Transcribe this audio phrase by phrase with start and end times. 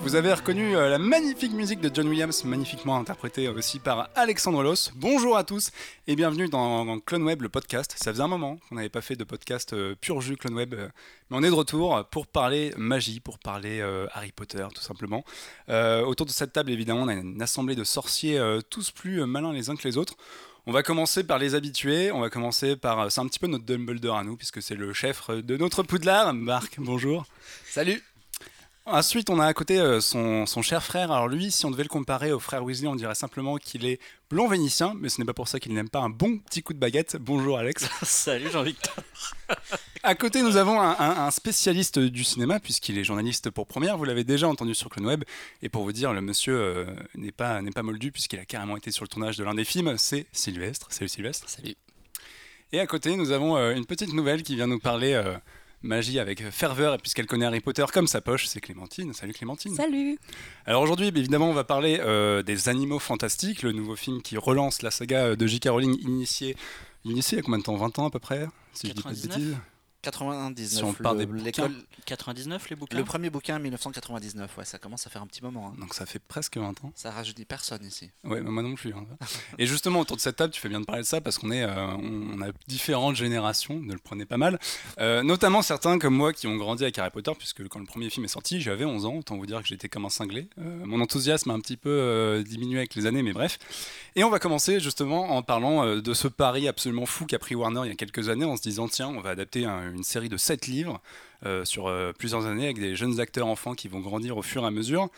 [0.00, 4.60] Vous avez reconnu euh, la magnifique musique de John Williams, magnifiquement interprétée aussi par Alexandre
[4.64, 4.90] Loss.
[4.96, 5.70] Bonjour à tous
[6.08, 7.94] et bienvenue dans, Clone Web, le podcast.
[7.96, 10.74] Ça faisait un moment qu'on n'avait pas fait de podcast euh, pur jus Clone Web,
[10.74, 10.88] euh,
[11.30, 13.82] mais on est de retour pour parler magie, pour parler
[14.14, 15.22] Harry Potter tout simplement.
[15.68, 19.68] Autour de cette table, évidemment, on a une assemblée de sorciers tous plus malins les
[19.70, 20.14] uns que les autres.
[20.68, 23.00] On va commencer par les habitués, on va commencer par...
[23.00, 25.82] euh, C'est un petit peu notre Dumbledore à nous, puisque c'est le chef de notre
[25.82, 26.34] Poudlard.
[26.34, 27.24] Marc, bonjour.
[27.70, 28.02] Salut
[28.90, 31.12] Ensuite, on a à côté euh, son, son cher frère.
[31.12, 34.00] Alors lui, si on devait le comparer au frère Weasley, on dirait simplement qu'il est
[34.30, 36.72] blond vénitien, mais ce n'est pas pour ça qu'il n'aime pas un bon petit coup
[36.72, 37.16] de baguette.
[37.20, 37.86] Bonjour Alex.
[38.02, 38.94] Salut Jean-Victor
[40.02, 43.98] À côté, nous avons un, un- un spécialiste du cinéma, puisqu'il est journaliste pour Première.
[43.98, 45.24] Vous l'avez déjà entendu sur Clone Web.
[45.60, 48.78] Et pour vous dire, le monsieur euh, n'est pas, n'est pas moldu, puisqu'il a carrément
[48.78, 49.96] été sur le tournage de l'un des films.
[49.98, 50.86] C'est Sylvestre.
[50.90, 51.46] Salut Sylvestre.
[51.48, 51.74] Salut
[52.72, 55.36] Et à côté, nous avons euh, une petite nouvelle qui vient nous parler euh,
[55.82, 59.12] magie avec ferveur, et puisqu'elle connaît Harry Potter comme sa poche, c'est Clémentine.
[59.12, 59.74] Salut Clémentine.
[59.74, 60.18] Salut
[60.66, 64.82] Alors aujourd'hui, évidemment, on va parler euh, des Animaux Fantastiques, le nouveau film qui relance
[64.82, 65.68] la saga de J.K.
[65.68, 66.56] Rowling initiée,
[67.04, 67.76] initiée il y a combien de temps?
[67.76, 68.46] 20 ans à peu près?
[68.72, 69.38] Si je dis pas de 99?
[69.38, 69.56] bêtises?
[70.10, 70.68] 99.
[70.78, 71.74] Si on parle le, des l'école-
[72.06, 75.68] 99 les bouquins le premier bouquin 1999, ouais, ça commence à faire un petit moment.
[75.68, 75.80] hein.
[75.80, 76.92] Donc ça fait presque 20 ans.
[76.94, 78.10] Ça rajeunit personne ici.
[78.24, 78.92] Ouais, mais moi non plus.
[78.94, 79.04] hein.
[79.58, 81.50] Et justement, autour de cette table, tu fais bien de parler de ça parce qu'on
[81.50, 84.58] est, euh, on on a différentes générations, ne le prenez pas mal.
[85.00, 88.10] Euh, notamment certains comme moi qui ont grandi avec Harry Potter, puisque quand le premier
[88.10, 90.48] film est sorti, j'avais 11 ans, autant vous dire que j'étais comme un cinglé.
[90.58, 93.58] Euh, mon enthousiasme a un petit peu euh, diminué avec les années, mais bref.
[94.16, 97.54] Et on va commencer justement en parlant euh, de ce pari absolument fou qu'a pris
[97.54, 99.97] Warner il y a quelques années en se disant tiens, on va adapter un- une
[100.02, 101.00] série de 7 livres
[101.46, 104.64] euh, sur euh, plusieurs années avec des jeunes acteurs enfants qui vont grandir au fur
[104.64, 105.08] et à mesure.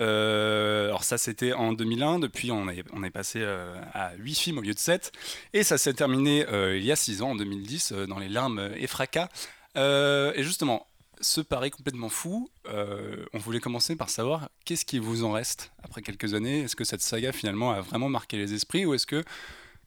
[0.00, 3.44] Euh, alors ça c'était en 2001, depuis on est, on est passé
[3.92, 5.12] à 8 films au lieu de 7,
[5.52, 8.70] et ça s'est terminé il y a 6 ans, en 2010, euh, dans les larmes
[8.76, 9.28] et fracas.
[9.76, 10.86] Et justement,
[11.20, 16.02] ce pari complètement fou, on voulait commencer par savoir qu'est-ce qui vous en reste après
[16.02, 19.22] quelques années Est-ce que cette saga finalement a vraiment marqué les esprits ou est-ce que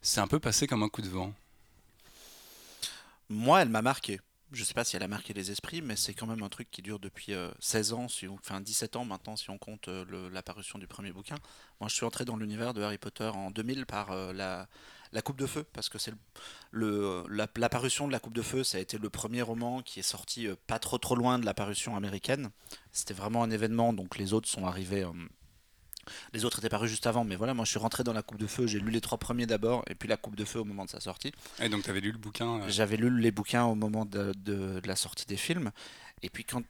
[0.00, 1.32] c'est un peu passé comme un coup de vent?
[3.28, 4.20] Moi, elle m'a marqué.
[4.54, 6.70] Je sais pas si elle a marqué les esprits, mais c'est quand même un truc
[6.70, 10.30] qui dure depuis euh, 16 ans, si enfin 17 ans maintenant, si on compte euh,
[10.30, 11.34] l'apparition du premier bouquin.
[11.80, 14.68] Moi, je suis entré dans l'univers de Harry Potter en 2000 par euh, la,
[15.22, 16.12] Coupe de Feu, parce que c'est
[16.72, 20.46] l'apparition de la Coupe de Feu, ça a été le premier roman qui est sorti
[20.46, 22.50] euh, pas trop trop loin de l'apparition américaine.
[22.92, 25.02] C'était vraiment un événement, donc les autres sont arrivés.
[25.02, 25.12] euh,
[26.32, 28.38] les autres étaient parus juste avant, mais voilà, moi je suis rentré dans la Coupe
[28.38, 30.64] de Feu, j'ai lu les trois premiers d'abord, et puis la Coupe de Feu au
[30.64, 31.32] moment de sa sortie.
[31.60, 34.32] Et donc tu avais lu le bouquin euh, J'avais lu les bouquins au moment de,
[34.44, 35.70] de- de la sortie des films.
[36.22, 36.62] Et puis quand,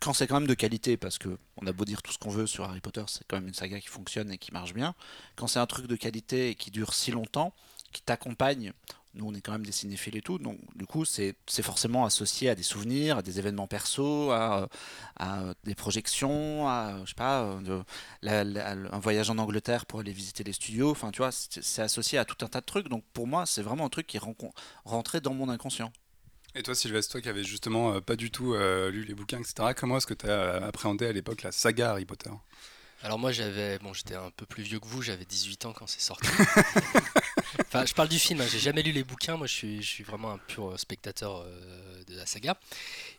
[0.00, 2.30] quand c'est quand même de qualité, parce que on a beau dire tout ce qu'on
[2.30, 4.94] veut sur Harry Potter, c'est quand même une saga qui fonctionne et qui marche bien.
[5.36, 7.52] Quand c'est un truc de qualité et qui dure si longtemps,
[7.92, 8.72] qui t'accompagne,
[9.14, 12.48] nous on est quand même des cinéphiles et tout, donc du coup c'est forcément associé
[12.48, 14.68] à des souvenirs, à des événements perso, à,
[15.18, 17.82] à des projections, à je sais pas, euh,
[18.24, 20.90] un voyage en Angleterre pour aller visiter les studios.
[20.90, 22.88] Enfin tu vois, c'est associé à tout un tas de trucs.
[22.88, 24.22] Donc pour moi c'est vraiment un truc qui est
[24.84, 25.92] rentré dans mon inconscient.
[26.54, 29.38] Et toi, Sylvestre, toi qui avais justement euh, pas du tout euh, lu les bouquins,
[29.38, 32.30] etc., comment est-ce que tu as appréhendé à l'époque la saga Harry Potter?
[33.02, 35.88] Alors moi j'avais bon j'étais un peu plus vieux que vous, j'avais 18 ans quand
[35.88, 36.28] c'est sorti.
[37.84, 40.38] je parle du film, hein, j'ai jamais lu les bouquins, moi je suis, vraiment un
[40.38, 42.56] pur spectateur euh, de la saga.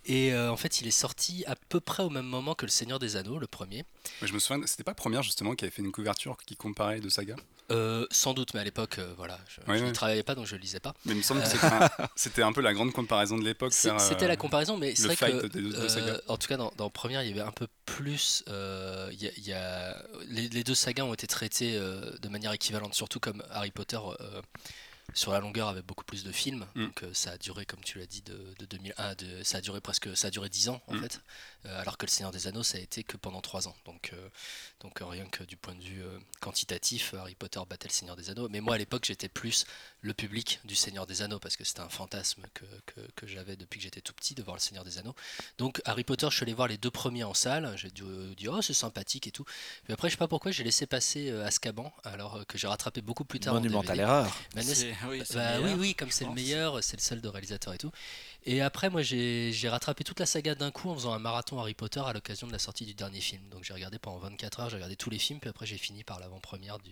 [0.05, 2.71] Et euh, en fait il est sorti à peu près au même moment que Le
[2.71, 3.83] Seigneur des Anneaux, le premier.
[4.21, 7.09] Je me souviens, c'était pas première justement qui avait fait une couverture qui comparait deux
[7.09, 7.35] sagas?
[7.72, 9.91] Euh, sans doute, mais à l'époque euh, voilà, je, n'y ouais.
[9.94, 10.94] travaillais pas donc je lisais pas.
[11.06, 13.74] Mais il me semble que c'était un, c'était un peu la grande comparaison de l'époque.
[13.85, 17.24] Euh, C'était la comparaison, mais c'est vrai que, euh, en tout cas, dans, dans Première,
[17.24, 18.44] il y avait un peu plus.
[18.50, 22.28] euh, y a- il y a- les, les deux sagas ont été traités euh, de
[22.29, 23.97] manière équivalente, surtout comme Harry Potter.
[24.19, 24.41] euh,
[25.13, 26.85] sur la longueur avait beaucoup plus de films, Mm.
[26.85, 29.62] donc euh, ça a duré, comme tu l'as dit, de, de 2001, de, ça a
[29.62, 31.01] duré presque, ça a duré 10 ans en Mm.
[31.03, 31.19] fait, Euh,
[31.66, 34.29] alors que le Seigneur des Anneaux ça a été que pendant 3 ans, donc, euh,
[34.81, 38.16] donc euh, rien que du point de vue euh, quantitatif, Harry Potter battait le Seigneur
[38.16, 39.66] des Anneaux, mais moi à l'époque j'étais plus
[40.01, 43.56] le public du Seigneur des Anneaux parce que c'était un fantasme que, que, que j'avais
[43.56, 45.15] depuis que j'étais tout petit de voir le Seigneur des Anneaux.
[45.57, 48.36] Donc Harry Potter, je suis allé voir les deux premiers en salle, j'ai dû euh,
[48.36, 49.45] dire oh c'est sympathique et tout.
[49.88, 52.68] Mais après je sais pas pourquoi j'ai laissé passer euh, Azkaban alors euh, que j'ai
[52.68, 53.54] rattrapé beaucoup plus tard.
[53.54, 54.25] en Monumentale erreur.
[54.56, 54.62] Bah,
[55.07, 57.92] oui, bah oui, oui, comme c'est le meilleur, c'est le seul de réalisateur et tout.
[58.45, 61.74] Et après, moi, j'ai rattrapé toute la saga d'un coup en faisant un marathon Harry
[61.74, 63.42] Potter à l'occasion de la sortie du dernier film.
[63.50, 66.04] Donc j'ai regardé pendant 24 heures, j'ai regardé tous les films, puis après j'ai fini
[66.04, 66.92] par l'avant-première du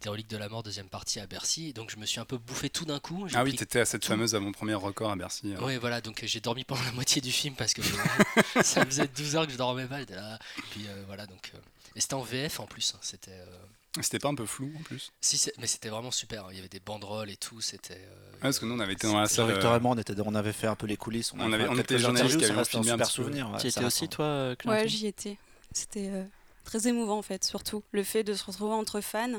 [0.00, 1.74] des Reliques de la Mort, deuxième partie à Bercy.
[1.74, 3.26] Donc je me suis un peu bouffé tout d'un coup.
[3.34, 4.08] Ah oui, t'étais à cette tout.
[4.08, 5.52] fameuse avant-première record à Bercy.
[5.54, 5.62] hein.
[5.62, 7.82] Ouais, voilà, donc j'ai dormi pendant la moitié du film parce que
[8.62, 10.38] ça faisait 12 heures que je dormais là.
[10.70, 11.52] Puis euh, voilà, donc.
[11.54, 11.58] euh,
[11.96, 13.32] Et c'était en VF en plus, hein, c'était.
[13.32, 13.56] euh,
[14.00, 16.46] C'était pas un peu flou en plus Si, mais c'était vraiment super.
[16.50, 17.60] Il y avait des banderoles et tout.
[17.60, 17.94] C'était.
[17.94, 19.50] euh, Ouais, Parce que nous, on avait été dans la salle.
[19.50, 21.32] euh, on, était, on avait fait un peu les coulisses.
[21.34, 23.50] On avait- on était journalistes qui avaient un filmé un super souvenir.
[23.50, 25.38] ouais, Tu étais aussi, toi, euh, Ouais, Clémentine j'y étais.
[25.72, 26.24] C'était euh,
[26.64, 29.38] très émouvant en fait, surtout le fait de se retrouver entre fans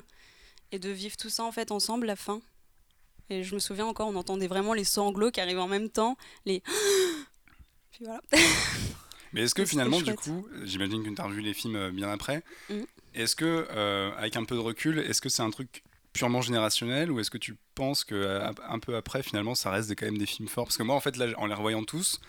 [0.73, 2.41] et de vivre tout ça en fait ensemble, la fin.
[3.29, 6.17] Et je me souviens encore, on entendait vraiment les sanglots qui arrivaient en même temps,
[6.45, 6.61] les.
[7.91, 8.21] Puis voilà.
[9.33, 12.09] Mais est-ce que finalement, du coup, j'imagine que tu as revu les films euh, bien
[12.09, 12.85] après, Mhm.
[13.15, 15.83] est-ce que, euh, avec un peu de recul, est-ce que c'est un truc
[16.13, 19.91] purement générationnel ou est-ce que tu penses que euh, un peu après, finalement, ça reste
[19.95, 20.65] quand même des films forts?
[20.65, 22.19] Parce que moi, en fait, là, en les revoyant tous,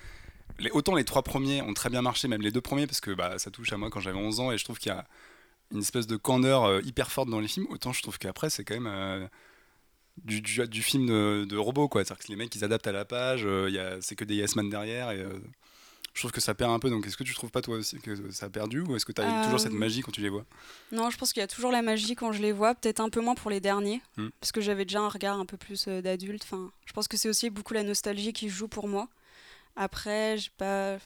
[0.59, 3.11] les, autant les trois premiers ont très bien marché, même les deux premiers, parce que
[3.11, 5.07] bah, ça touche à moi quand j'avais 11 ans et je trouve qu'il y a
[5.73, 8.63] une espèce de candeur euh, hyper forte dans les films, autant je trouve qu'après, c'est
[8.65, 8.87] quand même.
[8.87, 9.27] euh,
[10.23, 12.93] du, du, du film de, de robot quoi c'est-à-dire que les mecs ils adaptent à
[12.93, 15.25] la page euh, c'est que des yes man derrière et
[16.15, 16.91] je trouve que ça perd un peu.
[16.91, 19.13] Donc, est-ce que tu trouves pas toi aussi que ça a perdu ou est-ce que
[19.13, 20.45] tu as Euh, toujours cette magie quand tu les vois?
[20.91, 23.09] Non, je pense qu'il y a toujours la magie quand je les vois, peut-être un
[23.09, 24.29] peu moins pour les derniers, Hmm.
[24.41, 26.43] parce que j'avais déjà un regard un peu plus euh, d'adulte.
[26.45, 29.09] Enfin, je pense que c'est aussi beaucoup la nostalgie qui joue pour moi.
[29.77, 30.99] Après, j'ai pas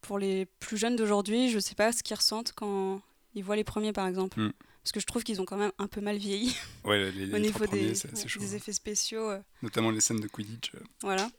[0.00, 3.00] pour les plus jeunes d'aujourd'hui, je sais pas ce qu'ils ressentent quand
[3.34, 4.38] ils voient les premiers, par exemple.
[4.40, 4.52] Hmm.
[4.84, 7.34] Parce que je trouve qu'ils ont quand même un peu mal vieilli Ouais, les, les
[7.36, 8.40] au niveau premiers, des, assez ouais, chaud.
[8.40, 8.56] des hein.
[8.56, 9.30] effets spéciaux.
[9.30, 10.72] euh, Notamment les scènes de Quidditch.
[10.74, 11.30] euh, voilà.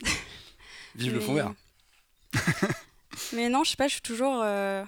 [0.96, 1.54] Vive le fond vert.
[3.34, 4.84] Mais non, je sais pas, je suis toujours, euh,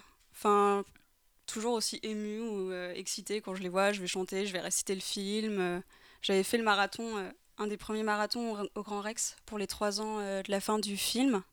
[1.46, 3.92] toujours aussi émue ou euh, excitée quand je les vois.
[3.92, 5.60] Je vais chanter, je vais réciter le film.
[5.60, 5.80] euh.
[6.22, 10.02] J'avais fait le marathon, euh, un des premiers marathons au, Grand Rex pour les trois
[10.02, 11.44] ans de la fin du film.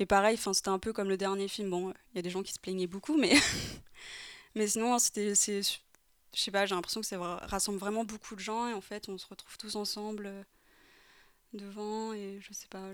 [0.00, 1.70] Et pareil, c'était un peu comme le dernier film.
[1.70, 3.34] Bon, il y a des gens qui se plaignaient beaucoup, mais
[4.54, 8.40] mais sinon, c'était, c'est, je sais pas, j'ai l'impression que ça rassemble vraiment beaucoup de
[8.40, 10.30] gens et en fait, on se retrouve tous ensemble
[11.52, 12.92] devant et je sais pas.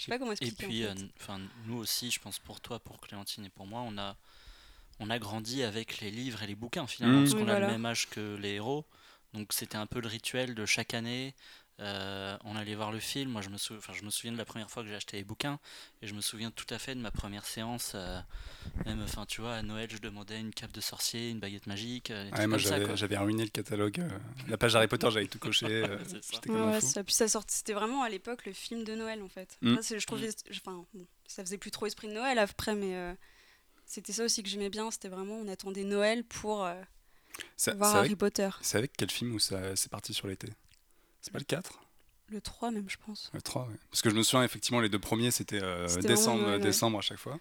[0.00, 0.64] Je sais pas comment Et expliquer.
[0.64, 0.88] en puis, fait.
[0.88, 4.16] euh, enfin, nous aussi, je pense pour toi, pour Clémentine et pour moi, on a,
[4.98, 7.24] on a grandi avec les livres et les bouquins finalement, Mmh.
[7.24, 7.66] parce Oui, qu'on a voilà.
[7.66, 8.86] le même âge que les héros.
[9.34, 11.34] Donc c'était un peu le rituel de chaque année.
[11.80, 13.30] Euh, on allait voir le film.
[13.30, 15.16] Moi, je me, sou- enfin, je me souviens de la première fois que j'ai acheté
[15.16, 15.58] les bouquins,
[16.02, 17.92] et je me souviens tout à fait de ma première séance.
[17.94, 18.20] euh,
[18.84, 22.10] même, enfin, tu vois, à Noël, je demandais une cape de sorcier, une baguette magique,
[22.10, 24.00] euh, Ouais, moi j'avais ruiné le catalogue.
[24.00, 24.08] euh,
[24.48, 25.66] la page Harry Potter, j'avais tout coché.
[25.88, 25.98] euh,
[26.48, 27.02] Ouais, ça.
[27.04, 29.56] Puis ça c'était vraiment à l'époque le film de Noël en fait.
[29.62, 29.70] Mm.
[29.72, 32.94] Après, c'est- je trouvais, enfin, bon, ça faisait plus trop esprit de Noël après, mais
[32.96, 33.14] euh,
[33.86, 34.90] c'était ça aussi que j'aimais bien.
[34.90, 36.80] C'était vraiment, on attendait Noël pour euh,
[37.56, 38.50] Ça- voir Harry avec, Potter.
[38.60, 40.48] c'est avec quel film où ça- c'est parti sur l'été?
[41.22, 41.78] C'est pas le 4
[42.28, 43.30] Le 3 même, je pense.
[43.34, 43.74] Le 3, ouais.
[43.90, 46.66] Parce que je me souviens, effectivement, les deux premiers c'était euh, décembre, vraiment Noël, ouais.
[46.66, 47.38] décembre à chaque fois.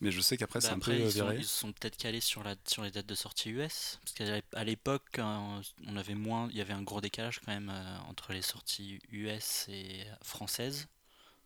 [0.00, 1.72] Mais je sais qu'après, Bah c'est un peu après, euh, ils, sont, ils se sont
[1.72, 4.00] peut-être calés sur, la, sur les dates de sortie US.
[4.04, 4.12] Parce
[4.42, 8.32] qu'à l'époque, on avait moins, il y avait un gros décalage quand même euh, entre
[8.32, 10.88] les sorties US et françaises.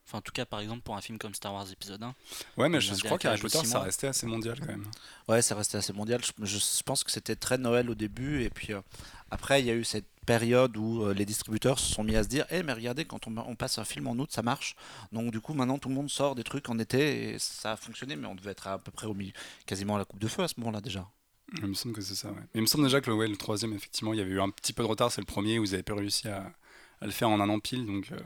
[0.06, 2.14] Enfin, en tout cas, par exemple, pour un film comme Star Wars épisode 1.
[2.56, 4.90] Ouais, mais je, je crois qu'Harry Potter, ça restait assez mondial quand même.
[5.28, 6.22] Ouais, c'est resté assez mondial.
[6.25, 8.42] Je, je- je pense que c'était très Noël au début.
[8.42, 8.80] Et puis euh,
[9.30, 12.22] après, il y a eu cette période où euh, les distributeurs se sont mis à
[12.22, 14.76] se dire Eh, mais regardez, quand on, passe un film en août, ça marche.
[15.10, 17.30] Donc, du coup, maintenant, tout le monde sort des trucs en été.
[17.30, 18.14] Et ça a fonctionné.
[18.14, 19.32] Mais on devait être à peu près au milieu,
[19.64, 21.08] quasiment à la coupe de feu à ce moment-là déjà.
[21.62, 22.34] Il me semble que c'est ça, ouais.
[22.52, 24.40] Mais il me semble déjà que le, ouais, le troisième, effectivement, il y avait eu
[24.40, 25.10] un petit peu de retard.
[25.10, 26.52] C'est le premier où vous avez pas réussi à,
[27.00, 27.86] le faire en un an pile.
[27.86, 28.20] Donc, euh,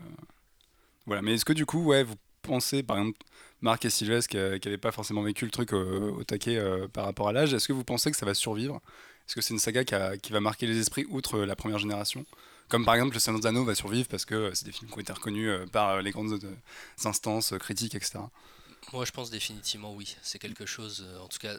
[1.07, 1.23] voilà.
[1.23, 3.19] Mais est-ce que du coup, ouais, vous pensez, par exemple,
[3.61, 7.05] Marc et Sylvestre, qui n'avaient pas forcément vécu le truc au, au taquet euh, par
[7.05, 8.81] rapport à l'âge, est-ce que vous pensez que ça va survivre
[9.27, 12.27] Est-ce que c'est une saga qui, va marquer les esprits outre euh, la première génération?
[12.69, 14.97] Comme par exemple, Le Seigneur Anneaux va survivre parce que euh, c'est des films qui
[14.97, 16.39] ont été reconnus euh, par les grandes
[17.05, 18.21] instances critiques, etc.
[18.93, 20.17] Moi, je pense définitivement oui.
[20.23, 21.57] C'est quelque chose, en tout cas,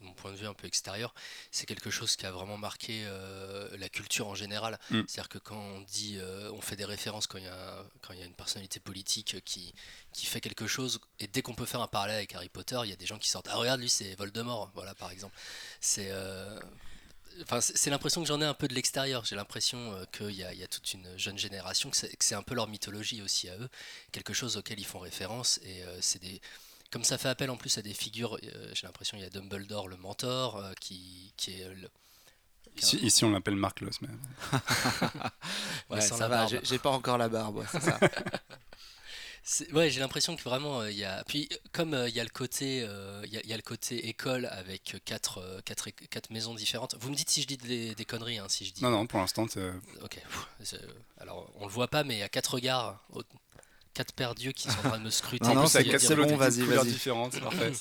[0.00, 1.14] mon point de vue un peu extérieur,
[1.50, 4.78] c'est quelque chose qui a vraiment marqué euh, la culture en général.
[4.90, 5.02] Mm.
[5.06, 8.12] C'est-à-dire que quand on dit, euh, on fait des références quand il y a, quand
[8.12, 9.74] il y a une personnalité politique qui,
[10.12, 12.90] qui fait quelque chose, et dès qu'on peut faire un parallèle avec Harry Potter, il
[12.90, 15.36] y a des gens qui sortent, ah regarde lui c'est Voldemort, voilà par exemple.
[15.80, 16.58] C'est euh,
[17.42, 19.24] Enfin, c'est l'impression que j'en ai un peu de l'extérieur.
[19.24, 22.66] J'ai l'impression qu'il y, y a toute une jeune génération, que c'est un peu leur
[22.66, 23.68] mythologie aussi à eux,
[24.10, 25.60] quelque chose auquel ils font référence.
[25.62, 26.40] Et c'est des,
[26.90, 29.30] comme ça fait appel en plus à des figures, euh, j'ai l'impression qu'il y a
[29.30, 31.88] Dumbledore, le mentor, euh, qui, qui est le.
[32.76, 34.08] Ici, ici, on l'appelle Marc Loss, mais
[35.90, 37.56] Ouais, sans ça la va, j'ai pas encore la barbe.
[37.58, 37.98] ouais, c'est ça.
[39.72, 41.24] Ouais, j'ai l'impression que vraiment euh, il y a.
[41.24, 43.54] Puis euh, comme euh, il y a le côté, euh, il y, a- il y
[43.54, 46.96] a le côté école avec euh, quatre, euh, quatre, quatre maisons différentes.
[47.00, 48.82] Vous me dites si je dis des, des conneries, hein, si je dis.
[48.82, 49.46] non, non, pour l'instant,
[50.02, 50.20] Ok.
[51.16, 53.02] Alors on le voit pas, mais il y a quatre regards,
[53.94, 55.46] quatre paires d'yeux qui sont en train de me scruter.
[55.48, 55.84] Non, non, c'est-
[56.16, 56.88] bon, vas-y, vas-y.
[56.92, 57.72] différentes, c'est parfait.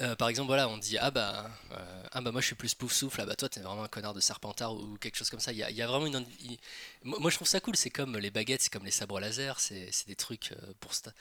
[0.00, 2.74] Euh, par exemple, voilà, on dit ah bah euh, ah bah moi je suis plus
[2.74, 5.38] pouf souffle, ah bah toi t'es vraiment un connard de serpentard ou quelque chose comme
[5.40, 5.52] ça.
[5.52, 6.26] Il y a, il y a vraiment une.
[6.40, 6.58] il-
[7.04, 7.76] Moi je trouve ça cool.
[7.76, 9.60] C'est comme les baguettes, c'est comme les sabres laser.
[9.60, 11.12] C'est c'est des trucs euh, pour sta-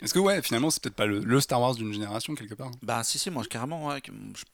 [0.00, 3.04] Est-ce que ouais, finalement, c'est peut-être pas le, Star Wars d'une génération quelque part Bah
[3.04, 3.94] si si moi carrément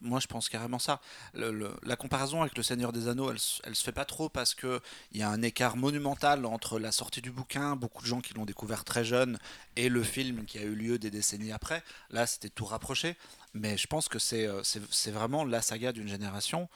[0.00, 1.00] moi je pense carrément ça.
[1.34, 4.80] La comparaison avec le Seigneur des Anneaux, elle, elle se fait pas trop parce que
[5.12, 8.34] il y a un écart monumental entre la sortie du bouquin, beaucoup de gens qui
[8.34, 9.38] l'ont découvert très jeune,
[9.76, 11.82] et le film qui a eu lieu des décennies après.
[12.10, 13.16] Là c'était tout rapproché,
[13.54, 14.62] mais je pense que c'est euh,
[15.06, 16.68] vraiment la saga d'une génération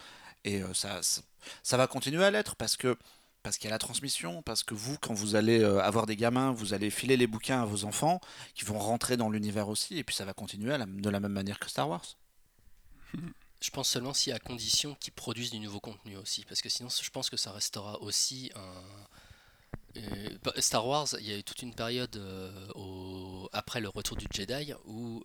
[0.45, 2.97] et euh, ça va continuer à l'être parce que
[3.43, 6.17] parce qu'il y a la transmission, parce que vous, quand vous allez euh, avoir des
[6.17, 8.21] gamins, vous allez filer les bouquins à vos enfants,
[8.55, 11.59] qui vont rentrer dans l'univers aussi, et puis ça va continuer de la même manière
[11.59, 12.17] que Star Wars.
[13.61, 16.89] Je pense seulement si à condition qu'ils produisent du nouveau contenu aussi, parce que sinon
[16.89, 18.83] je pense que ça restera aussi un...
[19.99, 24.17] euh, bah, Star Wars, il y a eu toute une période euh, après le retour
[24.17, 25.23] du Jedi où,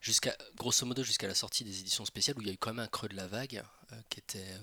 [0.00, 2.74] jusqu'à grosso modo jusqu'à la sortie des éditions spéciales, où il y a eu quand
[2.74, 3.62] même un creux de la vague
[4.10, 4.58] qui était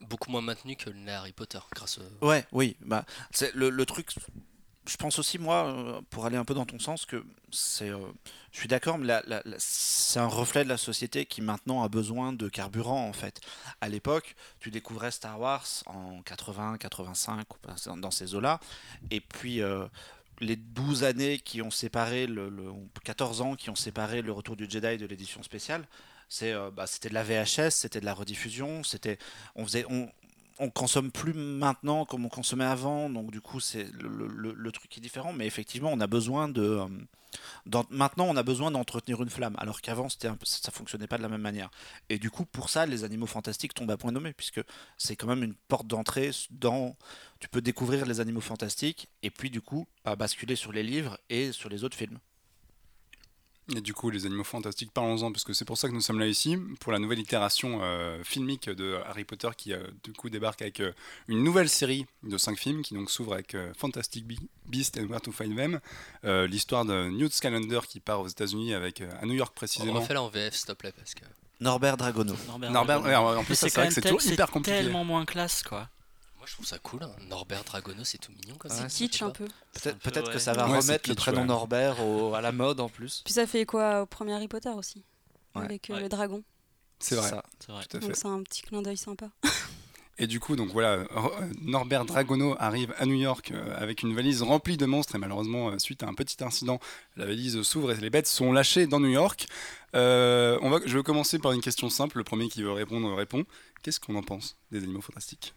[0.00, 2.26] beaucoup moins maintenu que le Harry Potter, grâce au...
[2.26, 4.10] Ouais, oui, bah, c'est le, le truc.
[4.88, 7.88] Je pense aussi, moi, euh, pour aller un peu dans ton sens, que c'est.
[7.90, 7.98] euh,
[8.52, 9.14] je suis d'accord, mais
[9.58, 13.40] c'est un reflet de la société qui maintenant a besoin de carburant, en fait.
[13.80, 18.60] À l'époque, tu découvrais Star Wars en 80, 85, ou pas, dans ces eaux-là,
[19.10, 19.60] et puis.
[19.62, 19.86] euh,
[20.40, 22.70] les 12 années qui ont séparé le, le-
[23.04, 25.88] 14 ans qui ont séparé le retour du Jedi de l'édition spéciale,
[26.42, 29.18] euh, bah, c'était de la VHS, c'était de la rediffusion, c'était
[29.54, 30.08] on faisait on,
[30.58, 35.00] on consomme plus maintenant comme on consommait avant, donc du coup c'est le, truc est
[35.00, 39.54] différent, mais effectivement on a besoin de euh, maintenant on a besoin d'entretenir une flamme,
[39.58, 41.70] alors qu'avant c'était ça fonctionnait pas de la même manière.
[42.08, 44.60] Et du coup pour ça les animaux fantastiques tombent à point nommé, puisque
[44.98, 46.96] c'est quand même une porte d'entrée dans
[47.38, 49.86] tu peux découvrir les animaux fantastiques et puis du coup
[50.18, 52.18] basculer sur les livres et sur les autres films.
[53.74, 56.20] Et du coup, les animaux fantastiques, parlons-en, parce que c'est pour ça que nous sommes
[56.20, 60.30] là ici, pour la nouvelle itération euh, filmique de Harry Potter qui, euh, du coup,
[60.30, 60.92] débarque avec euh,
[61.26, 65.06] une nouvelle série de 5 films qui donc s'ouvre avec euh, Fantastic Be- Beasts and
[65.08, 65.80] Where to Find Them,
[66.24, 69.58] euh, l'histoire de Newt Scamander qui part aux États-Unis avec euh, à New York On
[69.58, 69.94] précisément.
[70.00, 71.24] refait là en VF s'il te plaît, parce que...
[71.58, 72.34] Norbert Dragono.
[72.46, 73.30] Norbert, Norbert, Dragono.
[73.32, 74.78] ouais, en plus, c'est vrai que c'est toujours hyper compliqué.
[74.78, 75.88] tellement moins classe, quoi.
[76.46, 77.10] Moi je trouve ça cool, hein.
[77.28, 78.88] Norbert Dragono c'est tout mignon comme Ouais, ça.
[78.88, 79.46] C'est kitsch un peu.
[79.72, 81.46] Peut-être peu, peut-être que ça va Ouais, remettre le prénom ouais.
[81.48, 83.22] Norbert au- à la mode en plus.
[83.24, 85.02] Puis ça fait quoi au premier Harry Potter aussi
[85.56, 85.64] Ouais.
[85.64, 86.00] Avec euh, Ouais.
[86.02, 86.44] le dragon.
[87.00, 87.42] C'est vrai, Ça.
[87.58, 87.82] C'est vrai.
[87.90, 88.06] tout à fait.
[88.06, 89.28] Donc c'est un petit clin d'œil sympa.
[90.18, 91.06] Et du coup, donc voilà, euh,
[91.62, 95.76] Norbert Dragono arrive à New York euh, avec une valise remplie de monstres et malheureusement,
[95.80, 96.78] suite à un petit incident,
[97.16, 99.46] la valise s'ouvre et les bêtes sont lâchées dans New York.
[99.96, 102.18] Euh, on va, je vais commencer par une question simple.
[102.18, 103.44] Le premier qui veut répondre répond.
[103.82, 105.54] Qu'est-ce qu'on en pense des animaux fantastiques?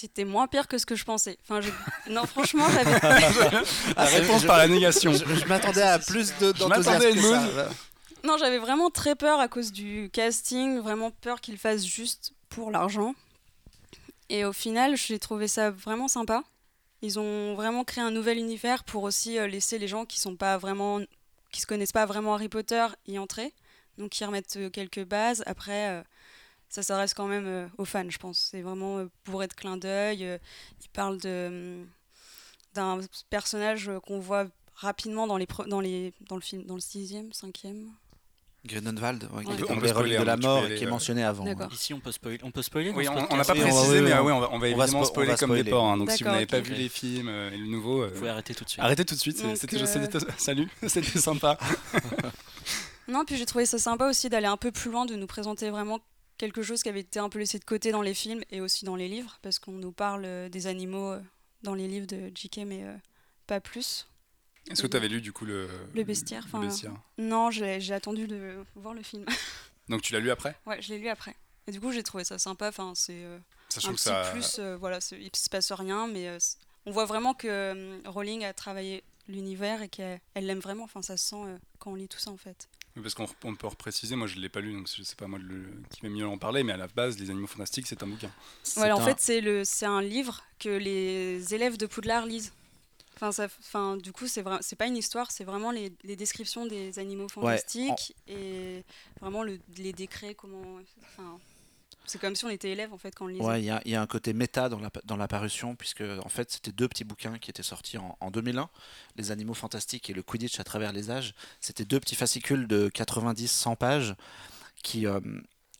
[0.00, 1.36] C'était moins pire que ce que je pensais.
[1.42, 1.70] Enfin, je-
[2.10, 2.98] non, franchement, j'avais.
[3.96, 5.12] La réponse je- par la négation.
[5.12, 7.40] Je, je m'attendais à plus de- Je m'attendais à d'enthousiasme une que ça.
[7.40, 7.76] mousse.
[8.24, 12.70] Non, j'avais vraiment très peur à cause du casting, vraiment peur qu'ils fassent juste pour
[12.70, 13.14] l'argent.
[14.30, 16.44] Et au final, j'ai trouvé ça vraiment sympa.
[17.02, 20.36] Ils ont vraiment créé un nouvel univers pour aussi euh, laisser les gens qui sont
[20.36, 21.00] pas vraiment,
[21.50, 23.52] qui se connaissent pas vraiment Harry Potter y entrer.
[23.98, 25.42] Donc ils remettent euh, quelques bases.
[25.46, 26.02] Après, euh,
[26.70, 28.48] ça s'adresse quand même euh, aux fans, je pense.
[28.50, 30.24] C'est vraiment euh, bourré de clins d'œil.
[30.24, 30.38] Euh,
[30.82, 31.46] ils parlent de
[31.82, 31.86] hum,
[32.74, 34.46] d'un personnage qu'on voit
[34.76, 37.90] rapidement dans les pre- dans les dans le film dans le sixième, cinquième.
[38.66, 40.86] Grunenwald, ouais, qui On on peut spoiler, de hein, la mort et qui aller, est
[40.86, 41.44] mentionné avant.
[41.44, 41.72] D'accord.
[41.72, 42.38] Ici, on peut spoiler.
[42.42, 44.24] On peut spoiler Oui, on on n'a pas on va- précisé, oui, mais oui, on-
[44.26, 45.62] ouais, on va, on va on va évidemment spo- on spoiler va comme spoiler.
[45.64, 45.86] des porcs.
[45.90, 45.96] hein.
[45.96, 48.28] donc si vous n'avez pas vu les films euh, et le nouveau, euh, Vous pouvez
[48.28, 48.84] arrêter tout de suite.
[48.84, 49.38] arrêtez tout de suite.
[49.38, 51.56] c'est- Donc, C'était, euh, c'était- salut, c'était sympa.
[53.08, 55.70] Non, puis j'ai trouvé ça sympa aussi d'aller un peu plus loin, de nous présenter
[55.70, 55.98] vraiment
[56.40, 58.86] quelque chose qui avait été un peu laissé de côté dans les films et aussi
[58.86, 61.20] dans les livres, parce qu'on nous parle euh, des animaux euh,
[61.62, 62.96] dans les livres de J.K., mais euh,
[63.46, 64.08] pas plus.
[64.70, 67.92] Est-ce que tu avais lu du coup le, Le bestiaire, le enfin, bestiaire Non, j'ai
[67.92, 69.26] attendu de voir le film.
[69.90, 70.56] Donc tu l'as lu après?
[70.66, 71.36] Ouais, je l'ai lu après.
[71.66, 72.68] Et du coup, j'ai trouvé ça sympa.
[72.68, 73.38] Enfin, c'est euh,
[73.84, 74.30] un petit ça.
[74.32, 74.56] plus.
[74.58, 76.38] euh, voilà, il se passe rien, mais euh,
[76.86, 80.84] on voit vraiment que Rowling a travaillé l'univers et qu'elle elle l'aime vraiment.
[80.84, 82.68] Enfin, ça se sent quand on lit tout ça en fait.
[83.02, 85.26] Parce qu'on on peut repréciser, moi je ne l'ai pas lu, donc je sais pas
[85.28, 88.02] moi le- qui va mieux en parler, mais à la base, Les Animaux Fantastiques, c'est
[88.02, 88.30] un bouquin.
[88.76, 92.52] Voilà, en un- fait, c'est le, c'est un livre que les élèves de Poudlard lisent.
[93.14, 96.16] Enfin, ça, enfin, du coup, c'est vrai, c'est pas une histoire, c'est vraiment les, les
[96.16, 98.82] descriptions des animaux fantastiques et
[99.20, 100.78] vraiment le, les décrets, comment.
[101.02, 101.38] Enfin,
[102.10, 103.44] c'est comme si on était élève en fait quand on lisait.
[103.44, 106.50] Ouais, il y a, un côté méta dans la, dans la parution, puisque en fait
[106.50, 108.68] c'était deux petits bouquins qui étaient sortis en, en 2001,
[109.16, 111.34] Les Animaux Fantastiques et le Quidditch à travers les âges.
[111.60, 114.14] C'était deux petits fascicules de 90-100 pages
[114.82, 115.20] qui, euh,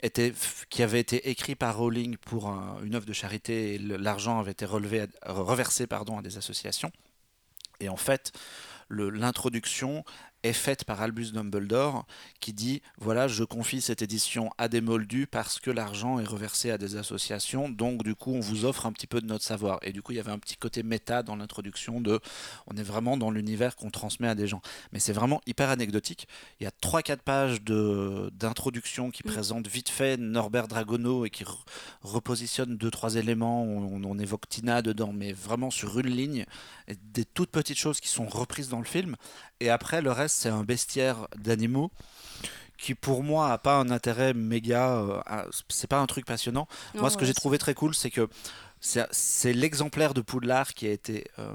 [0.03, 0.33] étaient,
[0.69, 4.53] qui avaient été écrits par Rowling pour un- une œuvre de charité et l'argent avait
[4.53, 6.93] été relevé reversé pardon, à des associations.
[7.81, 8.33] Et en fait,
[8.91, 10.05] l'introduction,
[10.43, 12.07] est faite par Albus Dumbledore
[12.41, 16.71] qui dit voilà je confie cette édition à des moldus parce que l'argent est reversé
[16.71, 17.69] à des associations.
[17.69, 19.79] Donc du coup on vous offre un petit peu de notre savoir.
[19.83, 22.21] Et du coup il y avait un petit côté méta dans l'introduction de
[22.67, 24.63] on est vraiment dans l'univers qu'on transmet à des gens.
[24.93, 26.27] Mais c'est vraiment hyper anecdotique.
[26.61, 27.61] Il y a 3-4 pages
[28.33, 29.31] d'introduction qui Mm.
[29.31, 31.59] présentent vite fait Norbert Dragono et qui re-
[32.03, 33.63] repositionne deux trois éléments.
[33.65, 36.45] On, on évoque Tina dedans mais vraiment sur une ligne.
[36.89, 39.17] Et des toutes petites choses qui sont reprises dans le film.
[39.61, 41.91] Et après, le reste, c'est un bestiaire d'animaux
[42.79, 44.93] qui, pour moi, a pas un intérêt méga.
[44.95, 45.21] euh,
[45.69, 46.67] c'est pas un truc passionnant.
[46.95, 48.29] Non, moi, ce que j'ai trouvé très cool, c'est que
[48.81, 51.53] c'est c'est l'exemplaire de Poudlard qui a été euh,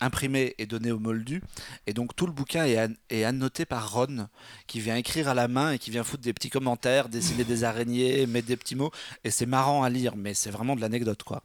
[0.00, 1.42] imprimé et donné au Moldu.
[1.86, 4.26] Et donc, tout le bouquin est, an- est annoté par Ron,
[4.66, 7.62] qui vient écrire à la main et qui vient foutre des petits commentaires, dessiner des
[7.70, 8.90] araignées, mettre des petits mots.
[9.24, 11.42] Et c'est marrant à lire, mais c'est vraiment de l'anecdote, quoi.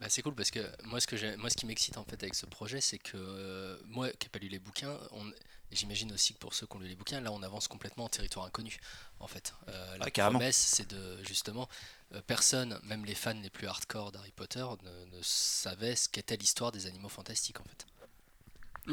[0.00, 2.22] Bah, c'est cool parce que moi ce que j'ai- moi ce qui m'excite en fait
[2.22, 5.30] avec ce projet c'est que euh, moi qui n'ai pas lu les bouquins on-
[5.72, 8.08] j'imagine aussi que pour ceux qui ont lu les bouquins là on avance complètement en
[8.08, 8.78] territoire inconnu
[9.20, 11.68] en fait Euh, la Ah, promesse c'est de justement
[12.14, 16.38] euh, personne même les fans les plus hardcore d'Harry Potter ne, ne savaient ce qu'était
[16.38, 17.86] l'histoire des animaux fantastiques en fait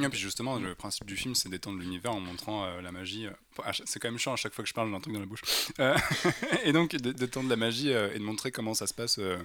[0.04, 3.26] Et puis justement, le principe du film, c'est d'étendre l'univers en montrant euh, la magie.
[3.28, 5.26] euh, c'est quand même chiant à chaque fois que je parle d'un truc dans la
[5.26, 5.42] bouche.
[5.80, 5.98] Euh,
[6.66, 9.42] et donc d'é- d'étendre la magie euh, et de montrer comment ça se passe euh,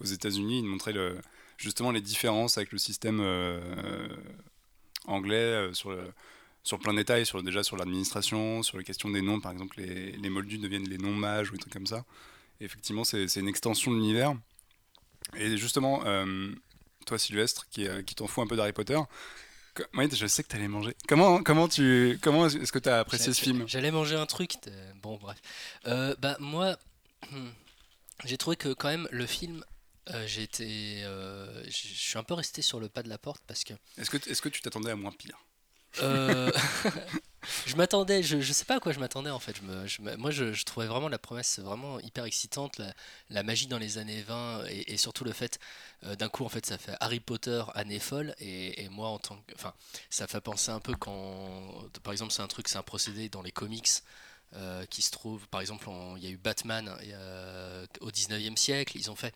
[0.00, 1.18] aux États-Unis, montrer le,
[1.56, 4.08] justement les différences avec le système euh, euh,
[5.06, 6.12] anglais euh, sur le
[6.64, 9.80] sur plein de détails, sur, déjà sur l'administration, sur les questions des noms, par exemple,
[9.80, 12.04] les, les moldus deviennent les noms mages ou des trucs comme ça.
[12.60, 14.36] Et effectivement, c'est c'est une extension de l'univers.
[15.36, 16.52] Et justement, euh,
[17.06, 18.98] toi, Sylvestre, qui, euh, qui t'en fous un peu d'Harry Potter,
[19.94, 20.94] Oui, je sais que tu allais manger.
[21.08, 23.64] Comment, comment, tu, comment est-ce que tu as apprécié ce film?
[23.66, 24.56] J'allais manger un truc.
[25.02, 25.40] Bon, bref.
[25.86, 26.76] Euh, bah, moi,
[28.24, 29.64] j'ai trouvé que quand même le film,
[30.10, 31.02] euh, j'ai été.
[31.04, 33.74] euh, je suis un peu resté sur le pas de la porte parce que.
[33.98, 35.38] Est-ce que, est-ce que tu t'attendais à moins pire?
[36.00, 36.50] Euh,
[37.66, 39.56] je m'attendais, je, je sais pas à quoi je m'attendais en fait.
[39.56, 42.94] Je me, je me- moi, je, je trouvais vraiment la promesse vraiment hyper excitante, la,
[43.30, 45.58] la magie dans les années 20 et, et surtout le fait
[46.04, 49.18] euh, d'un coup en fait ça fait Harry Potter année folle et, et moi en
[49.18, 49.74] tant que, enfin,
[50.10, 53.42] ça fait penser un peu quand, par exemple, c'est un truc, c'est un procédé dans
[53.42, 53.88] les comics.
[54.54, 58.96] Euh, qui se trouve, par exemple, il y a eu Batman a- au 19e siècle,
[58.96, 59.34] ils ont fait.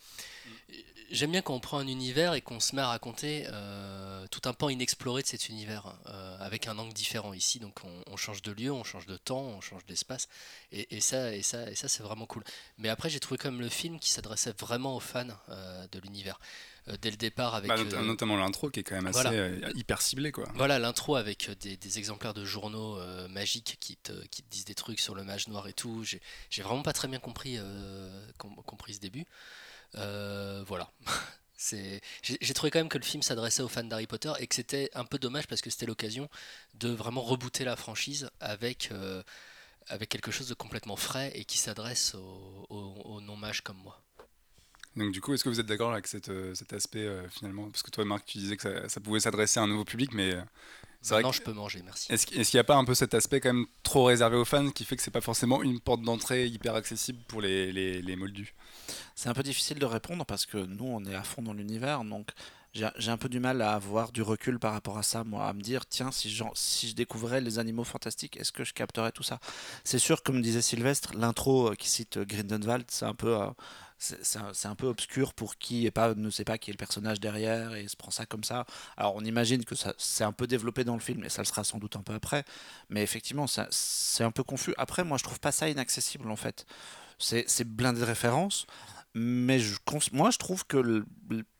[1.10, 4.40] J'aime bien quand on prend un univers et qu'on se met à raconter euh, tout
[4.44, 7.60] un pan inexploré de cet univers, euh, avec un angle différent ici.
[7.60, 7.78] Donc
[8.10, 10.28] on, change de lieu, on change de temps, on change d'espace,
[10.72, 12.42] et, et ça, et ça, et ça c'est vraiment cool.
[12.78, 16.40] Mais après, j'ai trouvé comme le film qui s'adressait vraiment aux fans euh, de l'univers.
[16.88, 19.20] Euh, dès le départ, avec Bah, not- euh, Notamment l'intro qui est quand même assez
[19.20, 19.32] voilà.
[19.32, 20.30] euh, hyper ciblé.
[20.30, 20.46] Quoi.
[20.54, 24.74] voilà l'intro avec des, des exemplaires de journaux magiques qui te, qui te disent des
[24.76, 26.04] trucs sur le mage noir et tout.
[26.04, 27.58] J'ai vraiment pas très bien compris,
[28.38, 29.26] com- compris ce début.
[29.94, 30.90] Voilà.
[31.58, 34.54] J'ai j'ai trouvé quand même que le film s'adressait aux fans d'Harry Potter et que
[34.54, 36.28] c'était un peu dommage parce que c'était l'occasion
[36.74, 39.22] de vraiment rebooter la franchise avec, euh,
[39.88, 44.02] avec quelque chose de complètement frais et qui s'adresse aux, aux- aux non-mages comme moi.
[44.96, 47.68] Donc du coup, est-ce que vous êtes d'accord avec cette, euh, cet aspect euh, finalement?
[47.70, 50.12] Parce que toi, Marc, tu disais que ça, ça pouvait s'adresser à un nouveau public,
[50.14, 50.40] mais euh,
[51.02, 52.12] c'est que- je peux manger, merci.
[52.12, 54.70] Est-ce qu'il n'y a pas un peu cet aspect quand même trop réservé aux fans
[54.70, 58.16] qui fait que c'est pas forcément une porte d'entrée hyper accessible pour les, les, les
[58.16, 58.54] moldus?
[59.14, 62.04] C'est un peu difficile de répondre parce que nous, on est à fond dans l'univers,
[62.04, 62.30] donc
[62.72, 65.46] j'ai j'ai un peu du mal à avoir du recul par rapport à ça, moi,
[65.48, 68.74] à me dire, tiens, si, j'en- si je découvrais les animaux fantastiques, est-ce que je
[68.74, 69.40] capterais tout ça?
[69.84, 73.40] C'est sûr, comme disait Sylvestre, l'intro euh, qui cite Grindelwald, c'est un peu...
[73.40, 73.48] euh,
[73.98, 77.18] c'est un, peu obscur pour qui est pas, ne sait pas qui est le personnage
[77.18, 78.66] derrière et se prend ça comme ça.
[78.96, 81.46] Alors on imagine que ça c'est un peu développé dans le film et ça le
[81.46, 82.44] sera sans doute un peu après,
[82.90, 84.74] mais effectivement c'est un peu confus.
[84.76, 86.66] Après moi je trouve pas ça inaccessible en fait.
[87.18, 88.66] C'est blindé de références,
[89.14, 89.76] mais je,
[90.12, 91.04] moi je trouve que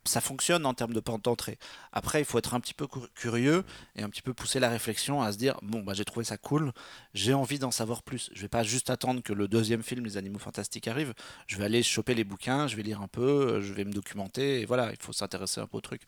[0.07, 1.59] ça fonctionne en termes de porte d'entrée.
[1.93, 3.65] Après, il faut être un petit peu cur- curieux
[3.97, 6.37] et un petit peu pousser la réflexion à se dire bon, bah, j'ai trouvé ça
[6.39, 6.73] cool,
[7.15, 8.31] j'ai envie d'en savoir plus.
[8.35, 11.15] Je vais pas juste attendre que le deuxième film, Les Animaux Fantastiques, arrive.
[11.47, 13.93] Je vais aller choper les bouquins, je vais lire un peu, euh, je vais me
[13.93, 16.03] documenter, et voilà, il faut s'intéresser un peu au truc.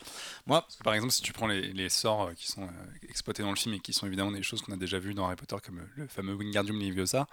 [0.46, 3.50] Moi, Par exemple, si tu prends les, les sorts euh, qui sont euh, exploités dans
[3.50, 5.56] le film et qui sont évidemment des choses qu'on a déjà vues dans Harry Potter,
[5.64, 7.26] comme le fameux Wingardium Leviosa,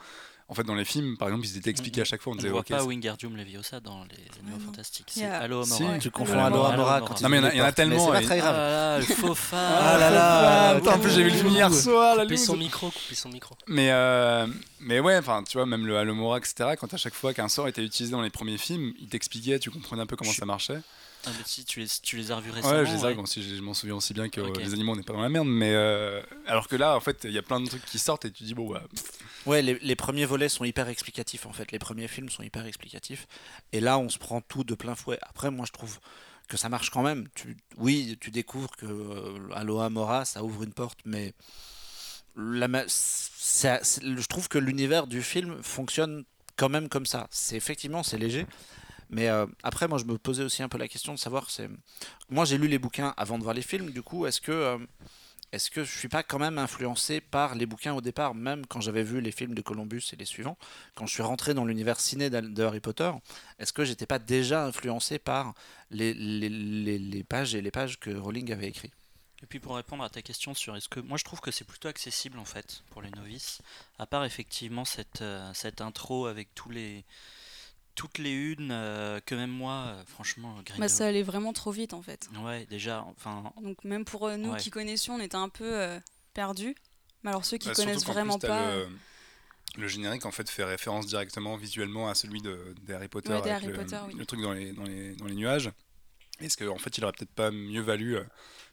[0.48, 2.34] en fait, dans les films, par exemple, ils étaient expliqués à chaque fois.
[2.34, 4.66] On On ne voit ok, pas Wingardium Leviosa dans les Animaux Ah.
[4.66, 5.12] Fantastiques.
[5.16, 5.94] Il y C'est a- Alohomora.
[5.96, 6.00] Si.
[6.00, 7.02] tu confonds Alohomora Alohomora.
[7.02, 8.22] quand Non, mais il y en a- il il y en a tellement, c'est pas
[8.22, 8.56] très Ah grave.
[8.58, 9.60] là là, le faux fan.
[9.60, 12.44] Ah là là, Ah, putain, en plus, j'ai vu le film hier soir, loose.
[12.46, 13.56] son micro, coupez son micro.
[13.68, 14.46] Mais, euh,
[14.80, 17.68] mais ouais, enfin, tu vois, même le Halomora, etc., quand à chaque fois qu'un sort
[17.68, 20.80] était utilisé dans les premiers films, il t'expliquait, tu comprenais un peu comment ça marchait.
[21.28, 22.72] Ah, mais si, tu les, tu les as revus récemment.
[22.82, 23.14] Ouais, je les ai, ouais.
[23.16, 24.60] bon, si je je m'en souviens aussi bien que Ok.
[24.60, 27.00] euh, les animaux, on n'est pas dans la merde, mais euh, alors que là, en
[27.00, 29.12] fait, il y a plein de trucs qui sortent et tu dis, bon, bah, pff,
[29.46, 31.72] Ouais, les, premiers volets sont hyper explicatifs en fait.
[31.72, 33.28] Les premiers films sont hyper explicatifs.
[33.72, 35.20] Et là, on se prend tout de plein fouet.
[35.22, 36.00] Après, moi, je trouve
[36.48, 37.28] que ça marche quand même.
[37.36, 41.34] Tu, oui, tu découvres que euh, Mora, ça ouvre une porte, mais
[42.36, 47.28] je trouve que l'univers du film fonctionne quand même comme ça.
[47.32, 48.46] C'est effectivement c'est léger,
[49.10, 51.48] mais euh, après moi je me posais aussi un peu la question de savoir
[52.30, 53.92] moi j'ai lu les bouquins avant de voir les films.
[53.92, 54.78] Du coup est-ce que euh,
[55.56, 58.82] est-ce que je suis pas quand même influencé par les bouquins au départ, même quand
[58.82, 60.58] j'avais vu les films de Columbus et les suivants,
[60.96, 63.12] quand je suis rentré dans l'univers ciné de Harry Potter,
[63.60, 65.54] est-ce que j'étais pas déjà influencé par
[65.92, 68.94] les pages et les pages que Rowling avait écrites?
[69.44, 71.66] Et puis pour répondre à ta question sur est-ce que moi je trouve que c'est
[71.66, 73.62] plutôt accessible en fait pour les novices,
[74.00, 77.06] à part effectivement cette, euh, cette intro avec tous les
[77.96, 81.72] toutes les unes euh, que même moi euh, franchement Bah, Grindelwald- ça allait vraiment trop
[81.72, 82.30] vite en fait.
[82.44, 84.60] ouais déjà enfin Donc même pour euh, nous Ouais.
[84.60, 86.00] qui connaissions, on était un peu euh,
[86.34, 86.76] perdus.
[87.24, 88.88] Mais alors ceux qui Bah, connaissent plus, vraiment pas, euh,
[89.76, 93.38] Le, le générique en fait fait référence directement visuellement à celui de, Harry Potter, Ouais,
[93.38, 94.16] avec Harry le, Potter, oui.
[94.16, 95.72] le truc dans les, dans les, dans les nuages.
[96.42, 98.24] Est-ce qu'en en fait il aurait peut-être pas mieux valu, euh,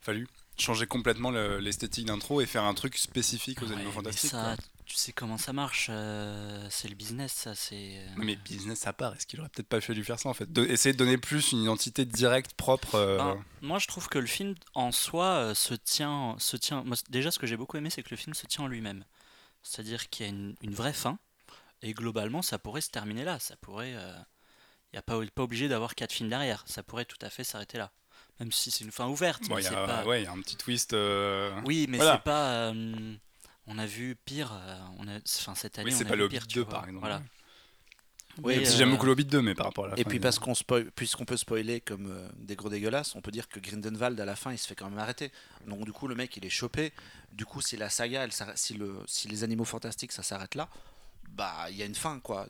[0.01, 0.27] fallu
[0.59, 4.57] changer complètement le- l'esthétique d'intro et faire un truc spécifique aux ouais, animaux fantastiques ça
[4.57, 4.65] quoi?
[4.93, 8.93] Tu sais comment ça marche euh, c'est le business ça c'est euh, Mais business à
[8.93, 10.53] part, est-ce qu'il aurait peut-être pas fallu faire ça en fait?
[10.53, 12.95] De- Essayer de donner plus une identité directe, propre.
[12.97, 16.83] euh, Ben, moi, je trouve que le film en soi se tient, se tient.
[16.85, 19.05] moi, déjà, ce que j'ai beaucoup aimé, c'est que le film se tient en lui-même.
[19.63, 21.19] C'est-à-dire qu'il y a une, une vraie fin,
[21.81, 23.39] et globalement, ça pourrait se terminer là.
[23.39, 23.93] Ça pourrait.
[23.93, 26.65] Il n'y a pas, pas obligé d'avoir quatre films derrière.
[26.67, 27.91] Ça pourrait tout à fait s'arrêter là.
[28.41, 29.49] Même si c'est une fin ouverte.
[29.49, 30.93] bon, il y, a- pas- ouais, il y a un petit twist.
[30.93, 32.15] euh, Oui, mais Voilà.
[32.17, 32.51] c'est pas.
[32.73, 33.15] euh,
[33.67, 34.53] on a vu pire.
[34.53, 36.47] euh, on a, enfin, cette année, Oui, c'est on a pas vu le pire, Hobbit
[36.47, 36.73] tu 2 vois.
[36.75, 37.01] par exemple.
[37.01, 37.23] Voilà.
[38.43, 40.09] Oui, si j'aime euh, beaucoup le Hobbit 2, mais par rapport à la Et fin,
[40.11, 43.47] puis parce qu'on spoil, puisqu'on peut spoiler comme euh, des gros dégueulasses, on peut dire
[43.49, 45.31] que Grindelwald à la fin il se fait quand même arrêter.
[45.67, 46.93] Donc du coup le mec il est chopé.
[47.33, 50.69] Du coup si la saga, elle, si, le, si les animaux fantastiques ça s'arrête là,
[51.31, 52.47] bah il y a une fin quoi.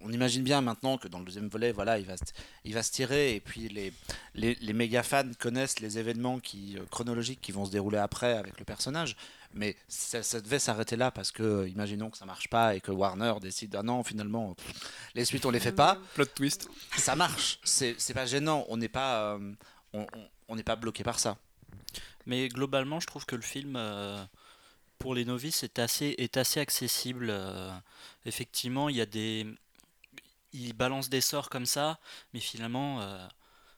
[0.00, 2.24] On imagine bien maintenant que dans le deuxième volet, voilà, il va, se-
[2.64, 3.92] il va se tirer et puis les,
[4.34, 8.36] les, les méga fans connaissent les événements qui, euh, chronologiques qui vont se dérouler après
[8.36, 9.16] avec le personnage.
[9.54, 12.80] Mais ça, ça devait s'arrêter là parce que, euh, imaginons que ça marche pas et
[12.80, 14.72] que Warner décide, ah non, finalement, pff,
[15.14, 16.68] les suites on les fait pas plot twist.
[16.96, 17.60] ça marche.
[17.64, 18.64] C'est c'est pas gênant.
[18.68, 19.52] On n'est pas, euh,
[19.92, 20.06] on,
[20.48, 21.36] on- pas bloqué par ça.
[22.26, 24.24] Mais globalement, je trouve que le film, euh,
[24.98, 27.28] pour les novices, est assez, est assez accessible.
[27.30, 27.70] euh,
[28.24, 29.46] effectivement, il y a des.
[30.52, 31.98] Il balance des sorts comme ça,
[32.32, 33.26] mais finalement, euh,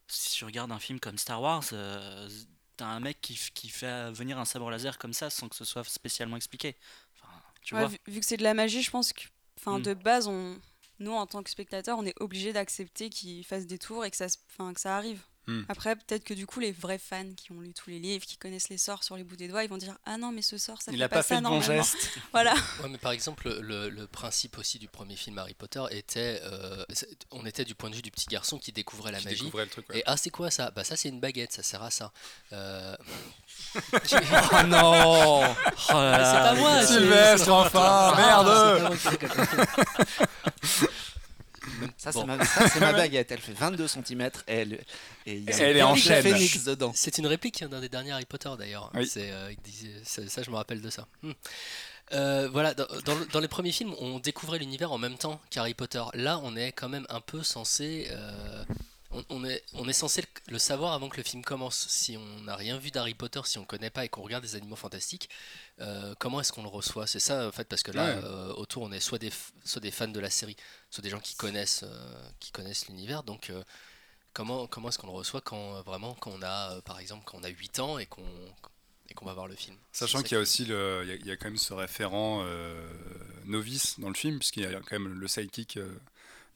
[0.08, 2.28] si tu regardes un film comme Star Wars, euh,
[2.76, 5.64] t'as un mec qui, qui fait venir un sabre laser comme ça sans que ce
[5.64, 6.76] soit spécialement expliqué.
[7.14, 9.22] Enfin, tu ouais, vois vu, vu que c'est de la magie, je pense que,
[9.58, 9.82] enfin, Mm.
[9.82, 10.58] de base, on,
[10.98, 14.16] nous en tant que spectateurs, on est obligé d'accepter qu'il fasse des tours et que
[14.16, 15.20] ça, que ça arrive.
[15.46, 15.62] Mm.
[15.68, 18.36] Après, peut-être que du coup, les vrais fans qui ont lu tous les livres, qui
[18.36, 20.58] connaissent les sorts sur les bouts des doigts, ils vont dire ah non mais ce
[20.58, 21.96] sort ça Il fait a pas, pas ça fait le bon geste.
[22.32, 22.52] Voilà.
[22.82, 26.40] Ouais, mais par exemple, le, le principe aussi du premier film Harry Potter était.
[26.44, 26.84] euh,
[27.30, 29.44] on était du point de vue du petit garçon qui découvrait la Qui magie.
[29.44, 29.88] découvrait le truc.
[29.90, 29.98] ouais.
[29.98, 30.70] Et ah, c'est quoi ça?
[30.72, 32.12] Bah, ça, c'est une baguette, ça sert à ça.
[32.52, 32.96] Euh,
[33.76, 35.54] Oh non Oh
[35.88, 38.90] c'est pas moi, c'est- Sylvestre, enfin, Ah,
[41.96, 42.12] c'est.
[42.12, 42.26] Ça, Bon.
[42.72, 43.30] c'est ma, baguette.
[43.32, 44.72] Elle fait 22 cm et elle,
[45.26, 46.22] et il y a Elle est en chaîne.
[46.64, 46.92] dedans.
[46.94, 48.90] C'est une réplique d'un des derniers Harry Potter d'ailleurs.
[48.94, 49.10] Oui.
[49.16, 49.52] Euh,
[50.04, 51.06] ça, je me rappelle de ça.
[51.22, 51.32] Hmm.
[52.12, 55.40] Euh, voilà, dans, dans le- dans les premiers films, on découvrait l'univers en même temps
[55.50, 56.02] qu'Harry Potter.
[56.14, 58.06] Là, on est quand même un peu censé.
[58.10, 58.64] euh,
[59.12, 61.86] on, on est, on est censé le, le savoir avant que le film commence.
[61.88, 64.56] Si on n'a rien vu d'Harry Potter, si on connaît pas et qu'on regarde des
[64.56, 65.28] animaux fantastiques,
[65.80, 67.06] euh, comment est-ce qu'on le reçoit?
[67.06, 68.24] C'est ça en fait, parce que là, Ouais.
[68.24, 69.32] euh, autour, on est soit des,
[69.64, 70.56] soit des fans de la série,
[70.90, 73.22] soit des gens qui connaissent, euh, qui connaissent l'univers.
[73.22, 73.52] Donc,
[74.32, 77.44] comment, comment est-ce qu'on le reçoit quand vraiment quand on a, par exemple, quand on
[77.44, 78.24] a 8 ans et qu'on
[79.08, 79.76] et qu'on va voir le film?
[79.92, 81.72] Sachant qu'il y a aussi le, il y a, il y a quand même ce
[81.72, 82.88] référent euh,
[83.44, 85.96] novice dans le film, puisqu'il y a quand même le sidekick euh,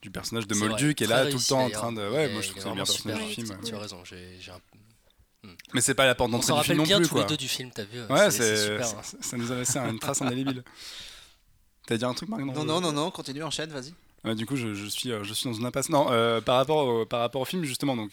[0.02, 2.00] du personnage de C'est Moldu qui est là tout le temps en train de.
[2.00, 3.58] Ouais, moi je trouve est ça bien vraiment personnage du film.
[3.64, 6.76] Tu as raison, j'ai un Mais c'est pas la porte On d'entrée du film rappelle
[6.78, 7.08] non bien plus.
[7.08, 8.86] tous les deux du film, t'as vu Ouais, c'est c'est super.
[8.98, 9.02] hein.
[9.20, 10.64] ça, nous a laissé une trace indélébile.
[11.86, 14.34] T'as dit un truc, Marc Non, non, non, non, continue, enchaîne, vas-y.
[14.36, 15.88] Du coup, je, je suis, euh, je suis dans une impasse.
[15.88, 18.12] Non, euh, par, rapport au, par rapport au film, justement, donc,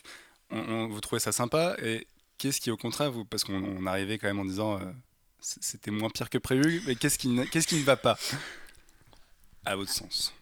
[0.50, 2.08] on, on- vous trouvez ça sympa et
[2.40, 4.86] qu'est-ce qui, au contraire, vous, parce qu'on on arrivait quand même en disant euh,
[5.42, 8.18] c'était moins pire que prévu, mais qu'est-ce qui, ne- qu'est-ce qui ne va pas?
[9.66, 10.34] À votre sens.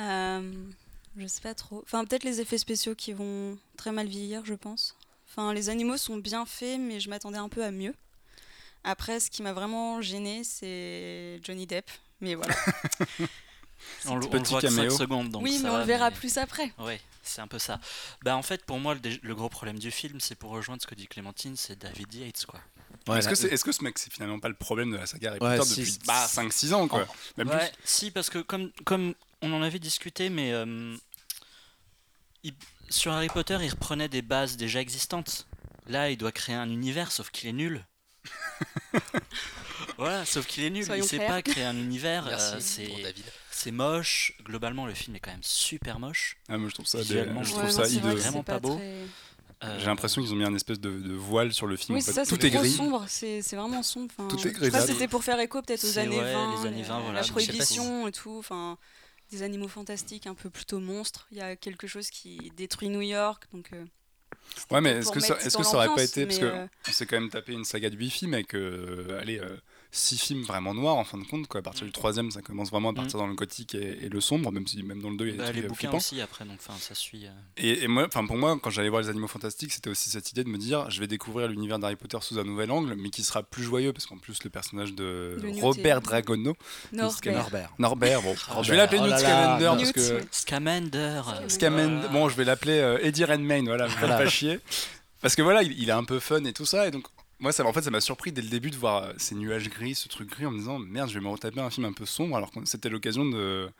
[0.00, 0.52] Euh,
[1.16, 1.82] je sais pas trop.
[1.84, 4.96] Enfin, peut-être les effets spéciaux qui vont très mal vieillir, je pense.
[5.30, 7.94] Enfin, les animaux sont bien faits, mais je m'attendais un peu à mieux.
[8.84, 11.90] Après, ce qui m'a vraiment gêné, c'est Johnny Depp.
[12.20, 12.54] Mais voilà.
[14.06, 14.96] On, le- on le Petit voit que 5 caméo.
[14.96, 15.30] secondes.
[15.30, 16.72] Donc oui, ça mais on va, le verra mais- plus après.
[16.78, 17.80] Ouais, c'est un peu ça.
[18.22, 20.94] Bah en fait, pour moi, le, gros problème du film, c'est pour rejoindre ce que
[20.94, 22.60] dit Clémentine, c'est David Yates, quoi.
[23.18, 25.30] est-ce, que c'est, est-ce que ce mec, c'est finalement pas le problème de la saga
[25.30, 25.98] Harry Ouais, Potter si, depuis si.
[26.06, 27.56] bah, 5-6 ans, quoi Même plus.
[27.56, 30.96] Ouais, si, parce que comme, comme on en avait discuté, mais euh,
[32.44, 32.54] il-
[32.88, 35.46] sur Harry Potter, il reprenait des bases déjà existantes.
[35.88, 37.84] Là, il doit créer un univers, sauf qu'il est nul.
[39.98, 40.84] Voilà, sauf qu'il est nul.
[40.84, 42.26] Soyons il sait pas créer un univers.
[42.28, 42.60] Euh,
[43.50, 44.32] c'est moche.
[44.44, 46.36] Globalement, le film est quand même super moche.
[46.48, 48.76] Ah, moi, je trouve ça, je trouve Ouais, ça non, vrai Vraiment pas beau.
[48.76, 48.94] très-
[49.64, 51.94] Euh, J'ai l'impression qu'ils ont mis un espèce de, de voile sur le film.
[51.96, 52.12] Oui, en fait.
[52.12, 52.72] ça, Tout est gris.
[52.72, 54.12] sombre, c'est vraiment sombre.
[54.18, 54.86] Enfin, Tout est grisâtre.
[54.88, 57.30] C'était pour faire écho peut-être aux années ouais, 20, les années 20, voilà, la si-
[57.30, 58.34] prohibition et tout.
[58.38, 58.76] Enfin,
[59.32, 61.26] des animaux fantastiques, un peu plutôt monstres.
[61.32, 63.70] Il y a quelque chose qui détruit New York, donc.
[63.72, 63.84] euh,
[64.70, 66.26] Ouais, mais est-ce que, ça, est-ce que ça aurait pas été.
[66.26, 68.54] Parce mais, que euh, on s'est quand même tapé une saga de 8 films avec,
[68.54, 69.40] euh, allez,
[69.94, 71.46] 6 films vraiment noirs en fin de compte.
[71.48, 71.60] Quoi.
[71.60, 71.86] À partir Mm.
[71.88, 74.66] du troisième, ça commence vraiment à partir dans le gothique et, et le sombre, même
[74.66, 75.96] si même dans le 2, il y a des bah, trucs les euh, bouquins flippants.
[75.98, 77.26] aussi après, donc enfin ça suit.
[77.26, 77.30] euh.
[77.58, 80.30] Et, et moi, enfin pour moi, quand j'allais voir les Animaux Fantastiques, c'était aussi cette
[80.30, 83.10] idée de me dire, je vais découvrir l'univers d'Harry Potter sous un nouvel angle, mais
[83.10, 86.56] qui sera plus joyeux parce qu'en plus le personnage de Newt Robert est- Dragono,
[86.92, 87.32] Norbert.
[87.34, 87.72] Norbert.
[87.78, 88.64] Norbert, bon, Robert.
[88.64, 90.26] je vais l'appeler Oh Newt Scamander parce Newt, que.
[90.30, 91.22] Scamander.
[91.48, 94.16] Scamander, bon, je vais l'appeler euh, Eddie Redmayne, voilà, Voilà.
[94.16, 94.58] pas chier,
[95.20, 97.04] parce que voilà, il, il est un peu fun et tout ça, et donc
[97.42, 99.68] moi, ça, en fait, ça m'a surpris dès le début de voir euh, ces nuages
[99.68, 101.92] gris, ce truc gris, en me disant merde, je vais me retaper un film un
[101.92, 103.70] peu sombre, alors que c'était l'occasion de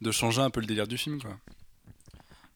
[0.00, 1.38] de changer un peu le délire du film, quoi.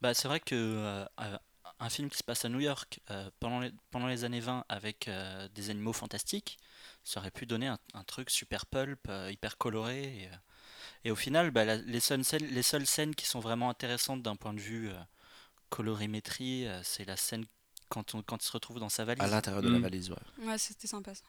[0.00, 1.38] Bah, c'est vrai que euh, euh,
[1.78, 3.00] un film qui se passe à New York
[3.40, 5.10] pendant, les, pendant les années 20 avec
[5.54, 6.58] des animaux fantastiques,
[7.02, 10.28] ça aurait pu donner un, truc super pulp, hyper coloré.
[11.04, 14.36] Et, au final, bah, les, seules scènes, les seules scènes qui sont vraiment intéressantes d'un
[14.36, 14.90] point de vue
[15.70, 17.44] colorimétrie, c'est la scène
[17.92, 19.22] quand, on, quand il se retrouve dans sa valise.
[19.22, 19.82] À l'intérieur de la Mm.
[19.82, 20.16] valise, ouais.
[20.46, 21.22] Ouais, c'était sympa ça.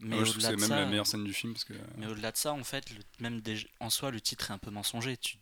[0.00, 1.52] Mais Moi, je trouve que au-delà c'est de même ça, la meilleure scène du film,
[1.52, 4.50] parce que mais au-delà de ça, en fait, le- même des- en soi, le titre
[4.50, 5.16] est un peu mensonger.
[5.16, 5.38] Tu,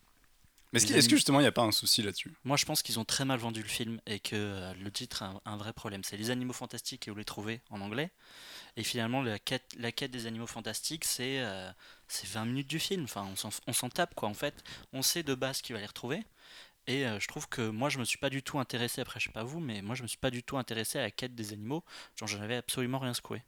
[0.73, 2.33] Mais est-ce que justement il n'y a pas un souci là-dessus?
[2.45, 5.23] Moi, je pense qu'ils ont très mal vendu le film et que euh, le titre
[5.23, 6.05] a un, un vrai problème.
[6.05, 8.11] C'est les animaux fantastiques et où les trouver en anglais.
[8.77, 11.71] Et finalement, la quête, la quête des animaux fantastiques, c'est euh,
[12.09, 13.05] c'est 20 minutes du film.
[13.05, 14.29] Enfin, on s'en- on s'en tape, quoi.
[14.29, 14.63] En fait,
[14.93, 16.23] on sait de base qu'il va les retrouver.
[16.87, 19.27] Et euh, je trouve que moi, je me suis pas du tout intéressé, après, je
[19.27, 21.35] sais pas vous, mais moi, je me suis pas du tout intéressé à la quête
[21.35, 21.85] des animaux.
[22.17, 23.43] Genre, j'en avais absolument rien secoué.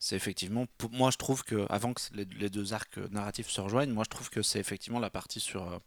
[0.00, 4.02] C'est effectivement, moi je trouve que avant que les, deux arcs narratifs se rejoignent, moi
[4.04, 5.78] je trouve que c'est effectivement la partie sur, euh,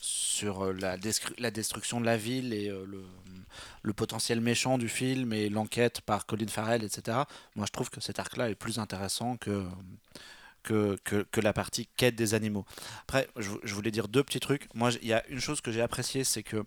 [0.00, 0.96] sur euh, la,
[1.38, 3.04] la destruction de la ville et le,
[3.82, 7.18] le potentiel méchant du film et l'enquête par Colin Farrell, etc.
[7.54, 9.64] Moi je trouve que cet arc-là est plus intéressant que,
[10.62, 12.64] que, que, la partie quête des animaux.
[13.02, 14.68] Après, je, voulais dire deux petits trucs.
[14.74, 16.64] Moi, il y a une chose que j'ai appréciée, c'est que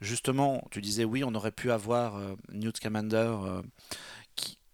[0.00, 3.62] justement, tu disais oui, on aurait pu avoir euh, Newt Scamander euh,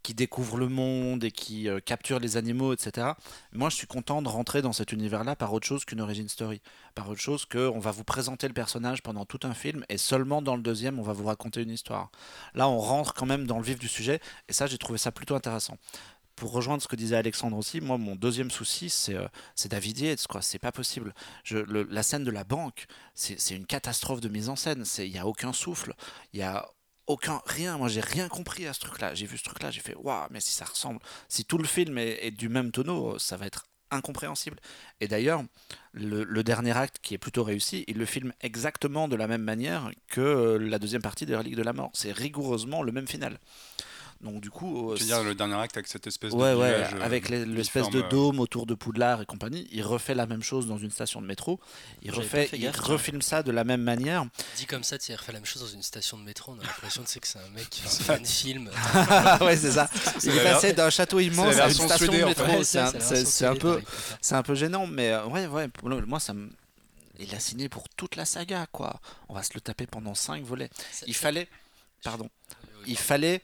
[0.03, 3.13] qui, découvre le monde et qui euh, capture les animaux, etc.
[3.55, 6.61] Moi, je suis content de rentrer dans cet univers-là par autre chose qu'une origin story,
[6.95, 9.97] par autre chose que on va vous présenter le personnage pendant tout un film et
[9.97, 12.11] seulement dans le deuxième, on va vous raconter une histoire.
[12.55, 15.11] Là, on rentre quand même dans le vif du sujet et ça, j'ai trouvé ça
[15.11, 15.79] plutôt intéressant.
[16.37, 19.29] Pour rejoindre ce que disait Alexandre aussi, moi, mon deuxième souci, c'est euh,
[19.67, 20.27] David Yates.
[20.41, 21.15] C'est pas possible.
[21.51, 24.85] La scène de la banque, c'est une catastrophe de mise en scène.
[24.99, 25.95] Il n'y a aucun souffle,
[26.33, 26.69] il y a
[27.07, 27.79] aucun rien.
[27.79, 29.15] Moi, j'ai rien compris à ce truc-là.
[29.15, 31.99] J'ai vu ce truc-là, j'ai fait waouh, mais si ça ressemble, si tout le film
[31.99, 34.59] est, du même tonneau, ça va être incompréhensible.
[35.01, 35.45] Et d'ailleurs,
[35.93, 39.43] le, le dernier acte qui est plutôt réussi, il le filme exactement de la même
[39.43, 41.91] manière que euh, la deuxième partie des Reliques de la Mort.
[41.95, 43.39] C'est rigoureusement le même final.
[44.25, 46.57] Donc du coup, euh, Tu veux dire le dernier acte avec cette espèce Ouais, de
[46.57, 49.83] ouais, village, euh, avec les- l'espèce de euh, dôme autour de Poudlard et compagnie, il
[49.83, 51.61] refait la même chose dans une station de métro.
[52.03, 54.25] Il refait, il gaffe, refilme ça de la même manière.
[54.57, 56.53] Dit comme ça, tu refait la même chose dans une station de métro.
[56.57, 58.71] On a l'impression tu sais, que c'est un mec qui fait un film.
[59.43, 59.91] ouais, c'est ça.
[60.19, 62.63] C'est Il est passé d'un château immense à une station de métro.
[62.65, 63.83] C'est un, c'est- c'est peu,
[64.23, 65.69] c'est un peu gênant, mais ouais, ouais.
[65.69, 66.49] pour le- Moi, ça me,
[67.19, 69.01] il a signé pour toute la saga, quoi.
[69.29, 70.71] On va se le taper pendant cinq volets.
[70.91, 71.47] Ça- Il fallait,
[72.03, 72.29] pardon,
[72.87, 73.41] il fallait,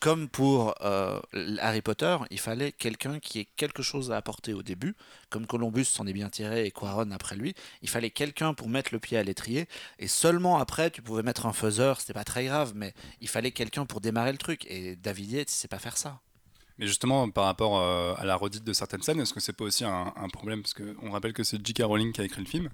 [0.00, 1.20] comme pour euh,
[1.60, 4.96] Harry Potter, il fallait quelqu'un qui ait quelque chose à apporter au début,
[5.28, 7.54] comme Columbus s'en est bien tiré et Quaron après lui.
[7.82, 11.46] Il fallait quelqu'un pour mettre le pied à l'étrier, et seulement après, tu pouvais mettre
[11.46, 14.66] un faiseur, c'était pas très grave, mais il fallait quelqu'un pour démarrer le truc.
[14.68, 16.20] Et David Yates, sait pas faire ça.
[16.78, 19.64] Mais justement, par rapport euh, à la redite de certaines scènes, est-ce que c'est pas
[19.64, 20.62] aussi un, un problème?
[20.62, 21.82] Parce qu'on rappelle que c'est J.K.
[21.82, 22.70] Rowling qui a écrit le film.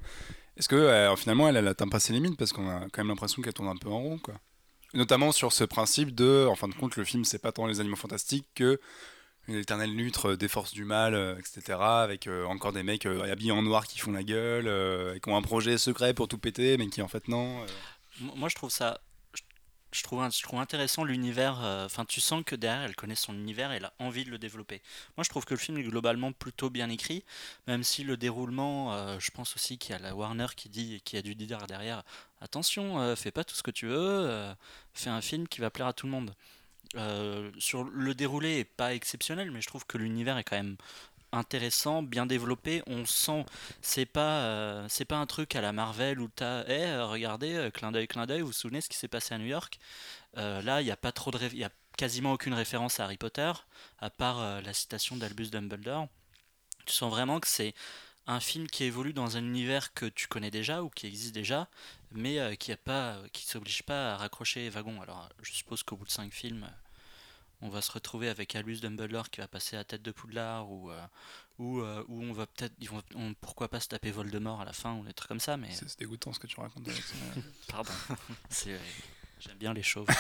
[0.57, 2.39] Est-ce que euh, finalement, elle, elle atteint pas ses limites?
[2.39, 4.35] Parce qu'on a quand même l'impression qu'elle tourne un peu en rond, quoi.
[4.95, 7.81] Notamment sur ce principe de, en fin de compte, le film, c'est pas tant les
[7.81, 8.81] animaux fantastiques que
[9.49, 11.79] une éternelle lutte euh, des forces du mal, euh, etc.
[11.81, 14.67] Avec euh, encore des mecs habillés en noir qui font la gueule,
[15.15, 17.65] et qui ont un projet secret pour tout péter, mais qui en fait non.
[18.21, 19.01] Moi, je trouve ça.
[19.97, 21.61] Je- trouve, intéressant l'univers.
[21.63, 24.31] euh, Enfin, tu sens que derrière, elle connaît son univers et elle a envie de
[24.31, 24.83] le développer.
[25.17, 27.25] Moi, je trouve que le film est globalement plutôt bien écrit,
[27.67, 31.01] même si le déroulement, euh, je pense aussi qu'il y a la Warner qui dit,
[31.05, 32.03] qui a dû dire derrière,
[32.41, 34.55] attention, euh, fais pas tout ce que tu veux,
[34.95, 36.35] fais un film qui va plaire à tout le monde.
[37.59, 40.77] Sur le déroulé est pas exceptionnel, mais je trouve que l'univers est quand même
[41.37, 42.83] intéressant, bien développé.
[42.87, 43.45] On sent,
[43.83, 47.55] c'est pas, euh, c'est pas un truc à la Marvel où t'as, eh, euh, regardez,
[47.55, 48.41] euh, clin d'œil, clin d'œil.
[48.41, 49.79] Vous vous souvenez ce qui s'est passé à New York?
[50.35, 53.53] Là, il n'y a pas trop de, y a quasiment aucune référence à Harry Potter,
[54.01, 56.09] à part la citation d'Albus Dumbledore.
[56.85, 57.75] Tu sens vraiment que c'est
[58.27, 61.69] un film qui évolue dans un univers que tu connais déjà ou qui existe déjà,
[62.13, 65.01] mais qui a pas, qui s'oblige pas à raccrocher les wagons.
[65.01, 66.69] Alors, je suppose qu'au bout de cinq films,
[67.63, 70.91] on va se retrouver avec Albus Dumbledore qui va passer à tête de Poudlard ou
[70.91, 71.01] euh,
[71.59, 74.65] ou, euh, ou on va peut-être, ils vont, on- pourquoi pas se taper Voldemort à
[74.67, 76.87] la fin ou des trucs comme ça, mais C'est c'est dégoûtant ce que tu racontes.
[77.69, 77.93] Pardon,
[78.51, 78.79] c'est, euh,
[79.41, 80.07] j'aime bien les chauves.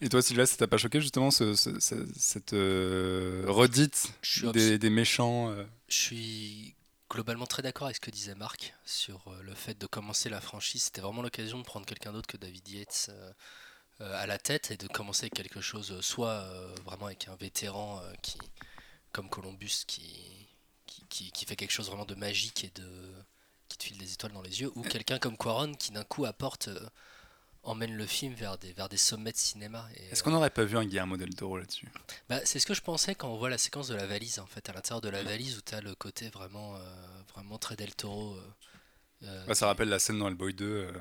[0.00, 4.12] Et toi, Sylvain, ça t'a pas choqué justement ce- ce- ce- cette euh, redite
[4.52, 6.74] des, des méchants euh, Je suis
[7.08, 10.82] globalement très d'accord avec ce que disait Marc sur le fait de commencer la franchise.
[10.84, 13.10] C'était vraiment l'occasion de prendre quelqu'un d'autre que David Yates
[14.00, 18.00] à la tête et de commencer quelque chose, euh, soit euh, vraiment avec un vétéran
[18.02, 18.38] euh, qui,
[19.12, 20.48] comme Columbus, qui,
[20.86, 23.12] qui, qui- qui fait quelque chose vraiment de magique et de
[23.68, 26.24] qui te file des étoiles dans les yeux, ou quelqu'un comme Quaron qui d'un coup
[26.26, 26.88] apporte, euh,
[27.62, 29.88] emmène le film vers des, vers des sommets de cinéma.
[29.96, 31.88] Est-ce euh, qu'on n'aurait pas vu un Guillermo del Toro là-dessus?
[32.28, 34.46] Bah, c'est ce que je pensais quand on voit la séquence de la valise, en
[34.46, 36.80] fait, à l'intérieur de la valise où tu as le côté vraiment, euh,
[37.34, 38.34] vraiment très Del Toro.
[38.34, 38.42] euh,
[39.22, 40.92] euh, Bah, Ça rappelle la scène dans Hellboy 2, euh,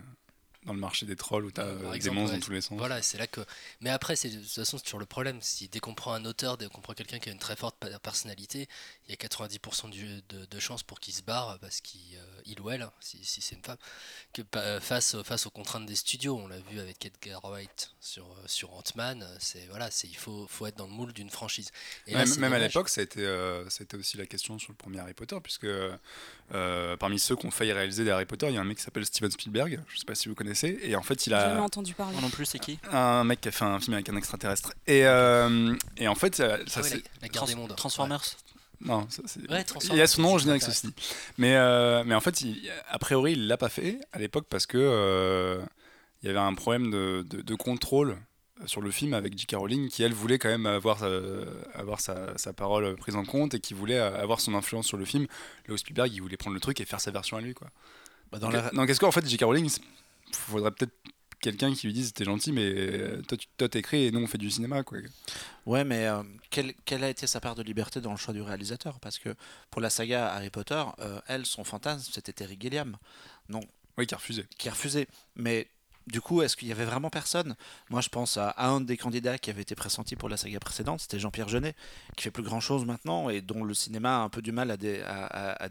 [0.66, 2.46] dans le marché des trolls où t'as Euh, par euh, des exemple, monstres ouais, dans
[2.46, 2.78] tous les sens.
[2.78, 3.42] Voilà, c'est là que.
[3.82, 5.42] Mais après, c'est de toute façon, c'est toujours le problème.
[5.42, 7.76] Si dès qu'on prend un auteur, dès qu'on prend quelqu'un qui a une très forte
[8.02, 8.68] personnalité,
[9.08, 12.33] il y a 90% du- de, de chances pour qu'il se barre parce qu'il euh,
[12.46, 13.78] il ou elle, si, si c'est une femme,
[14.34, 16.38] que pa- face, face aux contraintes des studios.
[16.38, 19.24] On l'a vu avec Edgar Wright sur, euh, sur Ant-Man.
[19.24, 21.70] euh, C'est voilà, c'est il faut, faut être dans le moule d'une franchise.
[22.08, 24.58] Et là, même à l'époque, ça a, été, euh, ça a été aussi la question
[24.60, 28.26] sur le premier Harry Potter, puisque euh, parmi ceux qui ont failli réaliser des Harry
[28.26, 30.36] Potter, il y a un mec qui s'appelle Steven Spielberg, je sais pas si vous
[30.36, 32.14] connaissez, et en fait, il Jamais a entendu parler.
[32.14, 32.80] Moi non plus, c'est qui?
[32.92, 34.74] Un mec qui a fait un film avec un extraterrestre.
[34.88, 37.62] Et, euh, et en fait, ça, ça Ah ouais, c'est- la, la guerre des Trans-
[37.62, 37.76] mondes.
[37.76, 38.24] Transformers.
[38.84, 40.94] Non, ça, c'est- Ouais, il Transformers, y a son nom au c'est générique, dit.
[41.38, 44.66] Mais, euh, mais en fait, il- a priori, il l'a pas fait à l'époque parce
[44.66, 45.62] que euh,
[46.22, 48.18] il y avait un problème de, de- de contrôle
[48.66, 49.56] sur le film avec J.K.
[49.56, 53.54] Rowling qui, elle, voulait quand même avoir, euh, avoir sa, sa parole prise en compte
[53.56, 55.28] et qui voulait avoir son influence sur le film.
[55.68, 57.54] Là où Spielberg, il voulait prendre le truc et faire sa version à lui.
[57.54, 57.68] Quoi.
[58.32, 59.44] Bah, dans Donc, la- euh, donc, est-ce qu'en fait, J.K.
[59.44, 59.66] Rowling,
[60.30, 60.94] il faudrait peut-être
[61.44, 64.28] quelqu'un qui lui dise t'es gentil, mais euh, toi, tu toi, t'écris et nous, on
[64.28, 64.82] fait du cinéma.
[64.84, 65.00] Quoi.
[65.66, 68.42] Ouais, mais euh, quelle, quelle a été sa part de liberté dans le choix du
[68.42, 69.00] réalisateur?
[69.00, 69.36] Parce que
[69.70, 72.98] pour la saga Harry Potter, euh, elle, son fantasme, c'était Terry Gilliam,
[73.98, 74.46] Oui, qui a refusé.
[74.58, 75.08] qui a refusé.
[75.36, 75.68] Mais
[76.08, 77.56] du coup, est-ce qu'il y avait vraiment personne?
[77.90, 81.02] Moi, je pense à un des candidats qui avait été pressenti pour la saga précédente,
[81.02, 81.76] c'était Jean-Pierre Jeunet,
[82.18, 84.78] qui fait plus grand-chose maintenant et dont le cinéma a un peu du mal à,
[84.78, 85.70] dé- à- à- à-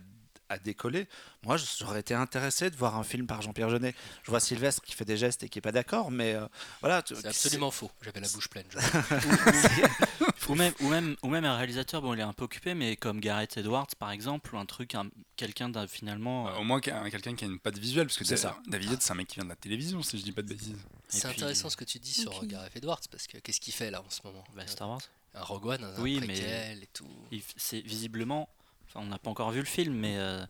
[0.52, 1.06] à décoller.
[1.44, 3.94] Moi, j'aurais été intéressé de voir un film par Jean-Pierre Jeunet.
[4.22, 6.46] Je vois Sylvestre qui fait des gestes et qui est pas d'accord, mais euh,
[6.80, 7.02] voilà.
[7.06, 7.90] C'est absolument faux.
[8.02, 8.66] J'avais la bouche pleine.
[10.48, 12.96] Ou même, ou, même, ou même un réalisateur, bon, il est un peu occupé, mais
[12.96, 16.48] comme Gareth Edwards, par exemple, ou un truc, un- quelqu'un d'un finalement.
[16.48, 18.58] euh, Au moins qu'un- quelqu'un qui a une patte visuelle, parce que C'est ça.
[18.66, 20.48] David Yates, c'est un mec qui vient de la télévision, si je dis pas de
[20.48, 20.76] bêtises.
[21.08, 22.44] C'est puis- intéressant ce que tu dis sur.
[22.44, 24.44] Gareth Edwards parce que qu'est-ce qu'il fait là en ce moment?
[24.54, 25.00] Bah, Star Wars.
[25.34, 27.08] Un Rogue One, un Oui, mais- préquel et tout.
[27.30, 28.48] Il f- C'est visiblement.
[28.94, 30.44] Enfin, on n'a pas encore vu le film, mais euh,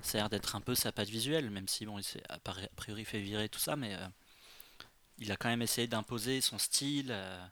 [0.00, 2.38] ça a l'air d'être un peu sa patte visuelle, même si, bon, il s'est a
[2.38, 4.06] pri- a priori fait virer tout ça, mais euh,
[5.18, 7.08] il a quand même essayé d'imposer son style.
[7.10, 7.42] euh.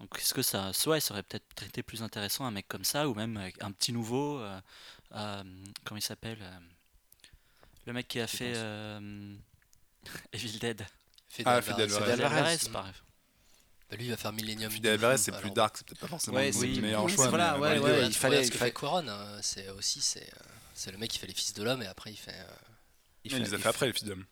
[0.00, 0.72] donc, est-ce que ça.
[0.72, 3.70] Soit ça aurait peut-être été plus intéressant un mec comme ça, ou même avec un
[3.72, 4.38] petit nouveau.
[4.40, 4.60] euh,
[5.14, 5.44] euh,
[5.84, 6.58] comment il s'appelle euh,
[7.86, 9.34] Le mec qui a fait euh,
[10.32, 10.86] Evil Dead.
[11.44, 11.62] Ah, Alvarez.
[11.62, 12.00] Fede Alvarez.
[12.00, 12.38] Fede Alvarez.
[12.38, 13.04] Alvarez, par exemple.
[13.92, 14.70] Bah, lui, il va faire Millennium.
[14.72, 17.28] Fidel 2, Alvarez, c'est plus dark, c'est peut-être pas forcément Ouais, le meilleur oui, choix.
[17.28, 20.22] voilà, mais ouais, il fallait- ce il que fallait- fait Quaron, hein, c'est aussi c'est
[20.22, 22.32] euh, c'est le mec qui fait les fils de l'homme et après il fait.
[22.32, 22.44] euh,
[23.24, 24.24] il Il les a il fait après, les films d'hommes.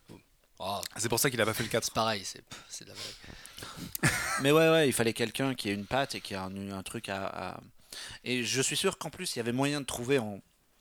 [0.61, 1.85] oh, C'est pour ça qu'il a pas fait le 4.
[1.85, 4.11] c'est pareil, c'est de la vraie.
[4.43, 6.83] Mais ouais, ouais, il fallait quelqu'un qui ait une patte et qui a un, un
[6.83, 7.61] truc à, à-
[8.25, 10.41] Et je suis sûr qu'en plus, il y avait moyen de trouver, en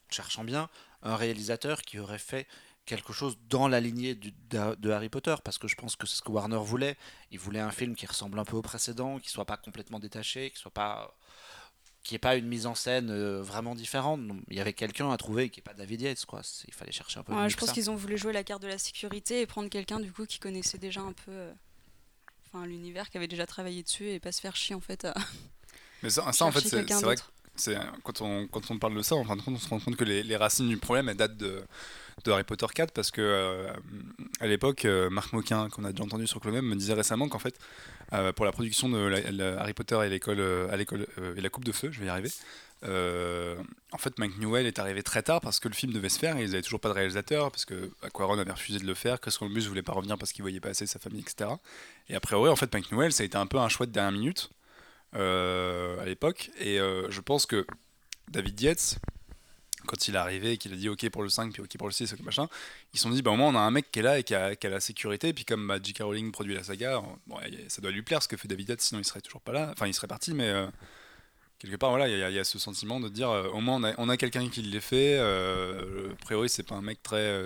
[0.09, 0.69] cherchant bien,
[1.03, 2.47] un réalisateur qui aurait fait
[2.89, 6.05] quelque chose dans la lignée du- de, de Harry Potter, parce que je pense que
[6.07, 6.97] c'est ce que Warner voulait.
[7.31, 10.49] Il voulait un film qui ressemble un peu au précédent, qui soit pas complètement détaché,
[10.51, 11.15] qui soit pas
[12.01, 14.21] qui ait pas une mise en scène euh, vraiment différente.
[14.49, 16.41] Il y avait quelqu'un à trouver qui est pas David Yates, quoi.
[16.67, 17.33] Il fallait chercher un peu.
[17.33, 19.69] Ouais, mieux je pense qu'ils ont voulu jouer la carte de la sécurité et prendre
[19.69, 21.53] quelqu'un du coup qui connaissait déjà un peu euh,
[22.47, 25.13] enfin, l'univers, qui avait déjà travaillé dessus et pas se faire chier en fait à
[26.01, 27.27] Mais ça, ça, en fait, c'est vrai d'autre.
[27.27, 27.38] que
[28.03, 30.35] quand, on, parle de ça, en fin de compte, on se rend compte que les,
[30.35, 31.63] racines du problème datent de,
[32.27, 33.71] Harry Potter 4 parce que euh,
[34.41, 37.57] l'époque, euh, Marc Moquin, qu'on a déjà entendu sur Clomem, me disait récemment qu'en fait,
[38.13, 41.99] euh, pour la production de Harry Potter et l'école et la coupe de feu, je
[41.99, 42.31] vais y arriver.
[42.83, 46.37] en fait, Mike Newell est arrivé très tard parce que le film devait se faire
[46.37, 49.19] et ils n'avaient toujours pas de réalisateur parce que Aquaron avait refusé de le faire,
[49.19, 51.51] Chris Columbus voulait pas revenir parce qu'il voyait pas assez sa famille, etc.
[52.09, 53.91] Et après, ouais, en fait, Mike Newell, ça a été un peu un choix de
[53.91, 54.49] dernière minute
[55.13, 56.51] à l'époque.
[56.59, 57.65] Et euh, je pense que
[58.29, 58.99] David Yates,
[59.87, 61.87] quand il est arrivé et qu'il a dit OK pour le 5, puis OK pour
[61.87, 62.47] le 6, OK machin,
[62.93, 64.23] ils se sont dit, bah, au moins on a un mec qui est là et
[64.23, 65.33] qui a, la sécurité.
[65.33, 66.01] Puis comme bah, J.K.
[66.03, 67.37] Rowling produit la saga, bon,
[67.69, 69.69] ça doit lui plaire ce que fait David Yates, sinon il serait toujours pas là.
[69.71, 70.49] Enfin, il serait parti, mais.
[70.49, 70.67] euh,
[71.59, 73.93] quelque part, voilà, il y, a- ce sentiment de dire, euh, au moins on a,
[73.97, 75.17] on a quelqu'un qui l'ait fait.
[75.19, 77.45] euh, a priori, c'est pas un mec très.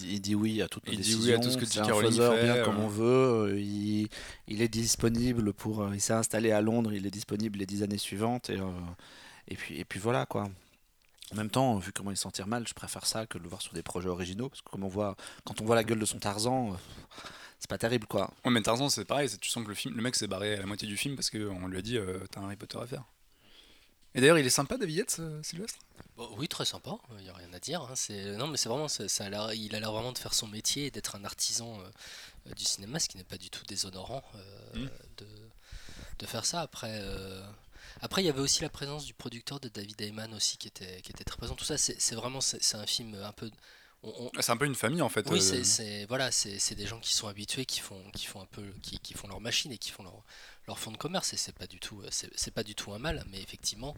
[0.00, 1.84] Il dit, dit oui à toutes nos Il dit oui à tout ce que un
[2.10, 2.64] fait, bien euh.
[2.64, 3.04] comme on veut.
[3.54, 4.08] euh, Il,
[4.48, 5.82] il est disponible pour.
[5.82, 6.92] euh, Il s'est installé à Londres.
[6.92, 8.64] Il est disponible les dix années suivantes et, euh,
[9.48, 10.48] et puis et puis voilà quoi.
[11.32, 13.48] En même temps, vu comment il s'en tire mal, je préfère ça que de le
[13.48, 15.98] voir sur des projets originaux parce que comme on voit, quand on voit la gueule
[15.98, 16.76] de son Tarzan, euh,
[17.58, 18.30] c'est pas terrible quoi.
[18.44, 19.28] Ouais, mais Tarzan, c'est pareil.
[19.40, 21.30] Tu sens que le, film, le mec s'est barré à la moitié du film parce
[21.30, 21.98] qu'on lui a dit,
[22.30, 23.04] t'as un Harry Potter à faire.
[24.14, 25.78] Et d'ailleurs, il est sympa, David Yates, euh, Sylvestre?
[26.16, 27.82] Bon, oui, très sympa, il n'y a rien à dire.
[27.82, 28.36] hein, c'est...
[28.36, 30.46] Non, mais c'est vraiment, ça, ça a l'air- il a l'air vraiment de faire son
[30.46, 31.84] métier et d'être un artisan euh,
[32.48, 34.88] euh, du cinéma, ce qui n'est pas du tout déshonorant euh, Mm.
[35.18, 35.26] de,
[36.20, 36.60] de faire ça.
[36.60, 37.44] Après, euh,
[38.00, 41.00] après, il y avait aussi la présence du producteur de David Heyman aussi qui était,
[41.02, 41.54] qui était très présent.
[41.56, 43.50] Tout ça, c'est, c'est vraiment, c'est, c'est un film un peu.
[44.04, 45.26] on- on- Ah, C'est un peu une famille en fait.
[45.30, 48.40] oui, euh, c'est, c'est- voilà, c'est des gens qui sont habitués, qui font, qui font
[48.42, 50.22] un peu, qui, qui font leur machine et qui font leur,
[50.66, 51.32] leur fonds de commerce.
[51.32, 53.96] Et c'est pas du tout, c'est, c'est pas du tout un mal, mais effectivement,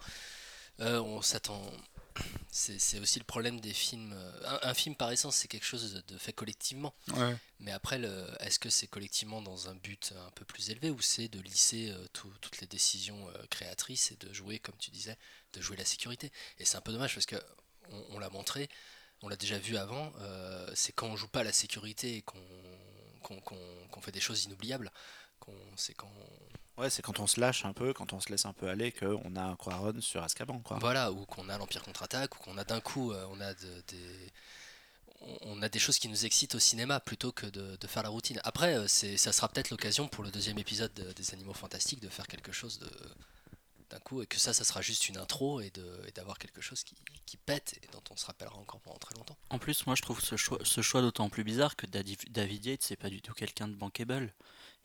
[0.81, 1.63] euh, on s'attend.
[2.51, 4.15] C'est, aussi le problème des films.
[4.15, 6.95] euh, Un, un film par essence, c'est quelque chose de, fait collectivement.
[7.09, 7.37] ouais.
[7.61, 8.01] Mais après,
[8.41, 11.91] est-ce que c'est collectivement dans un but un peu plus élevé ou c'est de lisser
[11.91, 15.19] euh, tout- toutes les décisions euh, créatrices et de jouer, comme tu disais,
[15.53, 16.33] de jouer la sécurité?
[16.59, 17.37] Et c'est un peu dommage parce que
[17.91, 18.71] on, on l'a montré,
[19.21, 22.41] on l'a déjà vu avant, euh, c'est quand on joue pas la sécurité et qu'on
[23.21, 24.91] qu'on- fait des choses inoubliables,
[25.77, 26.13] c'est quand
[26.79, 28.93] Ouais, c'est quand on se lâche un peu, quand on se laisse un peu aller,
[28.93, 30.79] qu'on a un Quaron sur Azkaban quoi.
[30.81, 33.83] Voilà, ou qu'on a l'Empire contre-attaque, ou qu'on a d'un coup, euh, on a de-
[33.89, 34.33] des,
[35.43, 38.11] on- a des choses qui nous excitent au cinéma plutôt que de, de faire la
[38.11, 38.41] routine.
[38.45, 42.01] Après, euh, c'est, ça sera peut-être l'occasion pour le deuxième épisode de- des Animaux Fantastiques
[42.01, 42.91] de faire quelque chose de
[43.89, 45.71] d'un coup, et que ça, ça sera juste une intro et,
[46.13, 49.37] d'avoir quelque chose qui, qui pète et dont on se rappellera encore pendant très longtemps.
[49.49, 52.83] En plus, moi je trouve ce choix, ce choix d'autant plus bizarre que David Yates,
[52.83, 54.35] c'est pas du tout quelqu'un de bankable.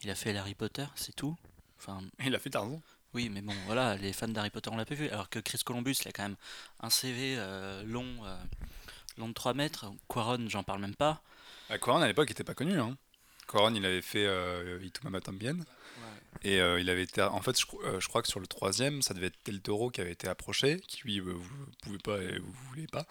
[0.03, 1.35] Il a fait l'Harry Potter, c'est tout.
[1.81, 2.81] Enfin, Il a fait Tarzan.
[3.13, 5.09] oui, mais bon, voilà, les fans d'Harry Potter on l'a pas vu.
[5.09, 6.37] Alors que Chris Columbus, il a quand même
[6.81, 8.37] un CV euh, long, euh,
[9.17, 9.85] long de 3 mètres.
[10.07, 11.21] Quaron, j'en parle même pas.
[11.69, 12.79] Ah, Quaron à l'époque il était pas connu.
[12.79, 12.97] Hein.
[13.47, 15.57] Quaron il avait fait euh, Itumama Tambien.
[16.43, 17.21] Et euh, il avait été.
[17.21, 19.89] En fait, je, cro- je crois que sur le troisième, ça devait être Del Toro
[19.91, 21.41] qui avait été approché, qui lui, vous
[21.83, 23.05] pouvez pas et vous voulez pas.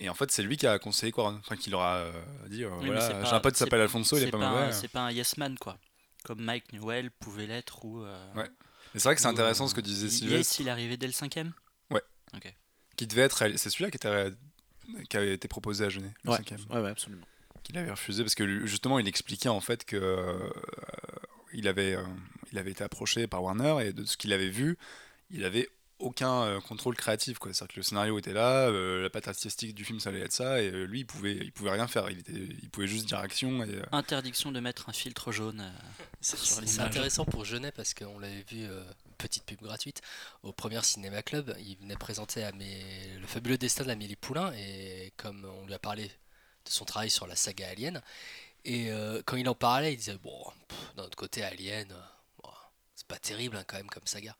[0.00, 1.36] Et en fait, c'est lui qui a conseillé Quaron.
[1.38, 2.06] Enfin, qui leur a
[2.48, 4.62] dit Oui, voilà, j'ai un pote qui s'appelle Alfonso, il est pas pas, mauvais.
[4.64, 5.78] un- c'est pas un yes man, quoi.
[6.24, 8.02] Comme Mike Newell pouvait l'être ou.
[8.04, 8.48] euh, Ouais.
[8.94, 11.06] Mais c'est vrai que c'est intéressant euh, ce que disait Yates, Sylvestre, il arrivé dès
[11.06, 11.52] le cinquième?
[12.96, 13.38] Qui devait être.
[13.56, 14.32] C'est celui-là qui, était
[15.08, 16.36] qui avait été proposé à Genet, le Ouais.
[16.38, 16.60] cinquième.
[16.70, 17.24] Ouais, ouais, absolument.
[17.62, 20.50] qu'il avait refusé parce que justement il expliquait en fait que euh,
[21.52, 22.02] il avait euh,
[22.50, 24.78] il avait été approché par Warner et de ce qu'il avait vu
[25.30, 25.68] il avait
[25.98, 29.10] aucun euh, contrôle créatif quoi c'est à dire que le scénario était là euh, la
[29.10, 31.70] patte artistique du film ça allait être ça et euh, lui il pouvait il pouvait
[31.72, 32.32] rien faire il était
[32.62, 35.60] il pouvait juste dire action et euh, Interdiction de mettre un filtre jaune.
[35.60, 38.82] euh, C'est, intéressant pour Genet parce qu'on l'avait vu, euh,
[39.18, 40.00] petite pub gratuite,
[40.44, 41.56] au premier Cinéma Club.
[41.60, 45.78] Il venait présenter à mes- le fabuleux destin d'Amélie Poulain et comme on lui a
[45.80, 48.02] parlé de son travail sur la saga Alien,
[48.64, 50.44] et euh, quand il en parlait, il disait Bon,
[50.96, 51.88] d'un autre côté, Alien,
[52.42, 52.50] bon,
[52.94, 54.36] c'est pas terrible hein, quand même comme saga.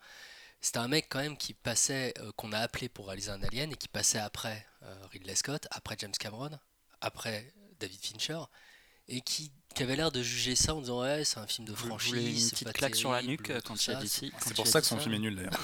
[0.61, 3.73] C'était un mec quand même qui passait, euh, qu'on a appelé pour réaliser un Alien
[3.73, 6.51] et qui passait après euh, Ridley Scott, après James Cameron,
[7.01, 8.41] après David Fincher,
[9.07, 11.73] et qui, qui avait l'air de juger ça en disant ouais c'est un film de
[11.75, 14.55] franchise, une petite pas claque sur la nuque euh, quand il a dit c'est- si-
[14.55, 15.55] pour ça que son film est nul d'ailleurs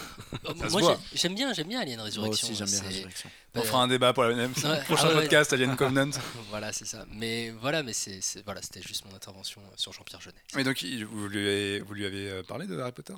[0.70, 2.49] se Moi j'aime bien, j'aime bien Alien Moi Résurrection.
[2.49, 3.30] aussi, j'aime bien Résurrection.
[3.57, 5.22] on fera un débat pour la même Ouais, prochain ah ouais.
[5.22, 6.11] podcast Alien Covenant
[6.49, 7.05] Voilà, c'est ça.
[7.11, 10.38] Mais voilà, mais c'est c'est- voilà, c'était juste mon intervention sur Jean-Pierre Jeunet.
[10.55, 13.14] mais donc vous lui avez, vous lui avez parlé de Harry Potter?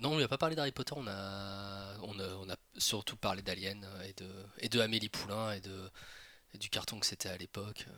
[0.00, 3.82] Non, on lui a pas parlé d'Harry Potter, on a, on a, surtout parlé d'Alien
[3.84, 4.28] euh, et de,
[4.60, 5.90] et de Amélie Poulain et, de,
[6.54, 7.86] du carton que c'était à l'époque.
[7.88, 7.92] euh,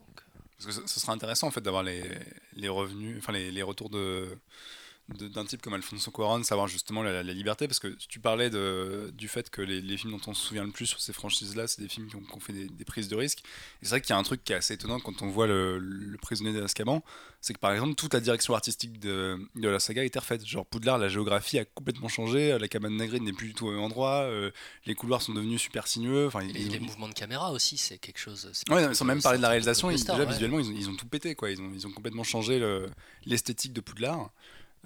[0.00, 2.02] euh, Parce que ce, serait intéressant en fait d'avoir les,
[2.54, 4.36] les revenus, enfin les, les retours de-
[5.08, 9.12] d'un type comme Alfonso Cuarón, savoir justement la, la liberté, parce que tu parlais de,
[9.12, 11.66] du fait que les, les films dont on se souvient le plus sur ces franchises-là,
[11.68, 13.40] c'est des films qui ont, qui ont fait des, des prises de risques.
[13.82, 15.46] Et c'est vrai qu'il y a un truc qui est assez étonnant quand on voit
[15.46, 17.02] le, le prisonnier d'Azkaban,
[17.42, 20.46] c'est que par exemple toute la direction artistique de, de la saga a été refaite.
[20.46, 23.70] Genre Poudlard, la géographie a complètement changé, la cabane Negrid n'est plus du tout au
[23.72, 24.50] même endroit, euh,
[24.86, 26.28] les couloirs sont devenus super sinueux.
[26.28, 28.50] Enfin, et les, ils ont- les mouvements de caméra aussi, c'est quelque chose.
[28.70, 30.24] Ouais, non, sans même parler de la réalisation, ils- déjà ouais.
[30.26, 31.50] visuellement ils ont, ils ont tout pété quoi.
[31.50, 32.88] Ils ont, complètement changé le-
[33.26, 34.30] l'esthétique de Poudlard,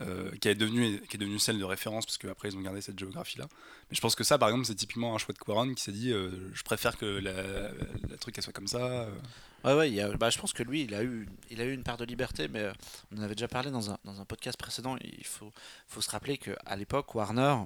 [0.00, 2.80] euh, qui, est devenue, qui est devenue celle de référence parce qu'après ils ont gardé
[2.80, 3.46] cette géographie là.
[3.90, 5.92] Mais je pense que ça par exemple c'est typiquement un choix de Quaron qui s'est
[5.92, 8.78] dit euh, je préfère que la, truc elle soit comme ça.
[8.78, 9.10] euh.
[9.64, 11.96] Ouais, ouais, bah, je pense que lui, il a, eu, il a eu une part
[11.96, 12.70] de liberté, mais
[13.10, 14.96] on en avait déjà parlé dans un, dans un podcast précédent.
[15.02, 15.50] Il faut,
[15.88, 17.56] faut se rappeler qu'à l'époque, Warner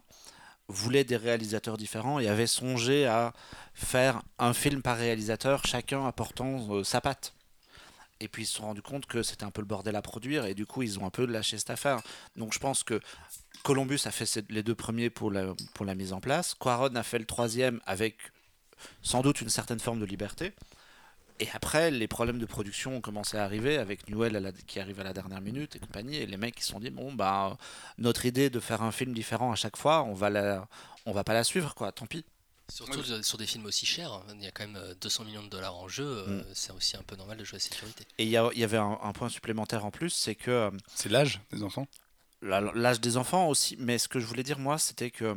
[0.68, 3.34] voulait des réalisateurs différents et avait songé à
[3.74, 7.34] faire un film par réalisateur, chacun apportant sa patte.
[8.22, 10.44] Et puis ils se sont rendus compte que c'était un peu le bordel à produire
[10.46, 12.00] et du coup ils ont un peu lâché cette affaire.
[12.36, 13.00] Donc je pense que
[13.64, 16.54] Columbus a fait les deux premiers pour la, pour la mise en place.
[16.54, 18.16] Quaron a fait le troisième avec
[19.02, 20.52] sans doute une certaine forme de liberté.
[21.40, 25.04] Et après, les problèmes de production ont commencé à arriver avec Newell qui arrive à
[25.04, 26.16] la dernière minute et compagnie.
[26.16, 27.56] Et les mecs qui se sont dit bon bah
[27.98, 30.68] notre idée de faire un film différent à chaque fois, on va
[31.06, 31.90] on va pas la suivre quoi.
[31.90, 32.24] Tant pis.
[32.68, 34.24] Surtout euh, sur des films aussi chers, hein.
[34.34, 36.96] il y a quand même euh, 200 millions de dollars en jeu, euh, c'est aussi
[36.96, 38.04] un peu normal de jouer à sécurité.
[38.18, 41.40] Et il y, avait un, un point supplémentaire en plus, c'est que euh, C'est l'âge
[41.52, 41.86] des enfants?
[42.42, 43.76] l'âge des enfants aussi.
[43.78, 45.36] Mais ce que je voulais dire moi, c'était que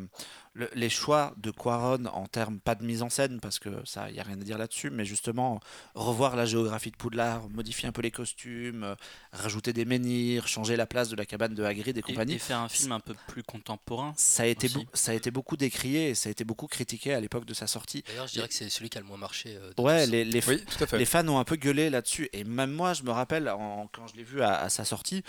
[0.58, 4.10] le- les choix de Quaron en termes pas de mise en scène, parce que ça,
[4.10, 5.60] il y a rien à dire là-dessus, mais justement
[5.94, 8.96] revoir la géographie de Poudlard, modifier un peu les costumes, euh,
[9.34, 12.34] rajouter des menhirs, changer la place de la cabane de Hagrid et Et, compagnie.
[12.36, 14.14] et faire un film un peu plus contemporain.
[14.18, 17.20] Ça a, été ça a été beaucoup décrié et ça a été beaucoup critiqué à
[17.20, 18.04] l'époque de sa sortie.
[18.08, 19.58] D'ailleurs, je dirais que c'est celui qui a le moins marché.
[19.58, 22.30] euh, Ouais, les, les, Oui, fans ont un peu gueulé là-dessus.
[22.34, 25.22] Et même moi, je me rappelle, en- quand je l'ai vu à, à sa sortie,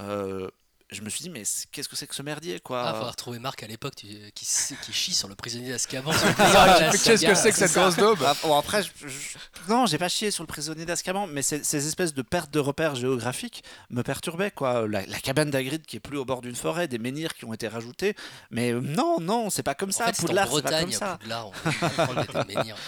[0.00, 0.48] euh,
[0.90, 3.38] je me suis dit, mais qu'est-ce que c'est que ce merdier, quoi Ah, faudra retrouver
[3.38, 4.44] Marc à l'époque tu- qui,
[4.92, 6.12] chie sur le prisonnier d'Azkaban.
[6.12, 10.08] Qu'est-ce que c'est que cette grosse daube Ah, bon, après, je- je- non, j'ai pas
[10.08, 14.02] chié sur le prisonnier d'Azkaban, mais ces, ces espèces de pertes de repères géographiques me
[14.02, 14.86] perturbaient, quoi.
[14.86, 17.52] La, la cabane d'Agrid qui est plus au bord d'une forêt, des menhirs qui ont
[17.54, 18.14] été rajoutés,
[18.50, 20.04] mais non, non, c'est pas comme En ça.
[20.06, 21.18] fait, c'est en Poudlard, c'est pas Bretagne, comme ça.
[21.20, 21.52] Poudlard, on
[22.04, 22.76] prendre des menhirs.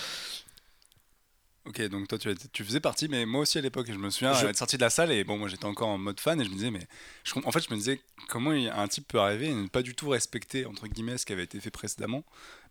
[1.66, 2.16] Ok, donc toi
[2.52, 4.82] tu, faisais partie, mais moi aussi à l'époque, je me souviens Je- être sorti de
[4.82, 6.86] la salle et bon, moi j'étais encore en mode fan et je me disais, mais
[7.24, 9.94] je en fait, je me disais comment un type peut arriver et ne pas du
[9.96, 12.22] tout respecter entre guillemets ce qui avait été fait précédemment,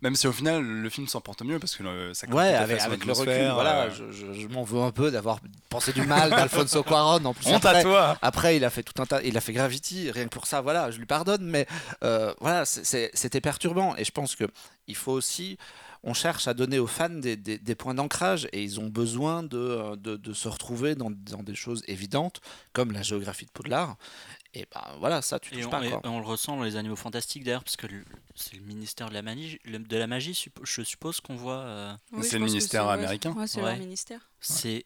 [0.02, 2.80] même si au final le film s'en porte mieux parce que euh, ça Ouais, avec,
[2.80, 5.40] avec le recul, atmosphère, voilà, euh, je, je- je m'en veux un peu d'avoir
[5.70, 7.26] pensé du mal d'Alfonso Cuarón.
[7.26, 9.42] En plus, Honte après, à toi Après, il a fait tout un tas, il a
[9.42, 11.68] fait Gravity, rien que pour ça, voilà, je lui pardonne, mais
[12.04, 13.96] euh, voilà, c'était perturbant.
[13.98, 14.46] Et je pense que
[14.88, 15.58] il faut aussi,
[16.08, 19.42] on cherche à donner aux fans des, des- des points d'ancrage et ils ont besoin
[19.44, 22.42] de, euh, de, de se retrouver dans, dans des choses évidentes
[22.74, 23.98] comme la géographie de Poudlard.
[24.54, 26.00] Et ben voilà, ça tu Et touches on, pas et quoi.
[26.06, 27.88] on le ressent dans les animaux fantastiques d'ailleurs, parce que
[28.36, 31.58] c'est le ministère de la magie, le- de la magie suppo- je suppose qu'on voit.
[31.60, 33.34] euh, Oui, C'est le ministère américain.
[33.34, 33.72] Ouais, c'est Ouais.
[33.72, 34.30] leur ministère.
[34.40, 34.86] c'est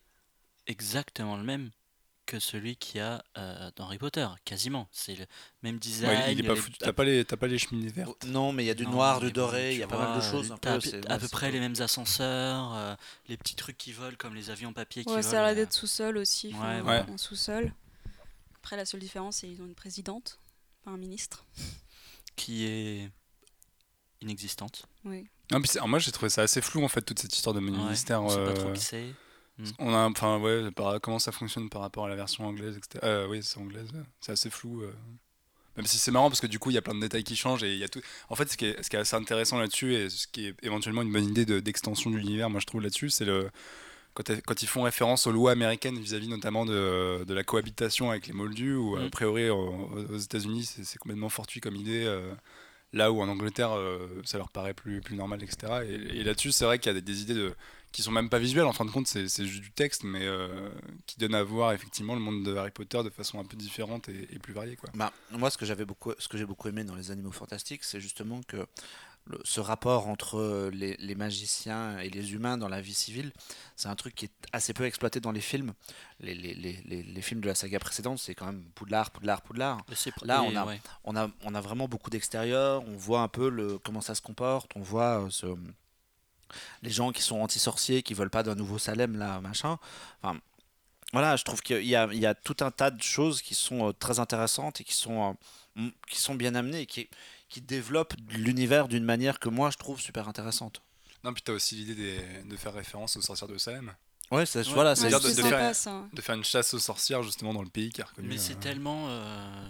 [0.67, 1.69] exactement le même
[2.29, 4.87] que celui qu'il y a euh, dans Harry Potter, quasiment.
[4.91, 5.25] C'est le
[5.63, 6.09] même design.
[6.11, 6.77] Ouais, il est pas les- foutu.
[6.77, 8.23] T'as pas les, t'as pas les cheminées vertes.
[8.25, 10.09] Non, mais il y a du Non, noir, du doré, il y a pas vois,
[10.09, 10.51] mal de choses.
[10.51, 11.53] un peu, à, peu près cool.
[11.55, 12.95] les mêmes ascenseurs, euh,
[13.27, 15.27] les petits trucs qui volent comme les avions papier qui Ouais, volent.
[15.31, 16.51] ça a l'air euh, d'être sous-sol aussi.
[16.53, 17.05] enfin, Ouais, voilà.
[17.09, 17.73] En sous-sol.
[18.57, 20.37] Après, la seule différence, c'est qu'ils ont une présidente,
[20.85, 21.45] pas un ministre.
[22.35, 23.09] qui est
[24.21, 24.85] inexistante.
[25.05, 25.27] Oui.
[25.51, 28.21] Alors moi j'ai trouvé ça assez flou en fait toute cette histoire de Ouais, ministère.
[28.21, 29.13] on sait pas trop qui c'est.
[29.79, 32.99] On a, enfin ouais, par- comment ça fonctionne par rapport à la version anglaise, etc.
[33.03, 33.89] Euh, oui, c'est anglaise,
[34.21, 34.81] c'est assez flou.
[34.83, 34.91] euh.
[35.77, 37.35] Même si c'est marrant parce que du coup il y a plein de détails qui
[37.37, 38.01] changent et il y a tout.
[38.29, 40.55] En fait, ce qui est, ce qui est assez intéressant là-dessus et ce qui est
[40.63, 43.49] éventuellement une bonne idée de- d'extension de l'univers, moi je trouve là-dessus, c'est le
[44.15, 48.33] quand, ils font référence aux lois américaines vis-à-vis notamment de, de la cohabitation avec les
[48.33, 49.09] Moldus, où a Mm.
[49.11, 52.03] priori aux, aux États-Unis c'est c'est complètement fortuit comme idée.
[52.05, 52.33] euh,
[52.91, 55.83] Là où en Angleterre, euh, ça leur paraît plus, plus normal, etc.
[55.87, 57.53] Et, et là-dessus, c'est vrai qu'il y a des, des idées de,
[57.91, 60.25] qui sont même pas visuelles, en fin de compte, c'est c'est juste du texte, mais
[60.25, 60.69] euh,
[61.07, 64.09] qui donne à voir effectivement le monde de Harry Potter de façon un peu différente
[64.09, 64.75] et, et plus variée.
[64.75, 64.89] Quoi.
[64.93, 67.83] Bah, moi, ce que j'avais beaucoup, ce que j'ai beaucoup aimé dans les Animaux Fantastiques,
[67.83, 68.57] c'est justement que
[69.25, 73.31] le- ce rapport entre euh, les, les magiciens et les humains dans la vie civile,
[73.75, 75.73] c'est un truc qui est assez peu exploité dans les films.
[76.19, 79.41] Les, les, les, les- les films de la saga précédente, c'est quand même Poudlard, Poudlard,
[79.41, 79.77] Poudlard.
[80.27, 80.81] Là, on a- ouais.
[81.03, 84.21] On a, on a vraiment beaucoup d'extérieur, on voit un peu le, comment ça se
[84.21, 85.47] comporte, on voit euh, ce,
[86.81, 89.77] les gens qui sont anti-sorciers, qui veulent pas d'un nouveau Salem, là, machin.
[90.21, 90.39] Enfin,
[91.13, 93.55] voilà, je trouve qu'il y a, il y a tout un tas de choses qui
[93.55, 95.35] sont euh, très intéressantes et qui sont,
[95.77, 97.09] euh, qui sont bien amenées et qui,
[97.47, 100.81] qui développent l'univers d'une manière que moi je trouve super intéressante.
[101.23, 103.93] Non, puis t'as aussi l'idée des- de faire référence aux sorcières de Salem,
[104.31, 104.73] Ouais, c'est, Ouais.
[104.75, 106.03] voilà, Ouais, c'est de- de faire- ça.
[106.13, 108.27] de faire une chasse aux sorcières justement dans le pays qui est reconnu.
[108.27, 109.07] Mais euh, c'est tellement.
[109.09, 109.65] euh,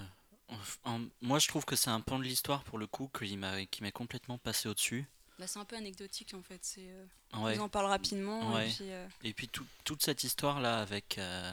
[0.83, 3.63] un- moi, je trouve que c'est un pan de l'histoire pour le coup qui m'a
[3.67, 5.07] qui m'est complètement passé au-dessus.
[5.39, 6.59] Bah, c'est un peu anecdotique en fait.
[6.61, 7.05] C'est, euh,
[7.41, 7.55] Ouais.
[7.55, 8.53] Ils en parlent rapidement.
[8.53, 8.67] Ouais.
[8.69, 11.51] Et puis, euh, Et puis tout- toute cette histoire là avec euh,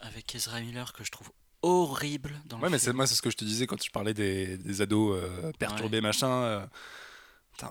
[0.00, 1.30] avec Ezra Miller que je trouve
[1.62, 3.90] horrible dans Ouais, le mais c'est moi, c'est ce que je te disais quand je
[3.90, 6.28] parlais des, des ados euh, perturbés, machin.
[6.28, 6.66] euh,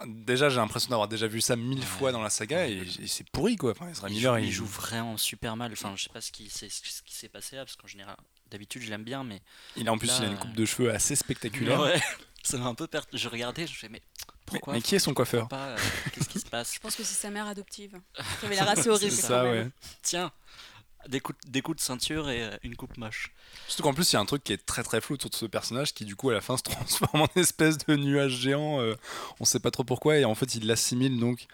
[0.07, 1.85] déjà, j'ai l'impression d'avoir déjà vu ça mille Ouais.
[1.85, 3.71] fois dans la saga et, et c'est pourri quoi.
[3.71, 5.71] Enfin, Ezra il, Miller, joue, il il joue vraiment super mal.
[5.73, 8.15] Enfin, je sais pas ce qui s'est ce qui s'est passé là parce qu'en général,
[8.49, 9.41] d'habitude, je l'aime bien, mais
[9.75, 11.79] il a en plus Là, il a une euh, coupe de cheveux assez spectaculaire.
[11.81, 12.01] Ouais,
[12.43, 13.09] ça m'a un peu perdu.
[13.17, 14.01] Je regardais, je fais Mais,
[14.45, 15.77] pourquoi mais qui est son coiffeur pas euh,
[16.13, 17.99] Qu'est-ce qui se passe je pense que c'est sa mère adoptive.
[18.39, 19.11] Qui avait l'air assez horrible.
[19.11, 19.67] C'est ça, ouais.
[20.01, 20.31] Tiens,
[21.07, 23.33] des coups, des coups de ceinture et euh, une coupe moche.
[23.67, 25.35] Surtout qu'en plus, il y a un truc qui est très très flou autour de
[25.35, 28.79] ce personnage qui, du coup, à la fin se transforme en espèce de nuage géant.
[28.79, 28.95] euh,
[29.39, 31.45] on sait pas trop pourquoi et en fait, il l'assimile donc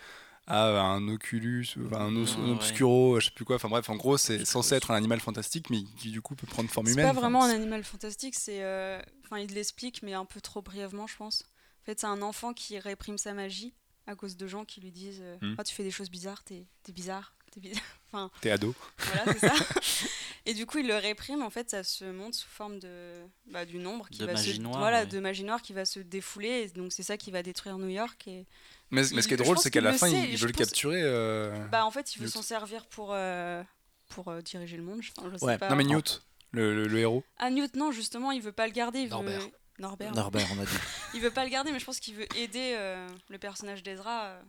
[0.51, 2.51] à un Oculus, un, os- Ah, un ouais.
[2.55, 3.57] Obscuro, je sais plus quoi.
[3.57, 6.47] Enfin bref, en gros, c'est censé être un animal fantastique, mais qui du coup peut
[6.47, 7.05] prendre forme C'est humaine.
[7.05, 8.63] pas Enfin, vraiment un c'est- animal fantastique, c'est.
[8.63, 11.43] euh, Enfin, il l'explique, mais un peu trop brièvement, je pense.
[11.89, 13.73] En fait, c'est un enfant qui réprime sa magie
[14.05, 15.55] à cause de gens qui lui disent euh, Hmm.
[15.57, 17.33] Ah, Tu fais des choses bizarres, t'es t'es bizarre.
[17.51, 17.81] T'es bizarre.
[18.11, 18.73] Enfin, T'es ado.
[18.99, 19.53] voilà, c'est ça.
[20.47, 21.41] Et du coup, il le réprime.
[21.43, 23.21] En fait, ça se montre sous forme de
[23.51, 25.05] bah, du nombre qui De va magie se noire, voilà, ouais.
[25.07, 26.49] de magie noire qui va se défouler.
[26.63, 28.27] Et donc c'est ça qui va détruire New York.
[28.27, 28.45] Et
[28.91, 31.01] Mais, mais ce qui est drôle, c'est qu'à la fin, sait, il veut le capturer.
[31.03, 32.33] euh, bah en fait, il veut Newt.
[32.33, 33.63] s'en servir pour euh,
[34.09, 35.01] pour euh, diriger le monde.
[35.17, 35.57] Enfin, je sais Ouais.
[35.59, 35.69] pas.
[35.69, 37.23] Non, mais Newt, le, le- le héros.
[37.37, 39.01] Ah Newt, non, justement, il veut pas le garder.
[39.01, 39.33] Il Norbert.
[39.33, 39.39] Veut...
[39.39, 39.58] Norbert.
[39.79, 40.71] Norbert, on a dit.
[41.13, 44.25] Il veut pas le garder, mais je pense qu'il veut aider euh, le personnage d'Ezra,
[44.25, 44.41] euh,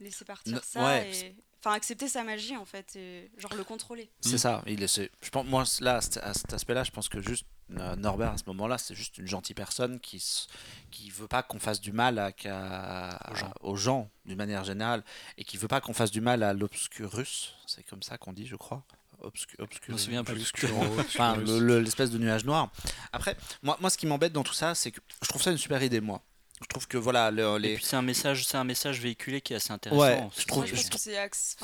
[0.00, 3.64] laisser partir No- ça ouais, et enfin accepter sa magie en fait et genre le
[3.64, 4.08] contrôler.
[4.20, 4.38] C'est Mm.
[4.38, 4.62] ça.
[4.66, 7.44] Il est, je pense, moi, là, à cet- aspect-là, je pense que juste
[7.76, 10.46] euh, Norbert, à ce moment-là, c'est juste une gentille personne qui s-
[10.90, 12.30] qui veut pas qu'on fasse du mal à,
[13.30, 13.52] Aux gens.
[13.60, 15.04] aux gens, d'une manière générale,
[15.36, 17.54] et qui veut pas qu'on fasse du mal à l'obscurus.
[17.66, 18.84] C'est comme ça qu'on dit, je crois.
[19.22, 19.56] Obscu-
[19.86, 20.52] Je me souviens plus.
[20.64, 21.48] Enfin, Obscurus.
[21.48, 22.70] le- le- l'espèce de nuage noir.
[23.12, 25.58] Après, moi, moi, ce qui m'embête dans tout ça, c'est que je trouve ça une
[25.58, 26.22] super idée, moi.
[26.60, 27.74] Je trouve que voilà, le- Et les.
[27.76, 30.00] puis c'est un message, c'est un message véhiculé qui est assez intéressant.
[30.00, 31.14] Ouais, je C'est- trouve- Ouais, je pense je- que c'est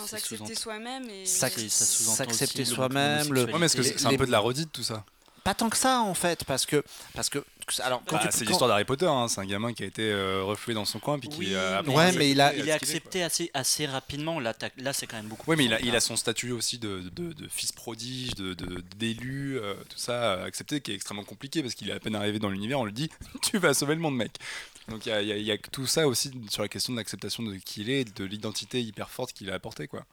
[0.07, 4.27] s'accepter soi-même et s'accepter soi-même, le- Ouais, mais est-ce que les- c'est un les- peu
[4.27, 5.05] de la redite tout ça?
[5.43, 6.83] Pas tant que ça, en fait, parce que.
[7.15, 7.45] Parce que
[7.83, 10.03] alors, quand Bah, tu- C'est l'histoire d'Harry Potter, hein, c'est un gamin qui a été
[10.11, 12.73] euh, refoué dans son coin puis qui Oui, a mais- Ouais, il a- Il est
[12.73, 14.41] accepté assez, assez rapidement.
[14.41, 14.53] Là,
[14.93, 15.51] c'est quand même beaucoup.
[15.51, 18.35] Oui, mais plus il a, il a son statut aussi de, de, de fils prodige,
[18.35, 22.01] de de- d'élu, euh, tout ça accepté, qui est extrêmement compliqué parce qu'il est à
[22.01, 23.11] peine arrivé dans l'univers, on lui dit
[23.43, 24.33] tu vas sauver le monde, mec.
[24.89, 27.55] Donc il y a, y y tout ça aussi sur la question de l'acceptation de
[27.57, 30.05] qui il est, de l'identité hyper forte qu'il a apportée, quoi.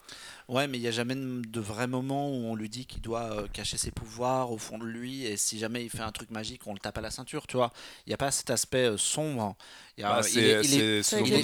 [0.47, 3.31] Ouais, mais il n'y a jamais de vrai moment où on lui dit qu'il doit
[3.33, 6.29] euh, cacher ses pouvoirs au fond de lui, et si jamais il fait un truc
[6.31, 7.71] magique, on le tape à la ceinture, tu vois.
[8.05, 9.55] Il n'y a pas cet aspect euh, sombre.
[9.97, 10.69] Il, y a- Bah, il c'est est, il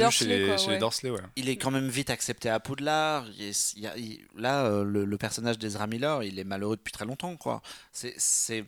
[0.09, 0.73] chez les, quoi, chez ouais.
[0.73, 1.19] les Dursley, ouais.
[1.35, 3.25] il est quand même vite accepté à Poudlard.
[3.37, 6.43] Il est- il y a- il- là, euh, le, le personnage d'Ezra Miller, il est
[6.45, 7.61] malheureux depuis très longtemps, quoi.
[7.91, 8.65] C'est.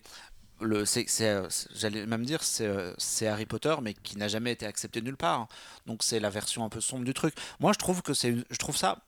[0.62, 4.51] Le, euh, c'est- j'allais même dire c'est, euh, c'est Harry Potter mais qui n'a jamais
[4.51, 5.47] été accepté nulle part
[5.86, 7.34] donc c'est la version un peu sombre du truc.
[7.60, 8.99] Moi je trouve que c'est je trouve ça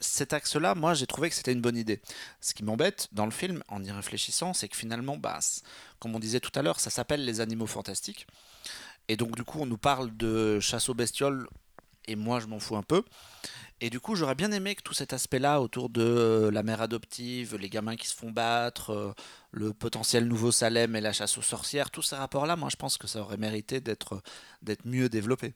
[0.00, 2.00] cet axe là moi j'ai trouvé que c'était une bonne idée.
[2.40, 5.40] Ce qui m'embête dans le film en y réfléchissant c'est que finalement bah,
[5.98, 8.26] comme on disait tout à l'heure ça s'appelle les animaux fantastiques.
[9.08, 11.48] Et donc du coup on nous parle de chasse aux bestioles
[12.06, 13.02] et moi je m'en fous un peu
[13.80, 16.80] et du coup, j'aurais bien aimé que tout cet aspect-là autour de euh, la mère
[16.80, 19.12] adoptive, les gamins qui se font battre, euh,
[19.50, 22.96] le potentiel nouveau Salem et la chasse aux sorcières, tous ces rapports-là, moi je pense
[22.96, 24.22] que ça aurait mérité d'être
[24.62, 25.54] d'être mieux développé.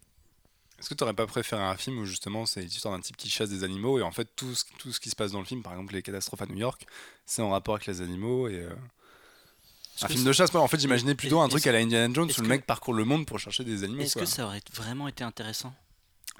[0.78, 3.30] Est-ce que tu n'aurais pas préféré un film où justement c'est l'histoire d'un type qui
[3.30, 5.46] chasse des animaux et en fait tout ce, tout ce qui se passe dans le
[5.46, 6.86] film, par exemple les catastrophes à New York,
[7.24, 8.56] c'est en rapport avec les animaux et.
[8.56, 8.74] euh,
[10.02, 12.26] Un film de chasse, moi, en fait j'imaginais plutôt un truc à la Indiana Jones
[12.28, 14.02] où le que- mec parcourt le monde pour chercher des animaux.
[14.02, 14.22] Est-ce quoi.
[14.22, 15.72] que ça aurait vraiment été intéressant?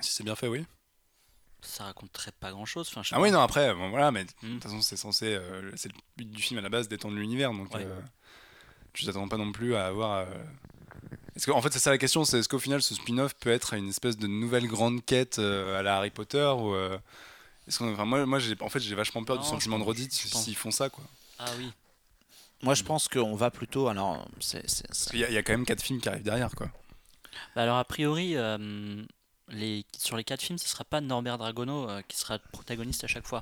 [0.00, 0.64] Si c'est bien fait, oui.
[1.60, 2.86] Ça raconterait pas grand-chose.
[2.90, 4.54] Enfin, je sais Ah oui, non, après, bon, voilà, mais de Hmm.
[4.54, 5.26] toute façon c'est censé.
[5.34, 7.84] euh, c'est le but du film à la base d'étendre l'univers, donc Ouais.
[7.84, 8.00] euh,
[8.92, 10.18] tu t'attends pas non plus à avoir.
[10.18, 10.26] euh,
[11.36, 13.50] Est-ce que, en fait, c'est ça la question, c'est est-ce qu'au final ce spin-off peut
[13.50, 16.74] être une espèce de nouvelle grande quête euh, à la Harry Potter ou.
[16.74, 16.98] euh,
[17.68, 19.84] est-ce qu'on- enfin, moi, moi j'ai, en fait, j'ai vachement peur Non, du sentiment de
[19.84, 21.04] redite s'ils font ça, quoi.
[21.38, 21.70] Ah oui.
[22.62, 23.86] Moi je pense qu'on va plutôt.
[23.86, 26.00] Alors, c'est, c'est- Parce c'est- qu'il y, a- il y a quand même quatre films
[26.00, 26.68] qui arrivent derrière, quoi.
[27.54, 29.04] Bah alors a priori, euh,
[29.50, 33.04] les, sur les quatre films, ce sera pas Norbert Dragono euh, qui sera le protagoniste
[33.04, 33.40] à chaque fois.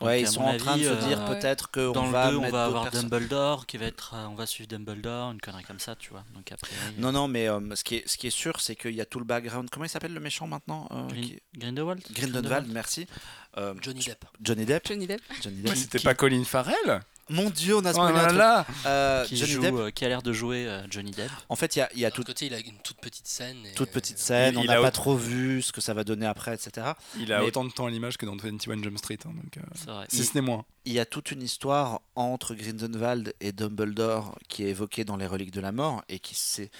[0.00, 2.38] Donc, ouais, ils sont en train de se dire euh, peut-être qu'on Dans va le
[2.38, 3.08] 2, on va avoir personnes.
[3.08, 6.22] Dumbledore qui va être, euh, on va suivre Dumbledore, une connerie comme ça, tu vois.
[6.34, 8.94] Donc après, Non, non, mais euh, ce, qui est, ce qui est sûr, c'est qu'il
[8.94, 9.68] y a tout le background.
[9.70, 12.00] Comment il s'appelle le méchant maintenant euh, qui- Grindelwald.
[12.12, 13.08] Grindelwald, merci.
[13.56, 14.24] Euh, Johnny Depp.
[14.40, 14.86] Johnny Depp.
[14.86, 15.20] Johnny Depp.
[15.42, 15.76] Johnny Ouais, Depp.
[15.76, 17.00] c'était pas Colin Farrell
[17.30, 18.38] Mon dieu, on a Oh spoilé un là truc.
[18.38, 19.74] là Euh, qui Johnny joue, Depp.
[19.74, 21.30] euh, qui a l'air de jouer euh, Johnny Depp.
[21.48, 23.26] En fait, il y a, il y a tout, côté, il a une toute petite
[23.26, 23.58] scène.
[23.66, 26.04] et- toute petite scène, Il- on il n'a pas trop vu ce que ça va
[26.04, 26.92] donner après, etc.
[27.18, 29.56] Il a Mais- autant de temps à l'image que dans 21 Jump Street, hein, donc
[29.58, 30.06] euh, C'est vrai.
[30.08, 30.64] si ce n'est moins.
[30.84, 35.26] Il y a toute une histoire entre Grindelwald et Dumbledore qui est évoquée dans les
[35.26, 36.70] Reliques de la Mort et qui c'est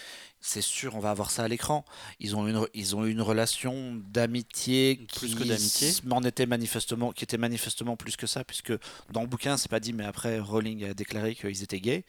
[0.49, 1.85] c'est sûr on va avoir ça à l'écran.
[2.21, 5.93] Ils ont une ils ont eu une relation d'amitié Plus qui que d'amitié.
[6.05, 8.73] m'en était manifestement qui était manifestement plus que ça puisque
[9.13, 12.05] dans le bouquin c'est pas dit mais après Rowling a déclaré qu'ils étaient gays.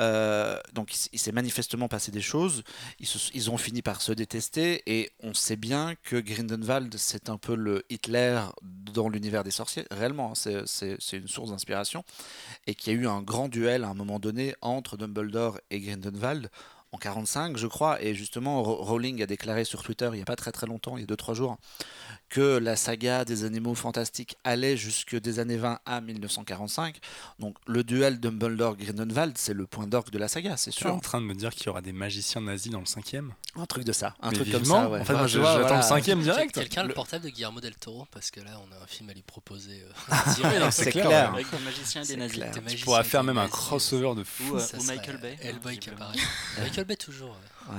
[0.00, 2.62] Euh, donc il, s'est manifestement passé des choses.
[3.00, 7.30] Ils, se- ils ont fini par se détester et on sait bien que Grindelwald c'est
[7.30, 9.84] un peu le Hitler dans l'univers des sorciers.
[9.90, 12.04] Réellement, hein, c'est une source d'inspiration
[12.66, 15.80] et qu'il y a eu un grand duel à un moment donné entre Dumbledore et
[15.80, 16.50] Grindelwald
[16.96, 20.24] en 45, je crois, et justement, Ro- Rowling a déclaré sur Twitter il n'y a
[20.24, 21.58] pas très très longtemps, il y a 2-3 jours,
[22.28, 26.98] que la saga des animaux fantastiques allait jusque des années 20 à 1945.
[27.38, 30.94] Donc le duel Dumbledore-Grindelwald, c'est le point d'orgue de la saga, c'est Tu es sûr.
[30.94, 33.32] en train de me dire qu'il y aura des magiciens nazis dans le cinquième?
[33.54, 34.90] Un truc de ça, un Mais truc vivement, comme ça.
[34.90, 35.00] Ouais.
[35.00, 35.76] En fait, moi, j'attends voilà.
[35.76, 36.54] le cinquième direct.
[36.54, 39.08] Quelqu'un le Le- portable de Guillermo del Toro parce que là on a un film
[39.10, 39.82] à lui proposer.
[39.84, 41.06] euh, non, C'est clair.
[41.06, 41.32] clair.
[41.32, 42.36] Avec des magiciens et des nazis.
[42.38, 42.50] clair.
[42.52, 44.54] Tu magiciens pourras faire même un crossover de fou.
[44.54, 45.36] Ou, euh, ou Michael Bay.
[45.40, 46.18] Hellboy hein, qui apparaît.
[46.60, 47.36] Michael Bay toujours.
[47.70, 47.76] ouais.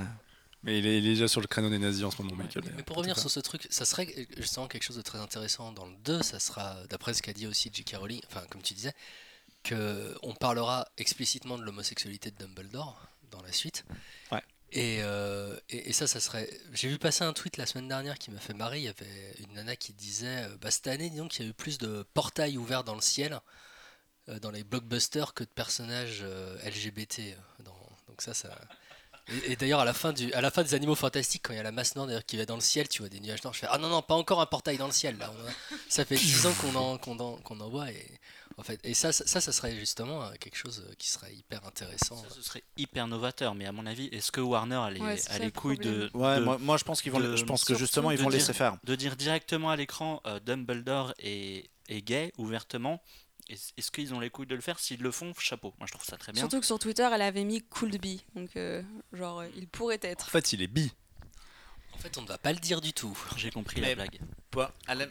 [0.68, 2.62] Mais il est, il est déjà sur le créneau des nazis en ce moment, Michael.
[2.76, 5.86] Mais pour revenir sur ce truc, ça serait justement quelque chose de très intéressant dans
[5.86, 7.96] le 2, ça sera, d'après ce qu'a dit aussi J.K.
[7.96, 8.92] Rowling, enfin comme tu disais,
[9.64, 13.84] que on parlera explicitement de l'homosexualité de Dumbledore dans la suite.
[14.30, 14.42] Ouais.
[14.72, 16.48] Et, euh, et, et ça, ça serait.
[16.74, 18.78] J'ai vu passer un tweet la semaine dernière qui m'a fait marrer.
[18.80, 21.50] Il y avait une nana qui disait euh, bah, Cette année, disons qu'il y a
[21.50, 23.40] eu plus de portails ouverts dans le ciel,
[24.28, 27.34] euh, dans les blockbusters, que de personnages euh, LGBT.
[27.64, 27.72] dans-
[28.08, 28.58] Donc ça, ça.
[29.30, 31.56] Et, et d'ailleurs, à la fin du, à la fin des Animaux Fantastiques, quand il
[31.56, 33.54] y a la masse noire qui va dans le ciel, tu vois des nuages noirs.
[33.54, 35.30] Je fais ah non non, pas encore un portail dans le ciel là.
[35.38, 35.52] On a-
[35.88, 38.06] ça fait 10 ans qu'on en, qu'on en, qu'on en voit et
[38.56, 41.64] en fait et ça, ça, ça, serait justement euh, quelque chose euh, qui serait hyper
[41.66, 42.16] intéressant.
[42.16, 45.16] Ça, ce serait hyper novateur, mais à mon avis, est-ce que Warner a les, Ouais,
[45.30, 47.44] a les le couilles de, Ouais, de, moi, moi, je pense qu'ils vont, de- je
[47.44, 48.76] pense que justement ils vont dire- laisser faire.
[48.82, 53.00] de dire directement à l'écran euh, Dumbledore est, est gay ouvertement
[53.48, 55.72] Est-ce qu'ils ont les couilles de le faire S'ils le font, chapeau.
[55.78, 56.40] Moi, je trouve ça très bien.
[56.42, 58.24] Surtout que sur Twitter, elle avait mis cool de bi.
[58.34, 58.82] Donc, euh,
[59.12, 60.28] genre, euh, il pourrait En être.
[60.28, 60.92] fait, il est bi.
[61.94, 63.16] En fait, on ne va pas le dire du tout.
[63.36, 64.20] J'ai compris Mais- la blague.
[64.86, 65.06] À la-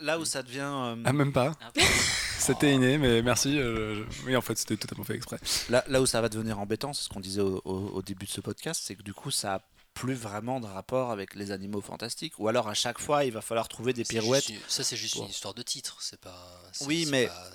[0.00, 0.58] là où ça devient.
[0.60, 1.52] euh, Ah, même pas.
[1.60, 1.70] Ah,
[2.38, 3.58] C'était inné, mais merci.
[3.58, 5.38] euh, je- Oui, en fait, c'était totalement fait exprès.
[5.68, 8.26] Là, là où ça va devenir embêtant, c'est ce qu'on disait au, au- au début
[8.26, 9.62] de ce podcast, c'est que du coup, ça a
[9.94, 12.34] plus vraiment de rapport avec les animaux fantastiques.
[12.38, 14.46] Ou alors, à chaque fois, il va falloir trouver des pirouettes.
[14.48, 15.98] juste ça, c'est juste une histoire de titre.
[16.00, 16.62] C'est pas.
[16.82, 17.50] Oui, mais- pas-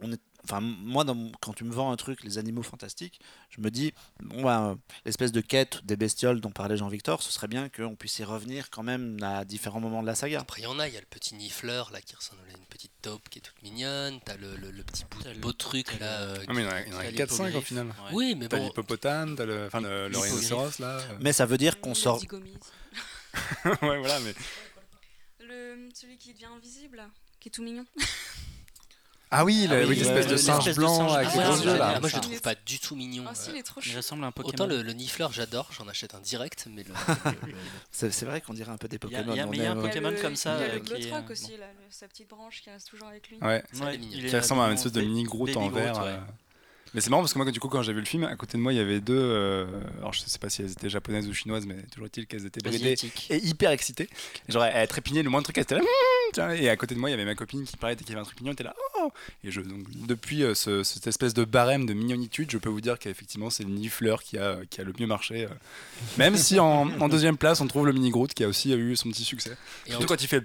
[0.00, 0.20] On est...
[0.44, 3.20] Enfin, moi, dans quand tu me vends un truc, les animaux fantastiques,
[3.50, 4.74] je me dis, bon, euh,
[5.04, 8.70] l'espèce de quête des bestioles dont parlait Jean-Victor, ce serait bien qu'on puisse y revenir
[8.70, 10.40] quand même à différents moments de la saga.
[10.40, 10.86] Après, il y en a.
[10.88, 13.42] Il y a le petit nifleur là qui ressemble à une petite taupe qui est
[13.42, 14.20] toute mignonne.
[14.24, 16.20] T'as le, le, le petit bout, T'as le- beau truc là.
[16.20, 17.86] euh, Ah, mais il y en a, il y en a T'as 4-5 au final.
[17.88, 17.92] ouais.
[18.12, 18.66] Oui, mais T'as bon.
[18.66, 21.00] l'hippopotame, t'as le, enfin, le, le rhinocéros là.
[21.20, 22.22] Mais ça veut dire qu'on Le sort.
[23.64, 24.34] ouais, voilà, mais.
[25.40, 27.02] Le, celui qui devient invisible,
[27.40, 27.84] qui est tout mignon.
[29.30, 31.44] Ah oui, Ah le- oui, oui, l'espèce de singe de blanc singe avec les Ah,
[31.44, 31.92] gros yeux là.
[31.94, 32.00] ouais.
[32.00, 33.24] moi, je le trouve pas du tout mignon.
[33.28, 33.52] Ah si, euh.
[33.54, 34.52] il est trop Il ressemble à un Pokémon.
[34.52, 37.54] Autant le, le nifleur, j'adore, j'en achète un direct, mais le, le- le-
[37.92, 39.34] C'est c'est vrai qu'on dirait un peu des Il y a- Pokémon.
[39.34, 40.64] il y a- on mais il y a un euh, Pokémon comme ça, Il y
[40.64, 43.08] a euh, le qui est, Glotroc euh, aussi, là, sa petite branche qui reste toujours
[43.08, 43.38] avec lui.
[43.42, 43.62] Ouais.
[43.72, 46.22] Ça, Ouais, il ressemble à une espèce de mini Groot Baby en verre.
[46.94, 48.56] Mais c'est marrant parce que moi, du coup, quand j'ai vu le film, à côté
[48.56, 49.14] de moi, il y avait deux.
[49.16, 49.66] euh,
[49.98, 52.66] Alors, je sais pas si elles étaient japonaises ou chinoises, mais toujours est-il qu'elles étaient
[52.66, 53.26] Asiatique.
[53.30, 54.08] et hyper excitées.
[54.48, 55.82] Genre, elles trépignaient le moindre truc, elles étaient là.
[56.32, 58.10] Tiens, Et à côté de moi, il y avait ma copine qui parlait dès qu'il
[58.10, 58.74] y avait un truc mignon, elle était là.
[59.00, 59.10] Oh
[59.44, 62.80] Et je, donc, depuis euh, ce- cette espèce de barème de mignonitude, je peux vous
[62.80, 65.44] dire qu'effectivement, c'est le Nifleur qui a, qui a le mieux marché.
[65.44, 65.48] euh.
[66.18, 68.96] Même si en, en deuxième place, on trouve le Mini Groot qui a aussi eu
[68.96, 69.56] son petit succès.
[69.86, 70.44] Et en, Surtout quand il fait.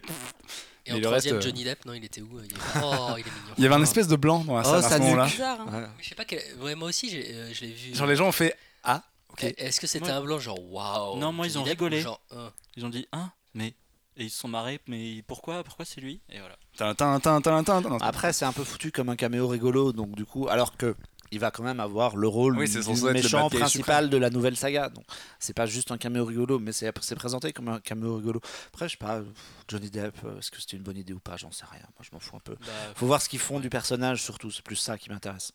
[0.85, 3.13] Et en le troisième, euh, Johnny Depp, non, il était où il y avait- Oh,
[3.17, 3.53] il est mignon.
[3.57, 5.27] Il y avait un espèce de blanc dans la Oh, salle à sa ce moment-là.
[5.39, 5.65] hein.
[5.69, 5.89] voilà.
[5.99, 6.41] Je sais pas quel...
[6.61, 7.95] ouais, moi aussi, euh, je l'ai vu.
[7.95, 9.43] Genre, les gens ont fait Ah, ok.
[9.43, 12.01] Eh, Est-ce que c'était un blanc genre waouh Non, moi, ils ont Depp, rigolé.
[12.01, 13.73] genre, euh, Ils ont dit hein, mais
[14.15, 16.21] et ils se sont marrés, mais pourquoi, pourquoi c'est lui?
[16.29, 16.55] Et voilà.
[16.77, 17.97] Tintin, tintin, tintin, tintin.
[18.05, 20.95] Après, c'est un peu foutu comme un caméo rigolo, donc du coup, alors que
[21.33, 24.89] il va quand même avoir le rôle Oui, du méchant principal de la nouvelle saga.
[24.89, 25.03] Donc,
[25.39, 28.39] c'est pas juste un caméo rigolo, mais c'est c'est présenté comme un caméo rigolo.
[28.67, 29.21] Après, je sais pas,
[29.67, 31.35] Johnny Depp, euh, est-ce que c'était une bonne idée ou pas?
[31.37, 31.81] J'en sais rien.
[31.81, 32.53] Moi, je m'en fous un peu.
[32.61, 34.51] Bah, Faut voir ce qu'ils font du personnage, surtout.
[34.51, 35.53] C'est plus ça qui m'intéresse.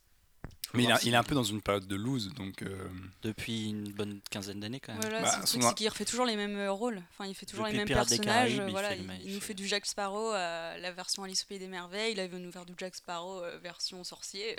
[0.75, 2.61] Mais il, a- est un peu dans une période de lose, donc.
[2.61, 2.89] euh,
[3.23, 5.01] depuis une bonne quinzaine d'années quand même.
[5.01, 7.03] Voilà, Bah, c'est le truc, souvent- c'est qu'il refait toujours les mêmes euh, rôles.
[7.13, 8.51] Enfin, il fait toujours Depuis les mêmes Pirates personnages.
[8.53, 10.93] Caraïbes, il voilà, il, même- il il nous fait- fait du Jack Sparrow, euh, la
[10.93, 12.15] version Alice au pays des merveilles.
[12.15, 14.57] Là, il veut nous faire du Jack Sparrow euh, version sorcier.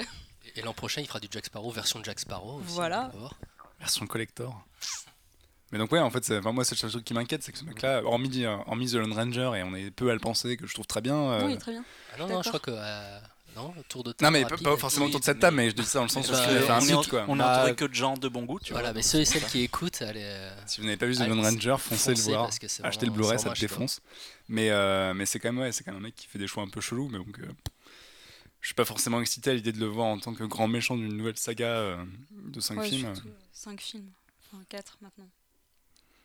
[0.55, 2.55] Et l'an prochain, il fera du Jack Sparrow, version Jack Sparrow.
[2.57, 3.11] Aussi, Voilà.
[3.79, 4.65] version collector.
[5.71, 7.59] Mais donc ouais, en fait, enfin, moi c'est le seul truc qui m'inquiète, c'est que
[7.59, 10.57] ce mec-là, hormis, euh, hormis The Lone Ranger, et on est peu à le penser,
[10.57, 11.15] que je trouve très bien.
[11.15, 11.85] euh, Oui, très bien.
[12.15, 12.71] Ah non, non, je crois que.
[13.63, 14.63] Non, tour de Non table mais pas, rapide.
[14.65, 16.31] pas forcément Oui, autour de cette table, mais je dis ça dans le sens où
[16.31, 17.25] Bah, a fait un on est, mythe quoi.
[17.27, 18.95] on Bah, entouré que de gens de bon goût, tu Voilà, vois.
[18.95, 20.21] mais ceux et celles qui écoutent, allez.
[20.23, 22.49] euh, Si vous n'avez pas vu The Lone Ranger, foncez le voir.
[22.83, 24.01] Achetez le Blu-ray, ça te défonce.
[24.47, 26.47] Mais, euh, mais c'est quand même ouais, c'est quand même un mec qui fait des
[26.47, 27.45] choix un peu chelous, mais donc euh,
[28.61, 30.95] je suis pas forcément excité à l'idée de le voir en tant que grand méchant
[30.97, 33.13] d'une nouvelle saga euh, de 5 Ouais, films.
[33.15, 34.09] surtout, euh, cinq films.
[34.51, 35.29] Enfin, 4 maintenant.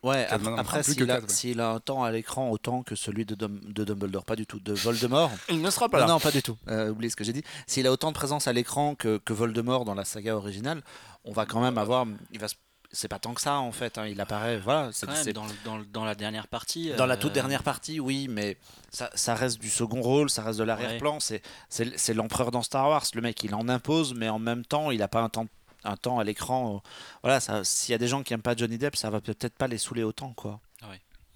[0.05, 1.75] Ouais, après, s'il a, ouais.
[1.75, 4.73] un temps à l'écran autant que celui de, Dum- de Dumbledore, pas du tout, de
[4.73, 5.31] Voldemort.
[5.49, 6.05] Il ne sera pas là.
[6.05, 6.57] non, pas du tout.
[6.67, 7.43] Euh, oubliez ce que j'ai dit.
[7.65, 10.81] S'il a autant de présence à l'écran que, que Voldemort dans la saga originale,
[11.23, 12.05] on va quand même avoir.
[12.31, 12.47] Il va
[12.91, 13.97] c'est pas tant que ça en fait.
[13.97, 14.57] hein, Il apparaît.
[14.57, 14.89] Voilà.
[14.93, 16.91] C'est, dans, la dernière partie.
[16.97, 18.57] dans la euh, toute dernière partie, oui, mais
[18.89, 21.19] ça, ça reste du second rôle, ça reste de l'arrière-plan.
[21.19, 23.03] C'est, c'est, c'est l'empereur dans Star Wars.
[23.13, 25.47] Le mec, il en impose, mais en même temps, il a pas un temps,
[25.85, 26.77] un temps à l'écran.
[26.77, 26.89] euh,
[27.23, 29.55] voilà, ça- s'il y a des gens qui aiment pas Johnny Depp, ça va peut-être
[29.57, 30.59] pas les saouler autant, quoi.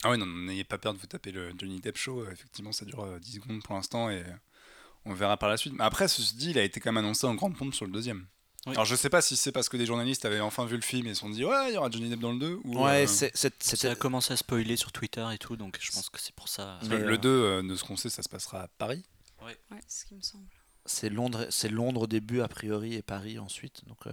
[0.02, 2.22] Ah ouais, non, n'ayez pas peur de vous taper le Johnny Depp Show.
[2.22, 4.34] euh, Effectivement, ça dure euh, 10 secondes pour l'instant et euh,
[5.04, 5.74] on verra par la suite.
[5.74, 7.92] Mais après, ceci dit, il a été quand même annoncé en grande pompe sur le
[7.92, 8.26] deuxième.
[8.66, 8.74] Oui.
[8.74, 11.08] Alors je sais pas si c'est parce que des journalistes avaient enfin vu le film
[11.08, 13.04] et se sont dit ouais, il y aura Johnny Depp dans le 2 ou Ouais,
[13.04, 13.28] euh, Ça
[13.60, 16.48] c'était a commencé à spoiler sur Twitter et tout, donc je pense que c'est pour
[16.48, 16.78] ça.
[16.90, 19.04] le euh, 2, euh, de ce qu'on sait, ça se passera à Paris.
[19.46, 20.46] Ouais, c'est ce qui me semble.
[20.90, 23.82] C'est Londres, c'est Londres au début a priori et Paris ensuite.
[23.88, 24.12] Donc euh,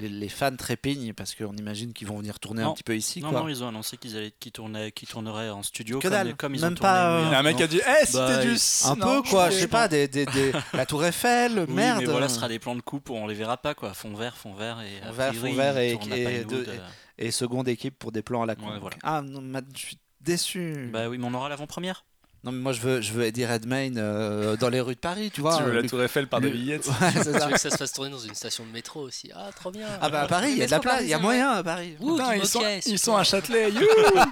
[0.00, 3.20] les, les fans trépignent parce qu'on imagine qu'ils vont venir tourner un petit peu ici,
[3.20, 3.40] Non, quoi.
[3.42, 6.36] non, ils ont annoncé qu'ils allaient, qu'ils tournaient, qu'ils tourneraient en studio Que comme, dalle,
[6.36, 7.56] comme ils même ont tourné pas, New euh, Il y York, a un mec non
[7.58, 8.56] qui a dit Eh, c'était Bah, du.
[8.84, 12.00] Un non, peu quoi, je sais pas, des, des- des- la Tour Eiffel, Oui, merde.
[12.00, 13.94] mais voilà, ce sera des plans de coupe où on les verra pas quoi.
[13.94, 16.56] Fond vert, fond vert et Fond vert, priori, fond vert ils et- à et de-
[16.68, 16.78] euh.
[17.18, 18.68] Et seconde équipe pour des plans à la con.
[18.72, 18.96] Ouais, voilà.
[19.04, 20.90] Ah non, je suis déçu.
[20.92, 22.04] Bah oui, mais on aura l'avant-première.
[22.44, 25.30] Non mais moi je veux, je veux Eddie Redmayne euh, dans les rues de Paris,
[25.32, 25.56] tu vois.
[25.56, 27.46] Tu veux la Luc- Tour Eiffel par des billettes Ouais, c'est Tu ça.
[27.46, 29.88] veux que ça se fasse tourner dans une station de métro aussi Ah, trop bien
[30.00, 31.62] Ah bah à Paris, il y a de la place, il y a moyen à
[31.64, 31.96] Paris.
[32.00, 33.86] Ouh, Putain, du ils, sont, ils à Châtelet, youhou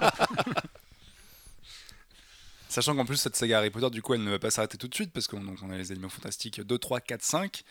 [2.69, 4.87] Sachant qu'en plus, cette saga Harry Potter, du coup, elle ne va pas s'arrêter tout
[4.87, 7.63] de suite, parce qu'on donc, on a les animaux fantastiques 2, 3, 4, 5.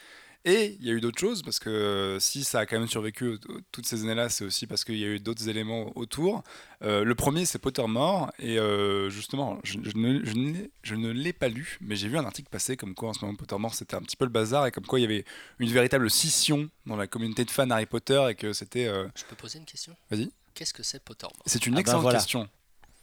[0.45, 2.89] Et il y a eu d'autres choses, parce que euh, si ça a quand même
[2.89, 3.39] survécu
[3.71, 6.43] toutes ces années-là, c'est aussi parce qu'il y a eu d'autres éléments autour.
[6.83, 11.33] Euh, le premier, c'est Pottermore, et euh, justement, je, je ne, je ne l'ai- ne
[11.33, 13.95] pas lu, mais j'ai vu un article passer comme quoi en ce moment Pottermore c'était
[13.95, 15.25] un petit peu le bazar, et comme quoi il y avait
[15.61, 18.87] une véritable scission dans la communauté de fans Harry Potter, et que c'était.
[18.87, 19.95] euh, Je peux poser une question?
[20.11, 20.29] Vas-y.
[20.55, 21.39] Qu'est-ce que c'est Pottermore?
[21.47, 22.19] C'est une Ah bah excellente voilà.
[22.19, 22.49] question.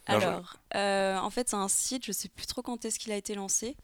[0.08, 3.16] Alors, euh, en fait, c'est un site, je sais plus trop quand est-ce qu'il a
[3.16, 3.76] été lancé.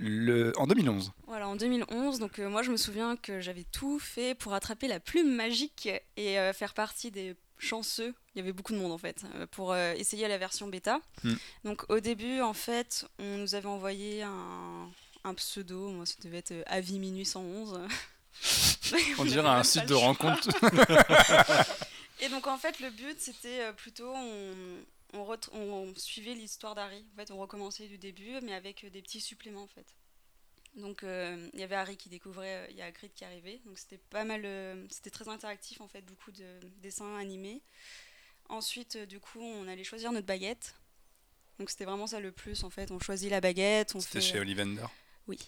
[0.00, 0.52] Le...
[0.58, 1.12] En 2011.
[1.26, 2.18] Voilà, en 2011.
[2.18, 5.88] Donc, euh, moi, je me souviens que j'avais tout fait pour attraper la plume magique
[6.16, 8.14] et euh, faire partie des chanceux.
[8.34, 11.00] Il y avait beaucoup de monde, en fait, euh, pour euh, essayer la version bêta.
[11.22, 11.34] Hmm.
[11.64, 14.88] Donc, au début, en fait, on nous avait envoyé un,
[15.24, 15.90] un pseudo.
[15.90, 17.80] Moi, ça devait être Avis Minuit 111.
[19.18, 20.48] On dirait un site de rencontre.
[22.22, 24.52] Et donc en fait le but c'était plutôt on,
[25.14, 27.04] on, suivait l'histoire d'Harry.
[27.12, 29.86] En fait on recommençait du début mais avec euh, des petits suppléments en fait.
[30.76, 33.60] Donc euh, il y avait Harry qui découvrait, euh, il y a Hagrid qui arrivait.
[33.64, 34.46] Donc c'était pas mal,
[34.90, 37.62] c'était très interactif en fait, beaucoup de dessins animés.
[38.48, 40.74] Ensuite du coup on allait choisir notre baguette.
[41.58, 42.90] Donc c'était vraiment ça le plus en fait.
[42.90, 44.32] On choisit la baguette, on C'était fait.
[44.32, 44.86] chez Ollivander.
[45.26, 45.38] Oui.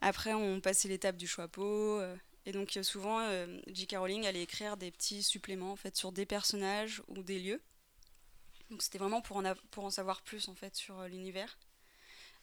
[0.00, 2.00] Après, on passait l'étape du chapeau.
[2.44, 3.96] et donc, souvent, euh, J.K.
[3.96, 7.60] Rowling allait écrire des petits suppléments en fait, sur des personnages ou des lieux.
[8.70, 11.56] Donc, c'était vraiment pour en, pour en savoir plus en fait, sur euh, l'univers.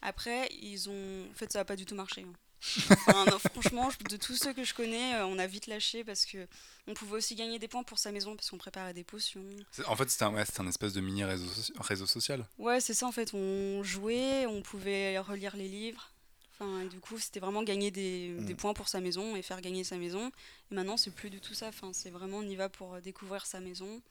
[0.02, 1.28] Après, ils ont.
[1.32, 2.22] En fait, ça n'a pas du tout marché.
[2.28, 2.34] hein.
[2.92, 6.26] Enfin, non, franchement, de tous ceux que je connais, euh, on a vite lâché parce
[6.26, 6.48] que
[6.88, 9.44] on pouvait aussi gagner des points pour sa maison parce qu'on préparait des potions.
[9.86, 11.46] En fait, c'était un, ouais, un espèce de mini réseau,
[11.82, 12.46] réseau social.
[12.58, 13.34] Ouais, c'est ça en fait.
[13.34, 16.10] On jouait, on pouvait relire les livres.
[16.54, 18.46] Enfin, du coup, c'était vraiment gagner des, Mm.
[18.46, 20.32] des points pour sa maison et faire gagner sa maison.
[20.72, 21.68] Et maintenant, c'est plus du tout ça.
[21.68, 24.02] Enfin, c'est vraiment on y va pour euh, découvrir sa maison.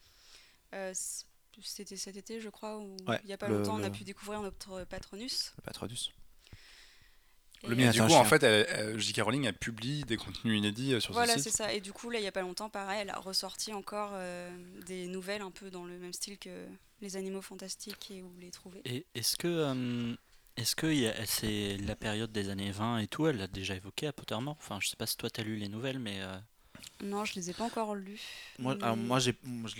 [0.73, 0.93] Euh,
[1.61, 2.77] c'était cet été, je crois,
[3.07, 5.53] Ouais, il y a pas le- longtemps, on a pu découvrir notre patronus.
[5.57, 6.11] Le Patronus.
[7.63, 8.43] Et, Le Et mien du coup, en fait,
[8.99, 9.21] J.K.
[9.21, 11.57] Rowling a publié des contenus inédits euh, sur Voilà, ce c'est site.
[11.59, 11.73] ça.
[11.73, 14.49] Et du coup, là, il y a pas longtemps, pareil, elle a ressorti encore euh,
[14.85, 16.65] des nouvelles un peu dans le même style que
[17.01, 18.81] les animaux fantastiques et où les trouver.
[18.85, 20.13] Et est-ce que euh,
[20.57, 20.93] est-ce que
[21.25, 24.57] c'est la période des années 20 et tout, elle l'a déjà évoqué à Pottermore?
[24.59, 26.37] Enfin, je sais pas si toi t'as lu les nouvelles, mais euh,
[27.01, 28.21] Non, je les ai pas encore lus.
[28.59, 29.31] Moi, moi je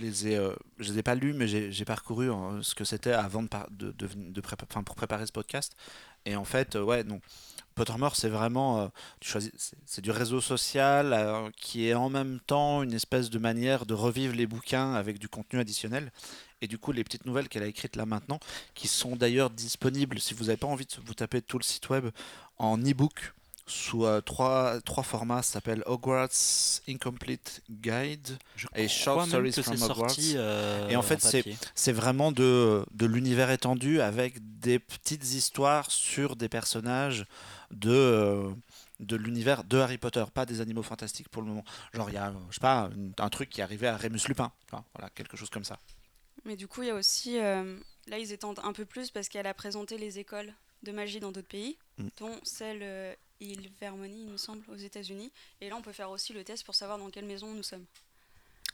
[0.02, 3.14] les ai, euh, je les ai pas lus, mais j'ai, parcouru euh, ce que c'était
[3.14, 5.76] avant de, de, de, de prépa- pour préparer ce podcast.
[6.26, 7.22] Et en fait, euh, ouais, non.
[7.76, 8.88] Pottermore, c'est vraiment, euh,
[9.20, 13.40] tu choisis, c'est, c'est du réseau social qui est en même temps une espèce de
[13.40, 16.12] manière de revivre les bouquins avec du contenu additionnel.
[16.62, 18.40] Et du coup, les petites nouvelles qu'elle a écrites là maintenant,
[18.74, 21.90] qui sont d'ailleurs disponibles, si vous n'avez pas envie de vous taper tout le site
[21.90, 22.10] web,
[22.58, 23.34] en e-book
[23.66, 26.30] sous euh, trois, trois formats, ça s'appelle Hogwarts
[26.88, 28.38] Incomplete Guide.
[28.56, 29.98] je Et Short Stories from Hogwarts.
[30.10, 30.34] sorti.
[30.36, 31.22] euh, Et en fait,
[31.76, 37.26] c'est- vraiment de, de l'univers étendu avec des petites histoires sur des personnages
[37.72, 38.50] de, euh,
[39.00, 41.64] de l'univers de Harry Potter, pas des animaux fantastiques pour le moment.
[41.94, 44.52] Genre, il y a, je sais pas, un truc qui est arrivé à Rémus Lupin.
[44.72, 45.80] Enfin, voilà, quelque chose comme ça.
[46.46, 47.40] Mais du coup, il y a aussi.
[47.40, 50.54] euh, là, ils étendent un peu plus parce qu'elle a présenté les écoles
[50.84, 52.08] de magie dans d'autres pays, Mm.
[52.20, 55.32] dont celle euh, Île Vermony, il me semble, aux États-Unis.
[55.62, 57.86] Et là, on peut faire aussi le test pour savoir dans quelle maison nous sommes.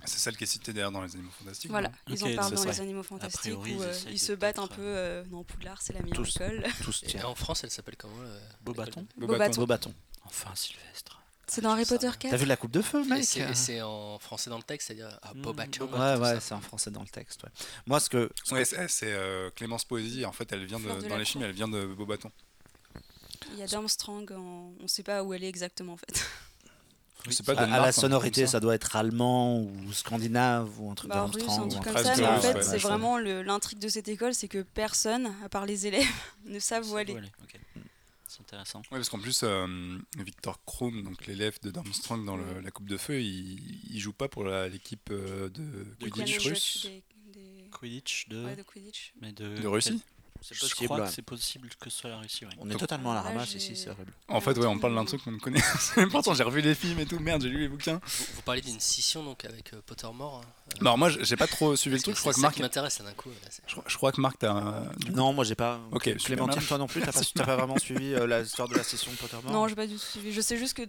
[0.05, 1.69] C'est celle qui est citée d'ailleurs dans les animaux fantastiques.
[1.71, 2.69] Voilà, ils en parlent dans ça.
[2.69, 4.75] les animaux fantastiques priori, où ils euh, ils se battent un peu.
[4.81, 6.37] euh, non, Poudlard, c'est la meilleure Tous.
[6.37, 6.63] école.
[6.83, 7.25] Tous, Et tiens.
[7.25, 9.59] en France, elle s'appelle comment le- Beaubaton Beau Beau bâton.
[9.59, 9.93] Beau bâton.
[10.23, 11.19] Enfin, Sylvestre.
[11.47, 11.95] C'est dans Harry ça.
[11.95, 14.87] Potter T'as 4 vu la coupe de feu, mec c'est- en français dans le texte,
[14.87, 15.85] c'est-à-dire ah, Mm, Beaubaton.
[15.85, 16.21] Beaubaton.
[16.23, 17.43] Ouais, ouais, c'est en français dans le texte.
[17.43, 17.49] ouais.
[17.87, 18.31] Moi, ce que.
[18.45, 20.23] ce Ouais, que- c'est euh, Clémence Poésie.
[20.25, 22.31] En fait, elle vient de, dans les films, elle vient de Beaubaton.
[23.53, 24.73] Il y a Darmstrang, en...
[24.81, 26.25] on sait pas où elle est exactement en fait.
[27.29, 28.61] C'est pas À, à la sonorité, ça.
[28.61, 31.67] doit être allemand ou scandinave ou un truc Bah, russe, un d'Armstrong.
[31.67, 34.47] ou truc comme ça, mais en fait, ouais, c'est vraiment l'intrigue de cette école, c'est
[34.47, 36.07] que personne, à part les élèves,
[36.45, 37.13] ne savent où aller.
[37.13, 37.59] ok.
[38.25, 38.79] C'est intéressant.
[38.91, 42.87] Ouais, parce qu'en plus, euh, Victor Krum, donc l'élève de Darmstrong dans le- la Coupe
[42.87, 43.59] de Feu, il,
[43.93, 45.61] il joue pas pour l'équipe euh, de
[45.99, 48.45] De Quidditch Quidditch russe Des, des- Quidditch de.
[48.45, 49.13] ouais, de Quidditch.
[49.19, 50.01] Mais de, de Russie.
[50.41, 50.85] C'est Je possible.
[50.85, 51.05] crois ouais.
[51.05, 52.45] que c'est possible que ce soit la Russie.
[52.45, 52.51] ouais.
[52.59, 54.13] On est totalement à la ramasse ici, c'est horrible.
[54.27, 55.61] En fait, ouais, on parle d'un truc qu'on ne connaît.
[56.11, 57.19] Pourtant, j'ai revu les films et tout.
[57.19, 57.99] Merde, j'ai lu les bouquins.
[58.05, 60.47] Vous, vous parlez d'une scission donc avec euh, Pottermore hein,
[60.81, 62.15] alors moi, j'ai pas trop suivi le truc.
[62.15, 62.55] Je crois que Marc.
[62.55, 63.29] qui m'intéresse d'un coup.
[63.29, 64.83] là, Je, crois- je crois que Marc, t'as.
[65.13, 65.79] Non, moi j'ai pas.
[65.91, 68.83] Ok, Clémentine, toi non plus, t'as pas, pas vraiment suivi euh, la- l'histoire de la
[68.83, 70.31] session de Pottermore Non, j'ai pas du tout suivi.
[70.31, 70.83] Je sais juste que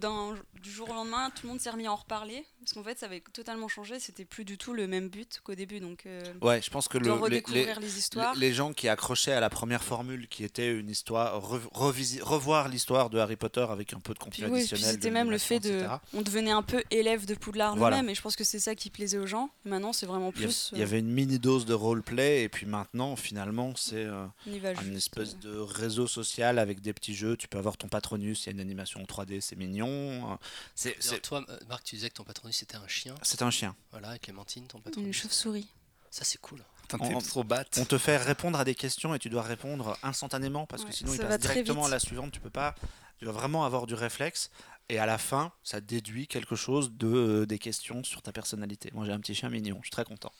[0.61, 2.45] du jour au lendemain, tout le monde s'est remis à en reparler.
[2.61, 3.99] Parce qu'en fait, ça avait totalement changé.
[3.99, 5.79] C'était plus du tout le même but qu'au début.
[5.79, 8.35] Donc, euh, Ouais, je pense que le, les, les- les, histoires.
[8.35, 12.67] les gens qui accrochaient à la première formule, qui était une histoire, re- revisi- revoir
[12.69, 14.93] l'histoire de Harry Potter avec un peu de contenu Puis, oui, puis additionnel.
[14.95, 15.69] c'était même le fait de.
[15.71, 15.89] etc.
[16.13, 17.97] On devenait un peu élève de Poudlard Voilà.
[17.97, 18.11] nous-mêmes.
[18.11, 19.49] Et je pense que c'est ça qui plaisait aux gens.
[19.71, 20.69] Maintenant, c'est vraiment Il y, a- plus.
[20.73, 24.73] il y avait une mini dose de roleplay, et puis maintenant, finalement, c'est euh, euh,
[24.85, 27.37] une espèce euh, de réseau social avec des petits jeux.
[27.37, 30.37] Tu peux avoir ton patronus, il y a une animation en 3D, c'est mignon.
[30.75, 33.15] C'est, toi, euh, Marc, tu disais que ton patronus c'était un chien.
[33.23, 33.75] c'est un chien.
[33.91, 35.15] Voilà, et Clémentine, ton Une patronus.
[35.21, 35.67] chauve-souris.
[36.09, 36.61] Ça, c'est cool.
[36.99, 37.77] On- t'es trop batte.
[37.79, 41.13] On te fait répondre à des questions et tu dois répondre instantanément parce que sinon
[41.13, 42.33] il passe directement à la suivante.
[42.33, 42.75] Tu peux pas.
[43.17, 44.49] Tu vas vraiment avoir du réflexe
[44.91, 48.91] et à la fin, ça déduit quelque chose de euh, des questions sur ta personnalité.
[48.93, 49.77] Moi, j'ai un petit chien mignon.
[49.79, 50.33] Je suis très content.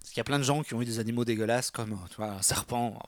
[0.00, 2.08] Parce qu'il y a plein de gens qui ont eu des animaux dégueulasses comme euh,
[2.10, 2.98] tu vois, un serpent.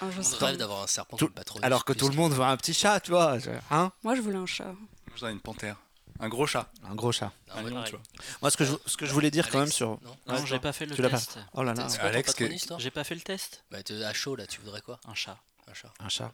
[0.00, 1.64] Un On rêve d'avoir un serpent Tout- comme patronus.
[1.64, 3.36] Alors que tout le monde veut un petit chat, tu vois.
[3.70, 3.92] Hein?
[4.02, 4.74] Moi, je voulais un chat.
[5.12, 5.76] Je dirais une panthère.
[6.20, 6.70] Un gros chat.
[6.88, 7.30] Un gros chat.
[7.48, 8.02] Non, un ouais, lion, tu vois.
[8.40, 9.88] Moi, ce que je, ce que je voulais dire quand même sur.
[9.90, 10.16] Non?
[10.26, 11.38] Non, Ouais, j'ai pas fait le tu l'as pas test.
[11.52, 12.78] Oh là là, Alex, toi?
[12.78, 13.64] J'ai pas fait le test.
[13.70, 14.98] Bah, t'es à chaud là, tu voudrais quoi?
[15.06, 15.38] Un chat.
[15.68, 15.92] Un chat.
[16.00, 16.32] un chat.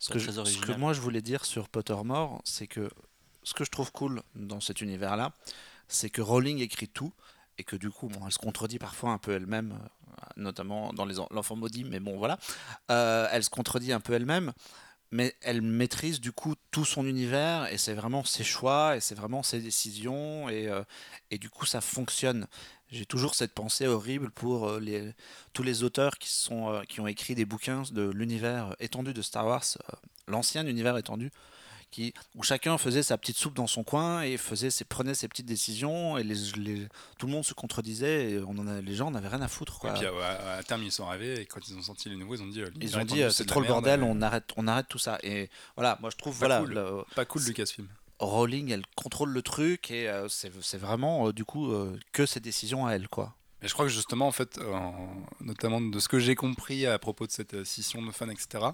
[0.00, 0.78] Ce que, je- ce que original.
[0.78, 2.90] moi je voulais dire sur Pottermore, c'est que
[3.42, 5.32] ce que je trouve cool dans cet univers-là,
[5.88, 7.12] c'est que Rowling écrit tout
[7.56, 11.04] et que du coup, bon, elle se contredit parfois un peu elle-même, euh, notamment dans
[11.04, 12.38] les en- l'enfant maudit, mais bon voilà,
[12.90, 14.52] Euh, elle se contredit un peu elle-même,
[15.10, 19.14] mais elle maîtrise du coup tout son univers et c'est vraiment ses choix et c'est
[19.14, 20.82] vraiment ses décisions et, euh,
[21.30, 22.46] et du coup ça fonctionne.
[22.90, 25.12] J'ai toujours cette pensée horrible pour euh, les,
[25.52, 29.20] tous les auteurs qui, sont, euh, qui ont écrit des bouquins de l'univers étendu de
[29.22, 31.30] Star Wars, euh, l'ancien univers étendu,
[31.90, 35.26] qui, où chacun faisait sa petite soupe dans son coin et faisait ses, prenait ses
[35.28, 36.86] petites décisions et les, les-
[37.18, 39.78] tout le monde se contredisait et on en a, les gens n'avaient rien à foutre.
[39.78, 39.90] Quoi.
[39.90, 42.36] Et puis à, à terme, ils sont arrivés et quand ils ont sorti les nouveaux,
[42.36, 42.60] ils ont dit.
[42.62, 45.18] euh, Ils l'univers ont dit c'est trop le bordel, on arrête, on arrête tout ça.
[45.22, 46.74] Et voilà, moi je trouve, Pas voilà, cool.
[46.74, 47.86] le- Pas cool Lucasfilm.
[48.18, 52.40] Rowling, elle contrôle le truc et euh, c'est vraiment euh, du coup euh, que ses
[52.40, 53.08] décisions à elle.
[53.08, 53.34] quoi.
[53.60, 56.86] Et je crois que justement, en fait, euh, en- notamment de ce que j'ai compris
[56.86, 58.66] à propos de cette scission de fans, etc.,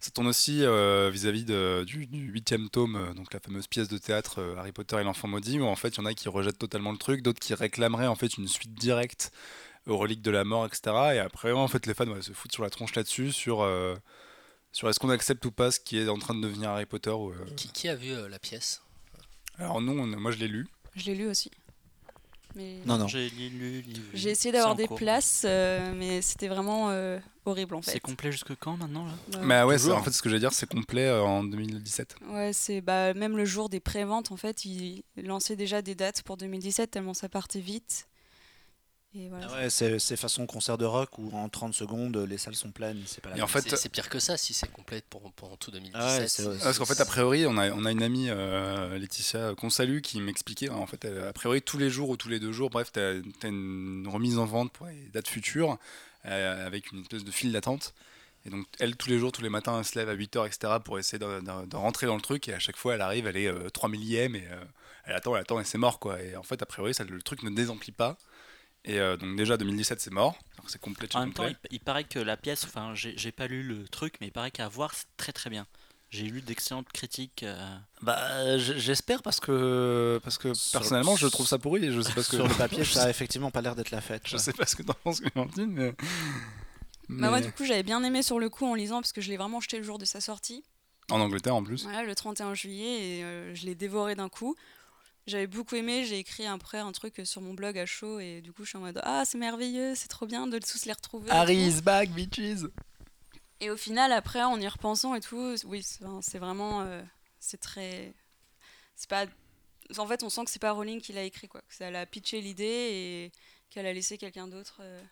[0.00, 4.40] ça tourne aussi vis-à-vis de- du du huitième tome, donc la fameuse pièce de théâtre
[4.40, 6.58] euh, Harry Potter et l'enfant maudit, où en fait, il y en a qui rejettent
[6.58, 9.30] totalement le truc, d'autres qui réclameraient en fait une suite directe
[9.86, 10.80] aux reliques de la mort, etc.
[11.14, 13.94] Et après, en fait, les fans ouais, se foutent sur la tronche là-dessus, sur, euh,
[14.72, 17.10] sur est-ce qu'on accepte ou pas ce qui est en train de devenir Harry Potter.
[17.10, 17.36] ou, euh.
[17.54, 18.82] Qui, qui a vu euh, la pièce?
[19.58, 20.66] Alors non, on- moi je l'ai lu.
[20.96, 21.50] Je l'ai lu aussi.
[22.56, 23.08] Mais Non, non.
[23.08, 24.00] J'ai lu, lu, lu, lu.
[24.12, 24.96] j'ai essayé C'est d'avoir en des cours.
[24.96, 27.90] places, euh, mais c'était vraiment euh, horrible en fait.
[27.90, 29.12] C'est complet jusque quand maintenant là?
[29.40, 29.44] Ouais.
[29.44, 29.98] Mais ouais, c'est- toujours.
[29.98, 32.14] en fait, ce que je veux dire, c'est complet euh, en 2017.
[32.28, 36.22] Ouais, c'est bah, même le jour des préventes, en fait, ils lançaient déjà des dates
[36.22, 38.06] pour 2017 tellement ça partait vite.
[39.16, 39.46] Et voilà.
[39.48, 43.00] Ah ouais, c'est façon concert de rock où en 30 secondes les salles sont pleines.
[43.06, 45.32] C'est pas la Et en fait, C'est c'est pire que ça si c'est complet pour,
[45.32, 46.00] pendant tout 2017.
[46.02, 46.58] Ah ouais.
[46.62, 50.00] Parce qu'en fait, a priori, on a, on a une amie, euh, Laetitia, qu'on salue,
[50.00, 52.70] qui m'expliquait, en fait, euh, a priori, tous les jours ou tous les deux jours,
[52.70, 53.12] bref, tu as,
[53.44, 55.78] une remise en vente pour les dates futures,
[56.26, 57.94] euh, avec une espèce de file d'attente.
[58.46, 60.74] Et donc, elle, tous les jours, tous les matins, elle se lève à 8h, etc.,
[60.84, 63.26] pour essayer de, de- de rentrer dans le truc, et à chaque fois, elle arrive,
[63.28, 64.56] elle est euh, 3 millième, et euh,
[65.04, 66.20] elle attend, elle attend, et c'est mort, quoi.
[66.20, 68.18] Et en fait, a priori, ça, le truc ne désemplit pas.
[68.84, 72.04] Et euh, donc, déjà, 2017, c'est mort, c'est complet, En même temps, il, il paraît
[72.04, 75.06] que la pièce, enfin, j'ai pas lu le truc, mais il paraît qu'à voir, c'est
[75.16, 75.66] très très bien.
[76.10, 77.42] J'ai lu d'excellentes critiques.
[77.42, 82.00] euh, Bah, j'espère parce que parce que Sur- personnellement je trouve ça pourri et je
[82.02, 84.22] sais pas ce que Sur le papier, ça a effectivement pas l'air d'être la fête.
[84.28, 85.96] je sais pas ce que t'en penses Clémentine mais, Bah,
[87.08, 89.28] mais- moi, du coup, j'avais bien aimé sur le coup en lisant parce que je
[89.28, 90.62] l'ai vraiment jeté le jour de sa sortie.
[91.10, 94.54] en Angleterre en plus Voilà, le 31 juillet, et euh, je l'ai dévoré d'un coup.
[95.26, 98.52] J'avais beaucoup aimé, j'ai écrit après un truc sur mon blog à chaud, et du
[98.52, 101.30] coup, je suis en mode Ah, c'est merveilleux, c'est trop bien de tous les retrouver.
[101.30, 101.82] et tout.
[101.82, 102.66] back bitches
[103.60, 105.82] Et au final, après, en y repensant et tout, oui,
[106.20, 106.82] c'est vraiment.
[106.82, 107.02] euh,
[107.40, 108.12] c'est très.
[108.96, 109.24] C'est pas.
[109.98, 111.60] En fait, on sent que c'est pas Rowling qui l'a écrit, quoi.
[111.62, 113.32] Que ça a pitché l'idée et
[113.70, 114.78] qu'elle a laissé quelqu'un d'autre.
[114.80, 115.02] euh,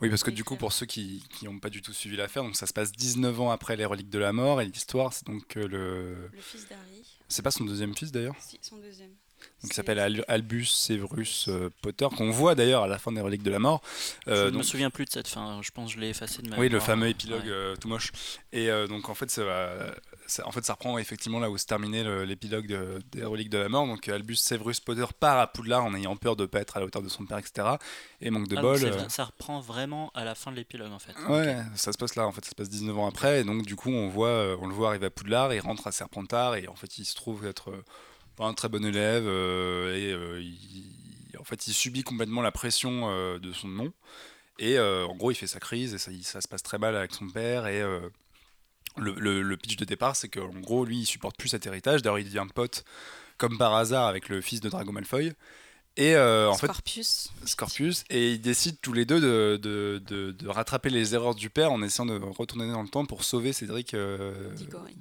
[0.00, 2.54] Oui, parce que du coup, pour ceux qui n'ont pas du tout suivi l'affaire, donc
[2.56, 5.56] ça se passe 19 ans après les reliques de la mort, et l'histoire, c'est donc
[5.56, 6.28] euh, le.
[6.32, 7.18] Le fils d'Harry.
[7.28, 8.36] C'est pas son deuxième fils d'ailleurs?
[8.40, 9.14] Si, son deuxième.
[9.62, 13.20] Donc, il s'appelle Al- Albus Severus euh, Potter, qu'on voit d'ailleurs à la fin des
[13.20, 13.82] reliques de la mort.
[14.28, 15.60] Euh, je ne donc- me souviens plus de cette fin.
[15.62, 17.50] Je pense que je l'ai effacé de ma Oui, le fameux épilogue Ouais.
[17.50, 18.12] euh, tout moche.
[18.52, 19.94] Et donc en fait, ça, va-
[20.26, 23.58] ça- en fait, ça reprend effectivement là où se terminait l'épilogue de- des reliques de
[23.58, 23.86] la mort.
[23.86, 26.86] Donc Albus Severus Potter part à Poudlard en ayant peur de pas être à la
[26.86, 27.68] hauteur de son père, etc.
[28.22, 28.78] Et manque de Ah, bol.
[29.10, 31.14] Ça reprend vraiment à la fin de l'épilogue en fait.
[31.28, 33.66] Ouais, ça se passe là, en fait, ça se passe 19 ans après, et donc
[33.66, 36.66] du coup, on, voit, on le voit arriver à Poudlard, il rentre à Serpentard, et
[36.68, 37.70] en fait, il se trouve être
[38.40, 42.52] pas un très bon élève, euh, et euh, il, en fait, il subit complètement la
[42.52, 43.92] pression euh, de son nom,
[44.58, 46.78] et euh, en gros, il fait sa crise, et ça, il- ça se passe très
[46.78, 48.00] mal avec son père, et euh,
[48.96, 52.00] le, le- le pitch de départ, c'est qu'en gros, lui, il supporte plus cet héritage,
[52.02, 52.84] d'ailleurs, il devient pote,
[53.36, 55.32] comme par hasard, avec le fils de Drago Malfoy,
[55.96, 57.30] et euh, en fait, Scorpius.
[57.44, 61.50] Scorpius et ils décident tous les deux de, de, de- de rattraper les erreurs du
[61.50, 64.54] père en essayant de retourner dans le temps pour sauver Cédric euh.
[64.54, 64.94] Diggory.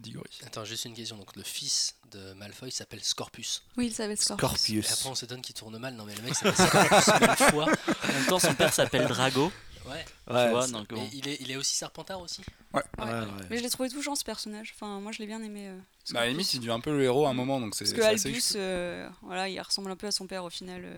[0.46, 1.16] Attends, juste une question.
[1.18, 3.64] Donc le fils de Malfoy s'appelle Scorpus.
[3.78, 4.90] Oui, il s'appelle Scorpius.
[4.90, 5.94] Et après on s'étonne qu'il tourne mal.
[5.96, 7.64] Non mais le mec s'appelle Scorpus Malfoy.
[7.64, 9.52] En même temps, son père s'appelle Drago.
[9.86, 10.06] Ouais.
[10.28, 11.10] Ouais, tu vois, donc bon.
[11.14, 12.42] il est, il est aussi Serpentard aussi.
[12.74, 13.06] ouais, Ouais.
[13.06, 13.26] ouais.
[13.50, 14.74] Mais je l'ai trouvé touchant ce personnage.
[14.76, 15.68] Enfin, moi je l'ai bien aimé.
[15.68, 15.78] euh,
[16.12, 17.86] Bah, à la limite, il devient un peu le héros à un moment, donc c'est
[17.86, 20.84] Parce que Albus, euh, voilà, il ressemble un peu à son père au final.
[20.86, 20.98] euh,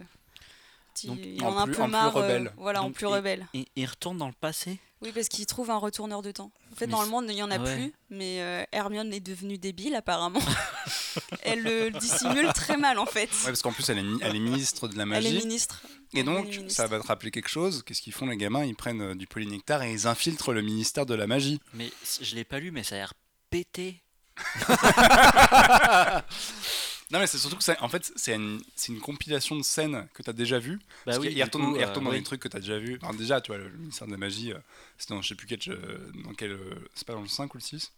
[0.94, 2.18] petit- Donc, il en en a un plus- peu en plus marre.
[2.18, 2.54] euh, rebelle.
[2.58, 3.48] voilà, en plus il- rebelle.
[3.54, 4.80] Il, il retourne dans le passé.
[5.02, 6.52] Oui, parce qu'il trouve un retourneur de temps.
[6.72, 7.76] En fait, Mais dans le monde, il n'y en a Ah ouais.
[7.76, 10.40] plus, mais euh, Hermione est devenue débile apparemment.
[11.42, 13.24] Elle le dissimule très mal en fait.
[13.32, 15.38] Ouais, parce qu'en plus, elle est, mi- elle est ministre de la Elle est magie.
[15.46, 15.82] ministre.
[16.14, 17.82] Et donc, ça va te rappeler quelque chose.
[17.84, 18.64] Qu'est-ce qu'ils font, les gamins?
[18.64, 21.60] Ils prennent euh, du polynectar et ils infiltrent le ministère de la magie.
[21.74, 21.90] Mais
[22.22, 23.14] je l'ai pas lu, mais ça a l'air
[23.50, 24.04] pété.
[27.12, 30.08] Non, mais c'est surtout que, ça- en fait, c'est une, c'est une compilation de scènes
[30.14, 30.80] que tu as déjà vues.
[31.06, 32.18] Bah oui, du retourne, coup, il euh, dans oui.
[32.18, 33.00] des trucs que tu as déjà vus.
[33.18, 34.58] Déjà, tu vois, le, le ministère de la magie, euh,
[34.98, 35.60] c'est dans je sais plus quel.
[35.68, 36.58] euh, Dans quel
[36.96, 37.92] c'est pas dans le 5 ou le 6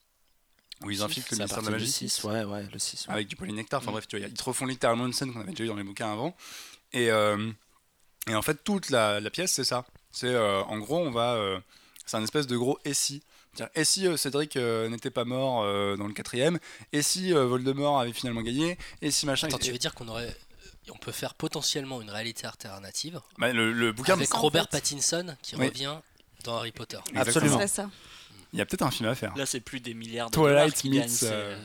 [0.81, 3.07] Où ils infiltrent le ministère de la magie 6, ouais, ouais, le 6.
[3.07, 3.13] ouais.
[3.13, 3.79] avec du polynectar.
[3.81, 3.93] Enfin Mm.
[3.93, 5.83] bref, tu vois, ils te refont littéralement une scène qu'on avait déjà eu dans les
[5.83, 6.35] bouquins avant.
[6.91, 7.51] Et, euh,
[8.27, 9.85] et en fait, toute la, la pièce, c'est ça.
[10.11, 11.61] C'est euh, en gros, on va.
[12.05, 12.79] c'est un espèce de gros.
[12.83, 13.21] C'est-à-dire,
[13.75, 16.57] Et si euh, Cédric euh, n'était pas mort euh, dans le quatrième
[16.91, 19.47] Et si euh, Voldemort avait finalement gagné Et si machin.
[19.47, 20.35] Attends, tu veux dire qu'on aurait,
[20.91, 24.79] on peut faire potentiellement une réalité alternative Bah, le, le bouquin, avec en Robert fait.
[24.79, 25.67] Pattinson qui Oui.
[25.67, 25.97] revient
[26.43, 26.97] dans Harry Potter.
[27.15, 27.65] Absolument.
[27.67, 27.89] ça.
[28.53, 29.35] il y a peut-être un film à faire.
[29.37, 31.57] Là, c'est plus des milliards de Twilight dollars qui meets, gagnent.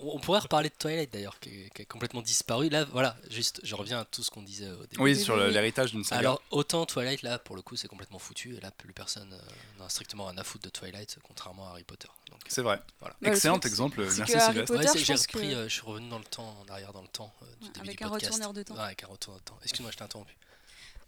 [0.00, 2.68] On on pourrait reparler de Twilight d'ailleurs, qui, est- qui est complètement disparu.
[2.68, 5.00] Là, voilà, juste, je reviens à tout ce qu'on disait au début.
[5.02, 6.20] Oui, sur l'héritage d'une saga.
[6.20, 9.80] Alors, autant Twilight, là, pour le coup, c'est complètement foutu, et là, plus personne euh,
[9.82, 12.08] n'a strictement rien à foutre de Twilight, contrairement à Harry Potter.
[12.46, 12.80] C'est vrai.
[13.00, 13.14] Voilà.
[13.20, 14.00] Bah, le Excellent exemple.
[14.02, 14.76] Merci Sylvestre.
[14.76, 17.02] Ouais, c'est- je repris, que- euh, je suis revenu dans le temps, en arrière dans
[17.02, 18.32] le temps, euh, du Ouais, début avec du un podcast.
[18.32, 18.74] retourneur de temps.
[18.74, 19.58] Ouais, avec un retourneur de temps.
[19.62, 20.34] Excuse-moi, je t'ai interrompu.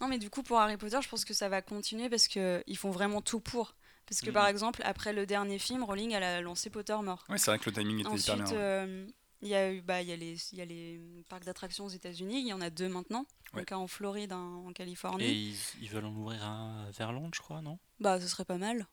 [0.01, 2.77] Non, mais du coup, pour Harry Potter, je pense que ça va continuer parce qu'ils
[2.77, 3.73] font vraiment tout pour.
[4.11, 4.33] Parce que Mhm.
[4.33, 7.23] par exemple, après le dernier film, Rowling, elle a lancé Pottermore.
[7.29, 8.45] Oui, c'est vrai que le timing était hyper Ensuite, bien.
[8.45, 8.53] ouais.
[8.57, 9.07] euh,
[9.41, 10.99] il y a eu, bah, il y a les, il y a les
[11.29, 12.41] parcs d'attractions aux États-Unis.
[12.41, 13.25] Il y en a deux maintenant.
[13.53, 13.61] Ouais.
[13.61, 15.23] Donc un en Floride, un en Californie.
[15.23, 17.79] Et ils, ils veulent en ouvrir un à Verlande, je crois, non?
[18.01, 18.85] Bah, ce serait pas mal.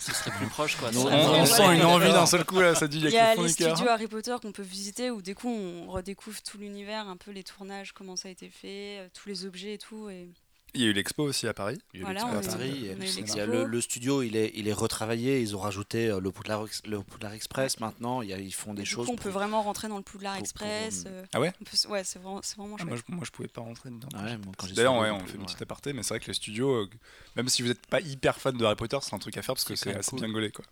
[0.00, 0.90] Ce serait plus proche, quoi.
[0.94, 3.28] On, sent une envie d'un seul coup là, ça dit il Il y y a
[3.30, 6.42] a que le les studios Harry Potter qu'on peut visiter où du coup on redécouvre
[6.42, 9.74] tout l'univers, un peu les tournages, comment ça a été fait, euh, tous les objets
[9.74, 10.08] et tout.
[10.10, 10.30] Et...
[10.74, 11.78] Il y a eu l'expo aussi à Paris.
[11.92, 13.08] Il y a eu Voilà, l'expo on à a eu- Paris, et on a eu
[13.08, 13.38] il y l'expo.
[13.38, 15.40] a le, le studio, il est, il est retravaillé.
[15.40, 18.22] Ils ont rajouté euh, le Poudlard, Ex- le Poudlard Express maintenant.
[18.22, 19.06] Il y a- ils font des du choses.
[19.06, 21.04] coup, on peut pour- vraiment rentrer dans le Poudlard pour- Express.
[21.04, 23.04] pour, euh, Ah ouais peut Ouais, c'est vraiment, c'est vraiment Ah, moi, chouette.
[23.08, 24.08] je, moi je pouvais pas rentrer dedans.
[24.14, 25.46] Ouais, moi, D'ailleurs, ouais, on peut- fait une ouais.
[25.46, 26.90] petite aparté, mais c'est vrai que les studios, euh,
[27.36, 29.54] même si vous n'êtes pas hyper fan de Harry Potter, c'est un truc à faire
[29.54, 30.20] parce que C'est assez cool.
[30.20, 30.50] bien gaulé.
[30.50, 30.64] Quoi.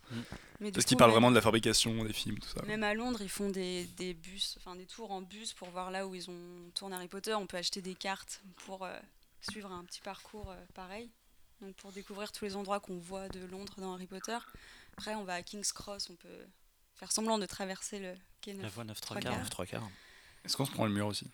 [0.61, 2.65] Mais du Parce qu'ils parlent vraiment de la fabrication des films, tout ça.
[2.67, 5.91] Même à Londres, ils font des, des bus, enfin des tours en bus pour voir
[5.91, 7.35] là où ils ont tourné Harry Potter.
[7.35, 8.85] On peut acheter des cartes pour
[9.43, 11.11] suivre un petit parcours euh, pareil.
[11.61, 14.37] Donc pour découvrir tous les endroits qu'on voit de Londres dans Harry Potter.
[14.97, 16.47] Après, on va à King's Cross, on peut
[16.95, 18.75] faire semblant de traverser le quai La neuf.
[18.75, 19.41] voie 9 3 Trois quarts.
[19.41, 19.51] quarts.
[19.51, 19.89] Trois quarts.
[20.45, 21.27] Est-ce qu'on se prend le mur aussi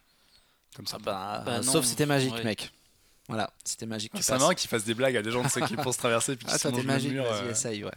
[0.76, 0.96] Comme ça.
[1.00, 2.44] Ah bah, Bah sauf si c'était magique, ouais.
[2.44, 2.72] mec.
[3.28, 4.12] Voilà, c'était magique.
[4.14, 6.36] tu c'est marrant qu'ils fassent des blagues à des gens de ceux qui pensent traverser
[6.36, 7.24] puis qui Ah, se mangent le magique, mur.
[7.24, 7.50] vas-y, euh.
[7.50, 7.90] essaye, ouais.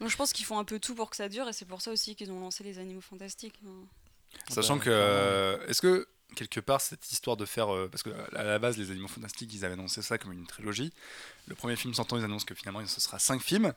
[0.00, 1.80] Donc je pense qu'ils font un peu tout pour que ça dure et c'est pour
[1.82, 3.58] ça aussi qu'ils ont lancé les animaux fantastiques.
[3.66, 3.84] hein.
[4.48, 8.10] Sachant Bah, que, euh, est-ce que quelque part cette histoire de faire, euh, parce que
[8.36, 10.92] à la base les Animaux Fantastiques ils avaient annoncé ça comme une trilogie.
[11.46, 13.72] Le premier film sortant ils annoncent que finalement ce sera cinq films.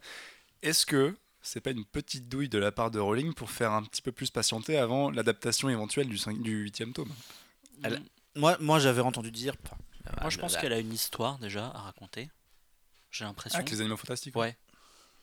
[0.61, 3.83] Est-ce que c'est pas une petite douille de la part de Rowling pour faire un
[3.83, 7.11] petit peu plus patienter avant l'adaptation éventuelle du, cinq- du huitième tome?
[7.83, 8.05] Elle- Mm.
[8.39, 9.55] Moi, moi j'avais entendu dire.
[10.21, 12.29] Moi, je pense la- qu'elle a une histoire déjà à raconter.
[13.11, 13.55] J'ai l'impression.
[13.57, 14.57] Ah, Avec les Animaux Fantastiques Ouais.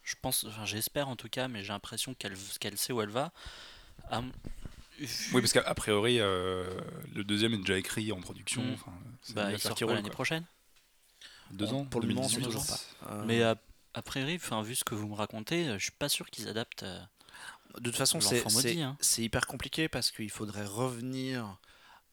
[0.02, 3.10] Je pense, enfin, j'espère en tout cas, mais j'ai l'impression qu'elle qu'elle sait où elle
[3.10, 3.30] va.
[4.10, 4.22] Ah,
[5.00, 6.64] Oui, parce qu'a priori euh,
[7.14, 8.62] le deuxième est déjà écrit en production.
[8.62, 8.72] Mm.
[8.74, 8.92] enfin,
[9.34, 10.44] bah, il affaire sort qui quoi roule, l'année prochaine
[11.50, 11.84] deux ans.
[11.84, 12.44] Pour le moment, c'est 2018.
[12.60, 13.12] toujours pas.
[13.12, 13.56] Euh, Mais a,
[13.94, 16.48] a priori, enfin, vu ce que vous me racontez, euh, je suis pas sûr qu'ils
[16.48, 16.82] adaptent.
[16.84, 16.98] euh,
[17.78, 18.42] De toute façon, c'est
[18.80, 18.96] hein.
[19.00, 21.58] c'est hyper compliqué parce qu'il faudrait revenir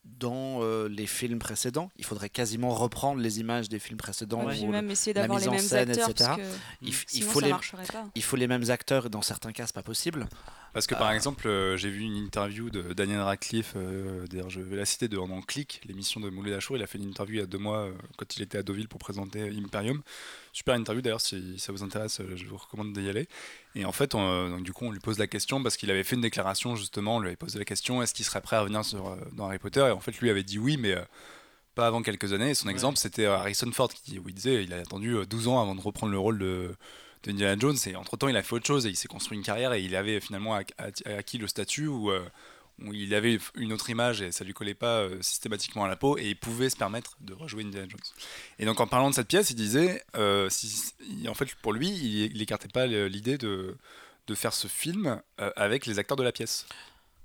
[0.05, 1.89] dans euh, les films précédents.
[1.97, 4.43] Il faudrait quasiment reprendre les images des films précédents.
[4.45, 6.29] Ouais, le- même essayer la d'avoir mise les en mêmes scène, acteurs, etc.
[6.35, 8.07] parce que il, f- il sinon faut ça les, marcherait pas.
[8.15, 10.27] il faut les mêmes acteurs et dans certains cas, c'est pas possible.
[10.73, 11.15] Parce que par Ah.
[11.15, 15.07] exemple, euh, j'ai vu une interview de Daniel Radcliffe, euh, d'ailleurs je vais la citer
[15.07, 17.47] de en clic, l'émission de Moulay Lachour, il a fait une interview il y a
[17.47, 20.01] deux mois euh, quand il était à Deauville pour présenter Imperium.
[20.53, 23.27] Super interview d'ailleurs, si ça vous intéresse, je vous recommande d'y aller.
[23.75, 26.03] Et en fait, on, donc, du coup, on lui pose la question parce qu'il avait
[26.03, 28.61] fait une déclaration justement, on lui avait posé la question est-ce qu'il serait prêt à
[28.61, 29.81] revenir sur, dans Harry Potter?
[29.81, 30.95] Et en fait, lui avait dit oui, mais
[31.75, 32.49] pas avant quelques années.
[32.51, 32.73] Et son Ouais.
[32.73, 35.75] exemple, c'était Harrison Ford qui où il disait il a attendu euh, 12 ans avant
[35.75, 36.75] de reprendre le rôle de
[37.23, 39.37] de Indiana Jones et entre temps il a fait autre chose et il s'est construit
[39.37, 42.23] une carrière et il avait finalement ac- ac- acquis le statut où, euh,
[42.81, 45.97] où il avait une autre image et ça lui collait pas euh, systématiquement à la
[45.97, 47.99] peau et il pouvait se permettre de rejouer Indiana Jones.
[48.57, 50.93] Et donc en parlant de cette pièce, il disait, euh, si,
[51.27, 53.75] en fait pour lui, il, il écartait pas l'idée de,
[54.27, 55.21] de faire ce film
[55.57, 56.65] avec les acteurs de la pièce.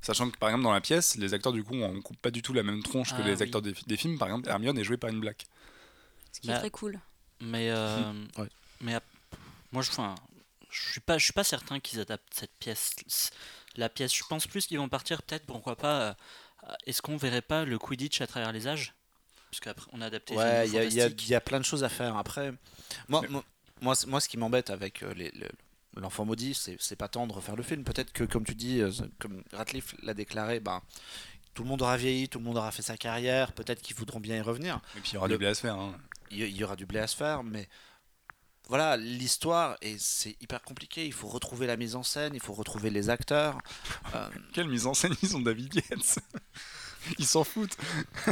[0.00, 2.42] Sachant que par exemple dans la pièce, les acteurs du coup on coupe pas du
[2.42, 3.42] tout la même tronche que Ah, les oui.
[3.44, 4.18] acteurs des, des films.
[4.18, 5.46] Par exemple, Hermione est jouée par une black.
[6.32, 6.98] Ce qui est très cool.
[7.40, 8.48] Mais, euh, Ouais.
[8.80, 8.98] mais
[9.74, 10.14] moi, je, enfin,
[10.70, 12.94] je suis pas, je suis pas certain qu'ils adaptent cette pièce.
[13.76, 16.00] La pièce, je pense plus qu'ils vont partir peut-être, pourquoi pas.
[16.00, 16.14] euh,
[16.86, 18.94] Est-ce qu'on verrait pas le Quidditch à travers les âges?
[19.50, 20.34] Parce qu'après, on a adapté.
[20.36, 21.28] Ouais, il y, a- il y a- Fantastiques.
[21.28, 22.16] il y a plein de choses à faire.
[22.16, 22.52] Après,
[23.08, 23.28] moi, Mais-
[23.82, 25.32] moi, moi, ce qui m'embête avec euh, les-
[25.96, 27.84] l'enfant maudit, c'est pas tant de refaire le film.
[27.84, 30.80] Peut-être que, comme tu dis, euh, comme Ratcliffe l'a déclaré, ben,
[31.54, 33.52] tout le monde aura vieilli, tout le monde aura fait sa carrière.
[33.52, 34.80] Peut-être qu'ils voudront bien y revenir.
[34.96, 35.74] Et puis il y aura Le- du blé à se faire.
[35.76, 35.94] hein.
[36.30, 37.68] Il y, il y aura du blé à se faire, mais
[38.68, 41.04] voilà, l'histoire, et c'est hyper compliqué.
[41.06, 43.58] Il faut retrouver la mise en scène, il faut retrouver les acteurs.
[44.14, 45.14] Euh, Quelle mise en scène?
[45.22, 46.18] Ils ont David Yates
[47.18, 47.76] Ils s'en foutent.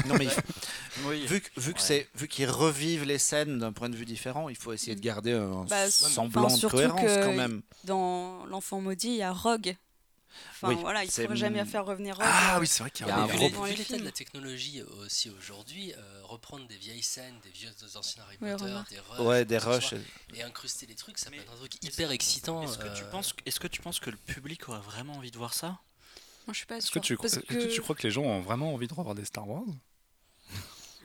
[0.07, 0.41] non, mais il faut-
[1.09, 1.27] Oui.
[1.27, 1.85] vu, que- vu que Ouais.
[1.85, 5.01] c'est vu qu'ils revivent les scènes d'un point de vue différent, il faut essayer de
[5.03, 7.61] garder un Bah, semblant enfin, de cohérence que quand même.
[7.85, 9.77] Dans L'Enfant Maudit, il y a Rogue.
[10.51, 12.25] Enfin Oui, voilà, il c'est- pourrait jamais faire revenir Rogue.
[12.29, 14.05] Ah oui, c'est vrai qu'il y Il y a un gros- les l'état de films.
[14.05, 18.53] la technologie aussi aujourd'hui, euh, reprendre des vieilles scènes, des vieux des anciens Harry Ouais,
[18.53, 19.89] Potter, des rushs, Ouais, des que rushs.
[19.89, 19.99] soit,
[20.35, 22.63] et incruster les trucs, ça peut Mais être un truc hyper excitant.
[22.63, 25.31] Est-ce que, tu euh, penses, est-ce que tu penses que le public aurait vraiment envie
[25.31, 25.79] de voir ça?
[26.47, 28.75] Moi, je suis pas Est-ce que, est-ce que tu crois que les gens ont vraiment
[28.75, 29.65] envie de revoir des Star Wars?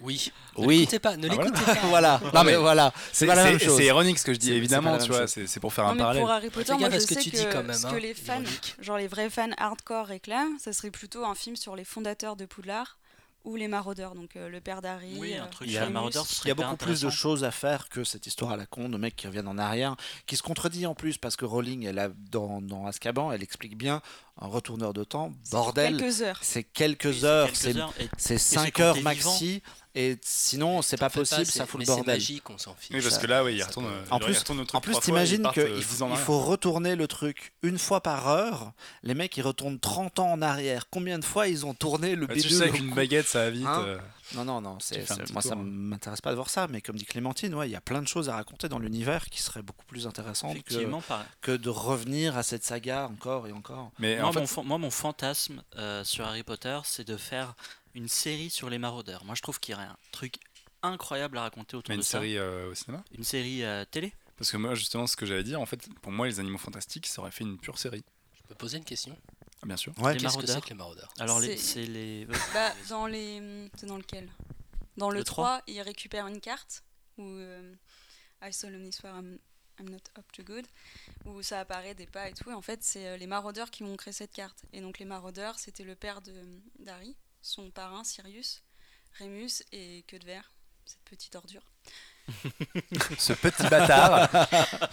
[0.01, 0.31] Oui.
[0.57, 0.77] Ne Oui.
[0.79, 1.49] l'écoutez pas, ne Ah, voilà.
[1.51, 1.73] l'écoutez pas.
[1.87, 2.21] voilà.
[2.33, 3.77] Non, mais voilà, c'est pas la même chose.
[3.77, 5.99] c'est ironique ce que je dis, évidemment, tu vois, c'est pour faire Non, un mais
[5.99, 6.21] parallèle.
[6.23, 7.91] pour Harry Potter, moi je ce que sais tu que dis quand même, ce hein,
[7.91, 8.75] que les fans, ironique.
[8.79, 12.45] genre les vrais fans hardcore réclament, ça serait plutôt un film sur les fondateurs de
[12.45, 12.97] Poudlard
[13.43, 15.15] ou les maraudeurs, donc euh, le père d'Harry.
[15.19, 16.65] Oui, un euh, truc il y a- les maraudeurs, ce serait Il y a hyper
[16.71, 19.25] beaucoup plus de choses à faire que cette histoire à la con de mecs qui
[19.25, 19.95] reviennent en arrière,
[20.25, 23.77] qui se contredit en plus parce que Rowling, elle a dans, dans Azkaban, elle explique
[23.77, 24.01] bien
[24.39, 26.39] un retourneur de temps, bordel, Quelques heures.
[26.41, 29.63] c'est quelques c'est heures, quelques c'est heures, et- c'est c'est 5 quand heures maxi,
[29.95, 32.15] et sinon c'est pas possible, c'est- ça fout mais le c'est bordel.
[32.15, 32.91] magique, on s'en fiche.
[32.95, 34.75] Oui, parce que là, oui, il retourne, peut- euh, En il plus- retourne le truc
[34.77, 37.79] En plus, t'imagines qu'il euh, faut, 10 ans en il faut retourner le truc une
[37.79, 38.73] fois par heure.
[39.01, 40.85] Les mecs, ils retournent 30 ans en arrière.
[40.91, 43.49] Combien de fois ils ont tourné le Bah, tu sais qu'une cou- baguette, ça va
[43.49, 43.65] vite.
[43.65, 43.97] Hein euh,
[44.35, 44.77] Non, non, non.
[44.79, 45.63] c'est- moi, ça tour, hein.
[45.63, 46.67] m'intéresse pas de voir ça.
[46.67, 49.25] Mais comme dit Clémentine, ouais, il y a plein de choses à raconter dans l'univers
[49.25, 50.57] qui seraient beaucoup plus intéressantes
[51.41, 53.91] que, de revenir à cette saga encore et encore.
[53.99, 57.15] Mais moi, en fait, mon, fan- moi, mon fantasme euh, sur Harry Potter, c'est de
[57.17, 57.55] faire
[57.95, 59.23] une série sur les maraudeurs.
[59.25, 60.35] Moi, je trouve qu'il y aurait un truc
[60.83, 62.19] incroyable à raconter autour mais de une ça.
[62.19, 63.03] série euh, au cinéma?
[63.17, 66.11] Une série euh, télé Parce que moi, justement, ce que j'allais dire, en fait, pour
[66.11, 68.03] moi, les animaux fantastiques, ça aurait fait une pure série.
[68.35, 69.17] Je peux poser une question?
[69.63, 69.93] Bien sûr.
[69.99, 70.13] Ouais.
[70.13, 70.55] Les Qu'est-ce que maraudeurs.
[70.55, 71.13] c'est que les maraudeurs?
[71.19, 72.25] Alors, les- C'est- c'est les.
[72.53, 73.69] Bah, dans les.
[73.77, 74.29] C'est dans lequel?
[74.97, 76.83] Dans le, Le 3, il récupère une carte
[77.17, 77.73] où euh,
[78.43, 79.37] I solemnly swear I'm,
[79.79, 80.65] I'm not up to good,
[81.25, 82.49] où ça apparaît des pas et tout.
[82.49, 84.63] Et en fait, c'est euh, les maraudeurs qui vont créer cette carte.
[84.73, 86.33] Et donc, les maraudeurs, c'était le père de
[86.79, 88.63] d'Harry, son parrain Sirius,
[89.19, 90.51] Rémus et Queue de Verre,
[90.85, 91.63] cette petite ordure.
[93.19, 94.29] Ce petit bâtard.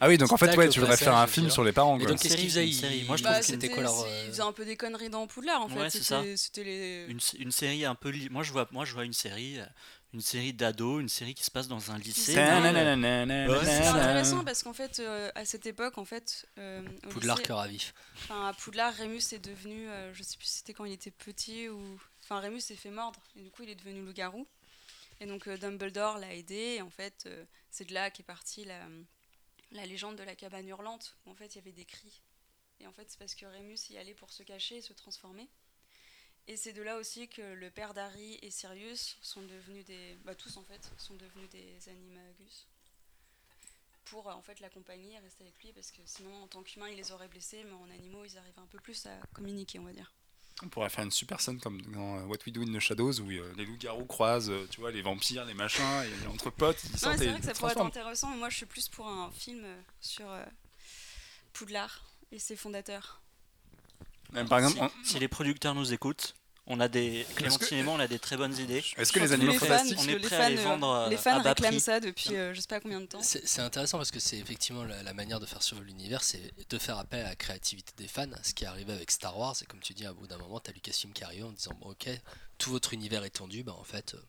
[0.00, 1.98] ah oui, donc en fait, ouais, tu voudrais faire un film sur les parents.
[1.98, 4.06] Et donc, qu'est-ce série, qu'ils faisaient Moi, je Bah, trouve c'était c'était- quoi leur.
[4.26, 5.78] Ils faisaient un peu des conneries dans Poudlard, en fait.
[5.78, 6.22] Ouais, c'est ça.
[6.36, 7.06] C'était- les.
[7.38, 8.12] Une, série un peu.
[8.30, 9.58] Moi, je vois, moi, je vois une série.
[9.58, 9.64] euh,
[10.14, 12.32] Une série d'ados, une série qui se passe dans un lycée.
[12.32, 16.80] C'est- intéressant parce qu'en fait, euh, à cette époque, en fait, euh,
[17.10, 17.92] Poudlard lycée- cœur à vif.
[18.16, 21.10] Enfin, à Poudlard, Rémus est devenu, euh, je sais plus si c'était quand il était
[21.10, 21.98] petit ou.
[22.24, 24.46] Enfin, Rémus s'est fait mordre et du coup, il est devenu loup-garou.
[25.20, 26.76] Et donc, euh, Dumbledore l'a aidé.
[26.78, 28.78] Et en fait, euh, c'est de là qu'est partie la,
[29.72, 32.22] la légende de la cabane hurlante où en fait, il y avait des cris.
[32.80, 35.48] Et en fait, c'est parce que Rémus y allait pour se cacher et se transformer.
[36.46, 40.16] Et c'est de là aussi que le père d'Harry et Sirius sont devenus des.
[40.24, 42.66] Bah, tous en fait, sont devenus des animagus.
[44.06, 46.88] Pour euh, en fait l'accompagner et rester avec lui parce que sinon en tant qu'humain
[46.88, 49.84] ils les auraient blessés mais en animaux ils arrivent un peu plus à communiquer on
[49.84, 50.10] va dire.
[50.64, 53.20] On pourrait faire une super scène comme dans euh, What We Do in the Shadows
[53.20, 56.82] où euh, les loups-garous croisent, euh, tu vois, les vampires, les machins, et entre potes,
[56.84, 59.30] ils c'est vrai que ça pourrait être intéressant, mais moi je suis plus pour un
[59.30, 59.64] film
[60.00, 60.44] sur euh,
[61.52, 63.20] Poudlard et ses fondateurs.
[64.32, 66.34] Même par exemple, si, on- si les producteurs nous écoutent,
[66.68, 68.84] on a des Clémentine et moi, on a des très bonnes idées.
[68.96, 71.38] est-ce que les animaux fantastiques on est prêt fans, à les vendre, euh, les fans
[71.38, 71.80] à bas réclament prix.
[71.80, 73.20] ça depuis euh, je sais pas combien de temps.
[73.22, 76.78] C'est intéressant parce que c'est effectivement la, la manière de faire survivre l'univers, c'est de
[76.78, 78.26] faire appel à la créativité des fans.
[78.42, 80.60] Ce qui est arrivé avec Star Wars, et comme tu dis, à bout d'un moment,
[80.60, 82.08] tu as Lucasfilm qui arrive en disant bon, Ok,
[82.58, 84.22] tout votre univers est tendu, bah en fait, euh,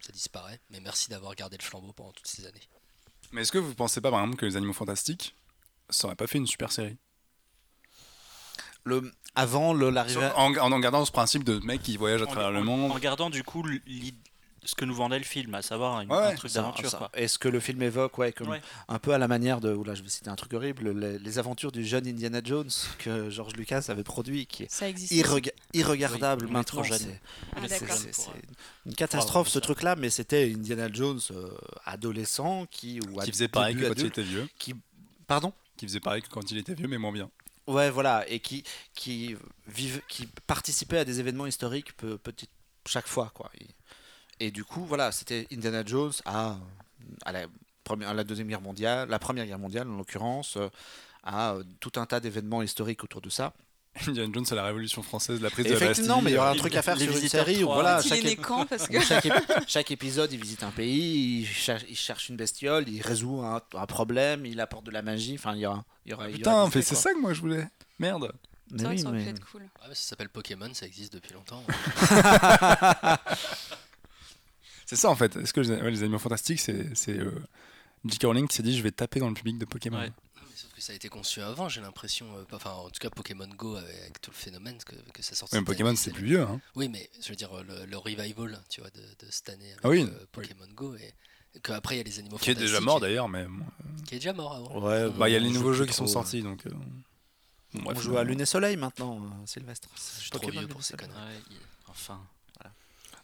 [0.00, 0.60] ça disparaît.
[0.70, 2.68] Mais merci d'avoir gardé le flambeau pendant toutes ces années.
[3.32, 5.34] Mais est-ce que vous pensez pas, par exemple, que les animaux fantastiques,
[5.90, 6.96] ça aurait pas fait une super série?
[8.84, 10.28] Le, avant l'arrivée.
[10.36, 12.92] en, en, en gardant ce principe de mec qui voyage à En- travers le monde.
[12.92, 13.64] En gardant du coup
[14.66, 17.10] ce que nous vendait le film, à savoir une- Ouais, un truc d'aventure.
[17.14, 18.62] Et ce que le film évoque, ouais, comme Ouais.
[18.88, 21.38] un peu à la manière de, oula, je vais citer un truc horrible, les, les
[21.38, 24.70] aventures du jeune Indiana Jones que George Lucas avait produit, qui est
[25.12, 26.82] irrega- irregardable Oui, maintenant.
[26.82, 27.20] c'est-
[27.56, 27.60] Ah,
[28.86, 31.48] une catastrophe ce truc-là, mais c'était Indiana Jones euh,
[31.84, 34.48] adolescent qui ou Qui faisait pareil que quand il était vieux.
[35.26, 35.52] Pardon?
[35.76, 37.28] Qui faisait pareil que quand il était vieux, mais moins bien.
[37.66, 38.62] Ouais, voilà, et qui
[38.94, 39.36] qui
[39.66, 42.48] vive, qui participait à des événements historiques pe- petit
[42.86, 43.50] chaque fois, quoi.
[43.58, 46.58] Et, et du coup, voilà, c'était Indiana Jones à
[47.24, 47.46] à la
[47.84, 50.68] première, à la deuxième guerre mondiale, la première guerre mondiale en l'occurrence, euh,
[51.24, 53.54] à euh, tout un tas d'événements historiques autour de ça.
[54.08, 56.24] Indiana Jones à la Révolution française, la prise de la Effectivement, Bastille.
[56.24, 58.02] mais il y aura un Les- truc à faire les sur une série où voilà,
[58.02, 61.96] chaque, ép- parce que chaque, ép- chaque épisode, il visite un pays, il cherche, il
[61.96, 65.34] cherche une bestiole, il résout un, un problème, il apporte de la magie.
[65.38, 66.28] Enfin, il y aura, il y aura.
[66.28, 67.68] il y aura Putain, mais c'est ça que moi je voulais.
[68.00, 68.32] Merde.
[68.70, 69.62] Mais c'est vrai oui, que ça aurait pu mais- être cool.
[69.62, 71.62] Ouais, mais ça s'appelle Pokémon, ça existe depuis longtemps.
[74.86, 75.34] C'est ça en fait.
[75.36, 77.30] Est-ce que les, ouais, les animaux fantastiques, c'est euh,
[78.04, 78.24] J.K.
[78.24, 79.98] Rowling qui s'est dit je vais taper dans le public de Pokémon.
[79.98, 80.12] Ouais.
[80.64, 82.26] Sauf que ça a été conçu avant, j'ai l'impression.
[82.38, 85.22] euh, pas- Enfin, en tout cas, Pokémon Go avec, avec tout le phénomène que, que
[85.22, 86.40] ça mais cette Pokémon c'est plus vieux.
[86.42, 86.58] Hein.
[86.74, 89.80] Oui, mais je veux dire, le, le revival, tu vois, de, de cette année avec
[89.84, 91.12] Ah oui, euh, Pokémon Go et
[91.60, 93.46] qu'après il y a les animaux Qui est déjà mort d'ailleurs, mais.
[94.06, 94.80] Qui est déjà mort avant.
[94.80, 96.66] Ouais, Bah, il y a les nouveaux jeux qui sont sortis donc.
[96.66, 96.70] euh,
[97.74, 99.88] bon, On joue à euh, Lune et Soleil maintenant, euh, Sylvestre.
[99.96, 101.14] Je suis trop vieux pour ces conneries.
[101.88, 102.20] Enfin.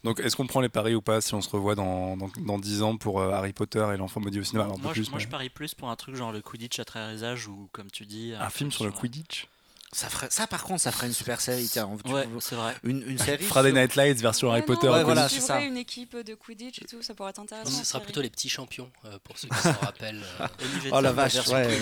[0.05, 2.59] Donc est-ce qu'on prend les paris ou pas si on se revoit dans, dans, dans
[2.59, 4.65] 10 ans pour euh, Harry Potter et l'enfant maudit au cinéma?
[4.65, 6.79] Alors, moi, je, plus, moi, mais- je parie plus pour un truc genre le Quidditch
[6.79, 8.33] à travers âges ou comme tu dis.
[8.39, 9.47] Un film sur le Quidditch?
[9.93, 11.69] Ça, ferait, ça, par contre, ça ferait une super série.
[11.69, 12.77] Tiens, Ouais, c'est vrai.
[12.85, 13.43] une, une série.
[13.43, 14.87] Friday Night Lights version Harry Potter.
[14.87, 15.61] non, Ouais, voilà, c'est ça.
[15.63, 17.71] une équipe de Quidditch et tout, ça pourrait être intéressant.
[17.71, 18.05] Ce sera série.
[18.05, 20.23] plutôt les petits champions, euh, pour ceux qui s'en rappellent.
[20.41, 20.47] euh,
[20.93, 21.77] Oh la vache, ouais, les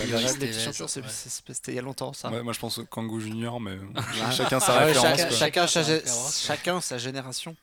[0.48, 1.06] petits champions, c'est- ouais.
[1.10, 2.30] c'est- c'était il y a longtemps ça.
[2.30, 4.32] Ouais, moi je pense au Kangoo Junior, mais Ouais.
[4.35, 5.06] chacun sa Ah référence.
[5.39, 7.55] chacun, Sa référence, chacun sa génération.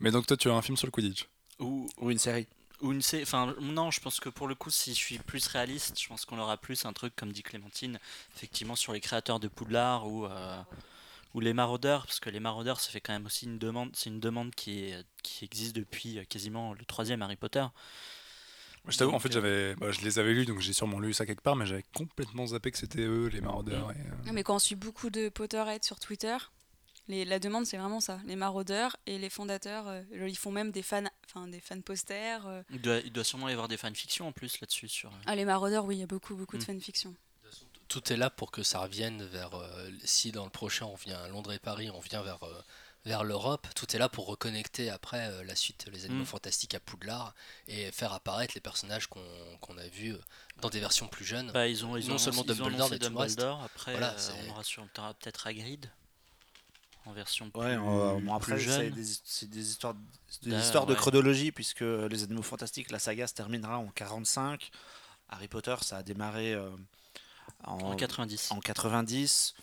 [0.00, 1.26] Mais donc toi tu as un film sur le Quidditch?
[1.60, 2.48] Ou, Ou une série.
[2.84, 5.46] Ou une sé- enfin non je pense que pour le coup si je suis plus
[5.48, 7.98] réaliste je pense qu'on aura plus un truc comme dit Clémentine
[8.36, 10.62] effectivement sur les créateurs de Poudlard ou euh,
[11.34, 14.10] ou les maraudeurs parce que les maraudeurs ça fait quand même aussi une demande c'est
[14.10, 17.64] une demande qui est, qui existe depuis euh, quasiment le troisième Harry Potter
[18.86, 21.14] Je t'avoue, en fait, euh, j'avais, bah, je les avais lus, donc j'ai sûrement lu
[21.14, 23.90] ça quelque part, mais j'avais complètement zappé que c'était eux, les maraudeurs.
[23.92, 26.36] et, euh, Non, mais quand on suit beaucoup de Potterhead sur Twitter,
[27.08, 28.18] les, la demande c'est vraiment ça.
[28.26, 32.46] Les maraudeurs et les fondateurs, euh, ils font même des fans, enfin des fan posters.
[32.46, 32.62] euh.
[32.70, 35.36] il doit, il doit sûrement y avoir des fanfictions en plus là-dessus sur euh, Ah
[35.36, 36.66] les maraudeurs, oui, il y a beaucoup beaucoup de Mm.
[36.66, 37.14] fanfiction.
[37.88, 39.54] tout est là pour que ça revienne vers.
[39.54, 42.62] euh, si dans le prochain on vient à Londres et Paris, on vient vers, euh,
[43.04, 46.26] vers l'Europe, tout est là pour reconnecter après euh, la suite Les Animaux Mm.
[46.26, 47.34] Fantastiques à Poudlard
[47.68, 49.20] et faire apparaître les personnages qu'on
[49.60, 50.18] qu'on a vus euh,
[50.62, 51.52] dans des versions plus jeunes.
[51.52, 53.36] bah, ils ont ils Non ont seulement ils Dumbledore, mais tout le reste.
[53.38, 55.90] Dumbledore après Voilà, euh, on aura peut-être Hagrid
[57.06, 59.94] en version plus, Ouais, euh, bon, après, c'est des, des histoires,
[60.42, 60.98] des histoires de ouais.
[60.98, 64.70] chronologie, puisque Les Animaux Fantastiques, la saga se terminera en 45.
[65.28, 66.70] Harry Potter, ça a démarré euh,
[67.64, 69.54] en, en 90 en 90.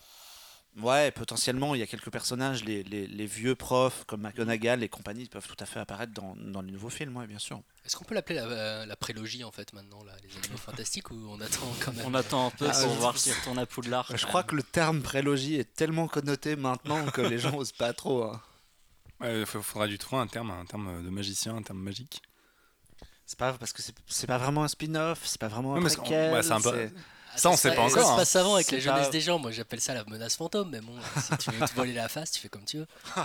[0.78, 4.88] Ouais, potentiellement, il y a quelques personnages, les, les, les vieux profs comme McGonagall et
[4.90, 7.62] compagnie peuvent tout à fait apparaître dans, dans les nouveaux films, ouais, bien sûr.
[7.86, 11.12] Est-ce qu'on peut l'appeler la, euh, la prélogie en fait maintenant, là, Les Animaux Fantastiques,
[11.12, 13.66] ou on attend quand même On attend un peu Ah, pour voir s'il retourne à
[13.66, 14.16] Poudlard.
[14.16, 17.92] Je crois que le terme prélogie est tellement connoté maintenant que les gens osent pas
[17.92, 18.24] trop.
[18.24, 18.42] hein.
[19.20, 22.22] Ouais, il faudra du trouver un terme, un terme de magicien, un terme magique.
[23.26, 25.90] C'est pas parce que c'est- c'est pas vraiment un spin-off, c'est pas vraiment un Ouais,
[25.90, 26.90] c'est- préquel, ouais, c'est un peu-
[27.36, 28.16] Ça, on se sait pa- pas Ça encore, se hein.
[28.18, 29.40] passe avant avec la jeunesse pas- des gens.
[29.40, 32.32] Moi, j'appelle ça la menace fantôme, mais bon, si tu veux te voler la face,
[32.32, 32.88] tu fais comme tu veux.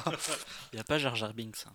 [0.72, 1.64] Il n'y a pas Jar Jar Binks.
[1.66, 1.72] hein.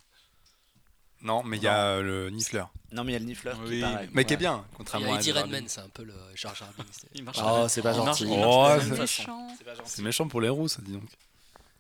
[1.23, 2.63] Non, mais il y a le Nifler.
[2.91, 3.83] Non mais il y a le Niffler qui.
[4.11, 6.03] Mais qui est bien, Il y contrairement a à Eddie Jar Redmayne, c'est un peu
[6.03, 6.87] le Jar Jar Binks.
[7.13, 8.25] Il marche Oh, de- c'est pas gentil.
[8.27, 8.89] Oh, c'est.
[8.99, 9.47] Méchant.
[9.85, 11.03] C'est méchant pour les roues, ça dit donc.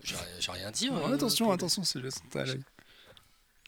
[0.03, 0.15] J'ai
[0.51, 0.89] rien- dit.
[0.89, 2.61] Ouais, attention, attention, c'est juste à l'œil.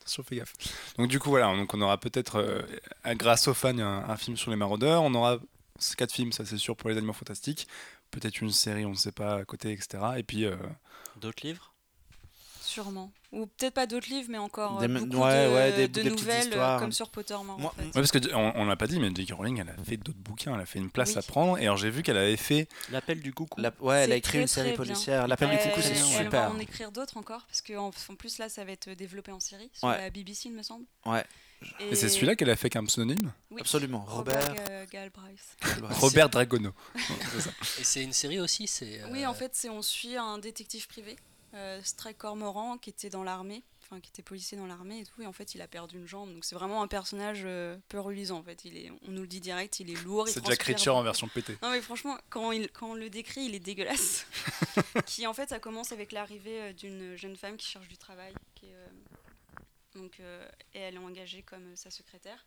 [0.01, 0.53] Attention, fais gaffe.
[0.97, 2.61] Donc du coup, voilà, donc on aura peut-être, euh,
[3.15, 5.01] grâce aux fans, un, un film sur les maraudeurs.
[5.01, 5.37] On aura
[5.97, 7.67] quatre films, ça c'est sûr, pour les animaux fantastiques.
[8.11, 10.03] peut-être une série, on ne sait pas, à côté, etc.
[10.17, 10.55] Et puis, euh,
[11.19, 11.73] D'autres livres?
[12.61, 13.11] Sûrement.
[13.31, 16.01] Ou peut-être pas d'autres livres, mais encore Des euh, beaucoup ouais, de, ouais, des- de
[16.01, 16.79] des petites nouvelles, euh, histoires.
[16.79, 17.59] comme sur Pottermore.
[17.59, 17.85] Moi- en fait.
[17.87, 19.33] ouais, parce que on, l'a pas dit, mais J.K.
[19.33, 21.17] Rowling, elle a fait d'autres bouquins, elle a fait une place Oui.
[21.17, 21.57] à prendre.
[21.57, 22.67] Et alors, j'ai vu qu'elle avait fait.
[22.91, 23.59] L'appel du coucou.
[23.59, 25.27] La- ouais, elle a C'est écrit très, une série policière.
[25.27, 25.97] L'appel du coucou, c'est ouais.
[26.19, 26.51] Elle va super.
[26.51, 29.69] en écrire d'autres encore, parce qu'en en plus là, ça va être développé en série
[29.73, 29.97] sur Ouais.
[29.97, 30.85] la BBC, il me semble.
[31.05, 31.25] Ouais.
[31.79, 33.61] Et c'est celui-là qu'elle a fait qu'un pseudonyme Oui.
[33.61, 34.05] Absolument.
[34.07, 34.55] Robert.
[34.69, 35.57] euh, Galbraith.
[35.99, 36.71] Robert Dragono.
[37.79, 40.87] Et c'est une série aussi c'est, euh, Oui, en fait, c'est on suit un détective
[40.87, 41.15] privé,
[41.53, 45.21] euh, Strike Cormoran, qui était dans l'armée, enfin qui était policier dans l'armée et tout.
[45.21, 47.99] Et en fait, il a perdu une jambe, donc c'est vraiment un personnage euh, peu
[47.99, 48.37] reluisant.
[48.39, 50.27] En fait, il est, on nous le dit direct, il est lourd.
[50.27, 51.57] C'est Jack Reacher en version pétée.
[51.61, 54.25] Non mais franchement, quand, il, quand on le décrit, il est dégueulasse.
[55.05, 58.33] qui en fait, ça commence avec l'arrivée euh, d'une jeune femme qui cherche du travail.
[58.55, 58.87] Qui est, euh,
[59.95, 62.45] donc, euh, et elle est engagée comme euh, sa secrétaire.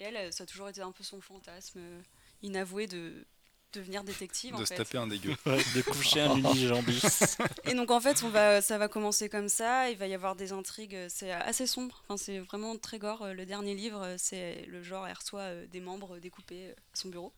[0.00, 2.00] Et elle, euh, ça a toujours été un peu son fantasme euh,
[2.42, 3.26] inavoué de
[3.72, 4.52] devenir détective.
[4.54, 4.76] De en se fait.
[4.76, 5.34] taper un dégueu.
[5.46, 7.00] de coucher un unijambis.
[7.64, 9.90] Et donc en fait, on va, ça va commencer comme ça.
[9.90, 10.98] Il va y avoir des intrigues.
[11.08, 12.02] C'est assez sombre.
[12.04, 13.28] Enfin, c'est vraiment très gore.
[13.32, 17.32] Le dernier livre, c'est le genre elle reçoit euh, des membres découpés à son bureau,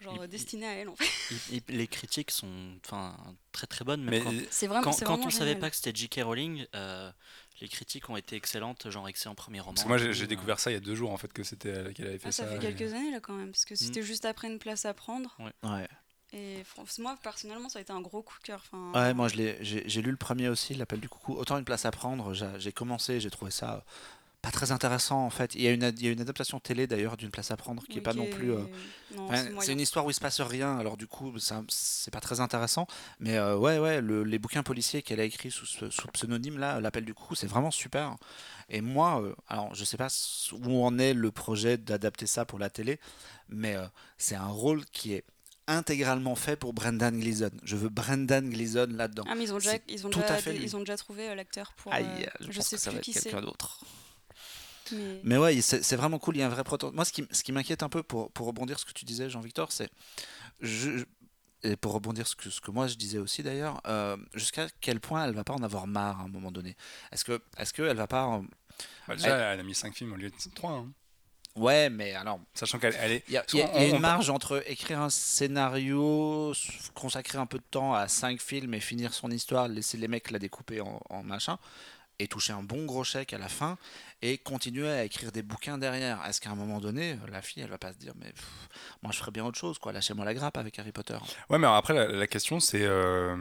[0.00, 0.88] genre Il- destinés à elle.
[0.88, 1.04] En fait.
[1.50, 3.16] Il- il- les critiques sont enfin
[3.50, 4.84] très très bonnes, mais, quand, C'est vraiment.
[4.84, 5.60] quand, c'est quand vraiment on savait génial.
[5.62, 6.20] pas que c'était J.K.
[6.22, 7.10] Rowling, euh,
[7.60, 9.74] les critiques ont été excellentes, genre excellent premier roman.
[9.74, 10.26] Parce que moi, j'ai euh.
[10.26, 12.28] découvert ça il y a deux jours en fait que c'était elle qui avait fait
[12.28, 12.50] Ah, ça ça.
[12.52, 15.36] fait quelques années là quand même, parce que c'était juste après une place à prendre.
[15.62, 15.88] Ouais.
[16.32, 16.62] Et
[16.98, 18.62] moi personnellement, ça a été un gros coup de cœur.
[18.70, 21.34] Enfin, Ouais, moi je l'ai- j'ai lu le premier aussi, l'appel du coucou.
[21.34, 23.80] Autant une place à prendre, j'ai j'ai commencé, j'ai trouvé ça euh,
[24.46, 25.56] pas très intéressant en fait.
[25.56, 27.56] Il y a une, ad- il y a une adaptation télé d'ailleurs d'une place à
[27.56, 28.52] prendre qui oui, est pas non plus.
[28.52, 28.62] euh,
[29.18, 32.38] enfin, c'est une histoire où il se passe rien, alors du coup c'est pas très
[32.40, 32.86] intéressant.
[33.18, 36.80] Mais euh, ouais, ouais, le- les bouquins policiers qu'elle a écrits sous sous pseudonyme là,
[36.80, 38.14] l'appel du coucou, c'est vraiment super.
[38.68, 40.08] Et moi, euh, alors je sais pas
[40.52, 43.00] où en est le projet d'adapter ça pour la télé,
[43.48, 43.74] mais
[44.16, 45.24] c'est un rôle qui est
[45.66, 47.50] intégralement fait pour Brendan Gleeson.
[47.64, 49.24] Je veux Brendan Gleeson là-dedans.
[49.28, 51.92] Ah mais ils ont déjà, ils ont déjà, ils ont trouvé l'acteur pour.
[51.92, 52.06] Aïe,
[52.38, 53.80] je, je pense sais que ça plus va être quelqu'un d'autre.
[54.92, 55.20] Mais...
[55.24, 56.92] Mais ouais, c'est vraiment cool, il y a un vrai proto.
[56.92, 59.04] Moi, ce qui, ce qui m'inquiète un peu pour, pour rebondir sur ce que tu
[59.04, 59.88] disais, Jean-Victor, c'est.
[60.60, 61.04] Je,
[61.62, 65.00] et pour rebondir ce que, ce que moi je disais aussi d'ailleurs, euh, jusqu'à quel
[65.00, 66.76] point elle va pas en avoir marre à un moment donné?
[67.12, 68.40] Est-ce que est-ce qu'elle va pas.
[69.08, 70.86] Bah, déjà, elle a mis 5 films au lieu de 3.
[71.56, 72.38] Ouais, mais alors.
[72.52, 73.24] Sachant qu'elle elle est.
[73.28, 76.52] Il y a, y a- y a on- une marge entre écrire un scénario,
[76.94, 80.30] consacrer un peu de temps à cinq films et finir son histoire, laisser les mecs
[80.30, 81.58] la découper en, en machin,
[82.18, 83.76] et toucher un bon gros chèque à la fin,
[84.22, 86.24] et continuer à écrire des bouquins derrière.
[86.26, 88.32] Est-ce qu'à un moment donné, la fille, elle va pas se dire, mais
[89.02, 91.18] moi je ferais bien autre chose, quoi, lâchez-moi la grappe avec Harry Potter.
[91.50, 92.82] Ouais, mais après, la, question, c'est.
[92.82, 93.36] euh,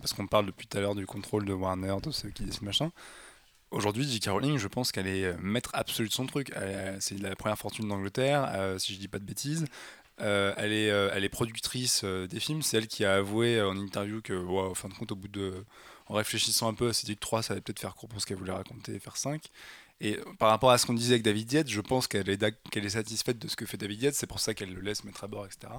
[0.00, 2.66] parce qu'on parle depuis tout à l'heure du contrôle de Warner, de ceux qui décident
[2.66, 2.90] machin.
[3.70, 4.30] Aujourd'hui, J.K.
[4.30, 6.52] Rowling, je pense qu'elle est euh, maître absolu de son truc.
[6.98, 9.64] C'est la première fortune d'Angleterre, euh, si je dis pas de bêtises.
[10.20, 12.62] Euh, elle, est, euh, elle est productrice euh, des films.
[12.62, 15.28] C'est elle qui a avoué euh, en interview que, en fin de compte, au bout
[15.28, 15.64] de.
[16.10, 18.26] En réfléchissant un peu, s'est dit que 3, ça allait peut-être faire court pour ce
[18.26, 19.40] qu'elle voulait raconter faire 5.
[20.00, 22.88] Et euh, par rapport à ce qu'on disait avec David Yates, je pense qu'elle est,
[22.88, 24.14] satisfaite de ce que fait David Yates.
[24.14, 25.72] C'est pour ça qu'elle le laisse mettre à bord, etc.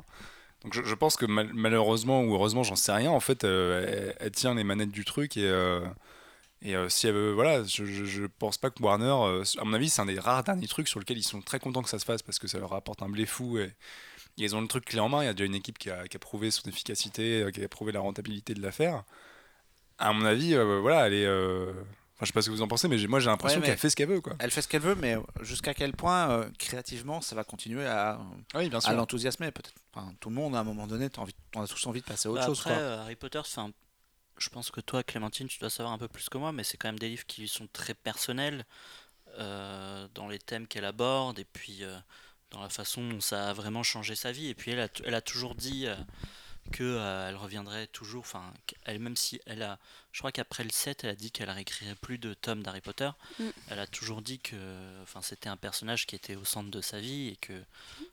[0.63, 3.11] Donc je, pense que mal- malheureusement ou heureusement, j'en sais rien.
[3.11, 5.43] En fait, euh, elle, tient les manettes du truc et.
[5.43, 5.85] euh,
[6.87, 10.05] si elle veut, voilà, je, je, pense pas que Warner, à mon avis, c'est un
[10.05, 12.39] des rares derniers trucs sur lequel ils sont très contents que ça se fasse parce
[12.39, 13.73] que ça leur apporte un blé fou et,
[14.37, 15.23] ils ont le truc clé en main.
[15.23, 17.99] Il y a déjà une équipe qui a, prouvé son efficacité, qui a prouvé la
[17.99, 19.03] rentabilité de l'affaire.
[20.01, 21.25] À mon avis, euh, voilà, elle est.
[21.25, 21.71] euh,
[22.15, 23.61] Enfin, je sais pas ce que vous en pensez, mais j'ai- moi j'ai l'impression Ouais,
[23.61, 24.33] mais- qu'elle fait ce qu'elle veut, quoi.
[24.37, 28.19] Elle fait ce qu'elle veut, mais jusqu'à quel point, euh, créativement, ça va continuer à,
[28.53, 29.73] Oui, bien à l'enthousiasmer, peut-être.
[29.91, 32.05] Enfin, tout le monde, à un moment donné, t'as envie, on a tous envie de
[32.05, 32.79] passer à autre Bah, chose, après, quoi.
[32.83, 33.71] euh, Harry Potter, c'est un-
[34.37, 36.77] je pense que toi, Clémentine, tu dois savoir un peu plus que moi, mais c'est
[36.77, 38.65] quand même des livres qui sont très personnels
[39.39, 41.97] euh, dans les thèmes qu'elle aborde et puis euh,
[42.51, 44.47] dans la façon dont ça a vraiment changé sa vie.
[44.49, 45.95] Et puis elle a, t- elle a toujours dit euh,
[46.71, 48.53] que euh, elle reviendrait toujours, enfin,
[48.85, 49.79] elle, même si elle a,
[50.11, 53.09] je crois qu'après le 7, elle a dit qu'elle réécrirait plus de tomes d'Harry Potter.
[53.39, 53.43] Mm.
[53.69, 54.55] Elle a toujours dit que,
[55.01, 57.53] enfin, c'était un personnage qui était au centre de sa vie et que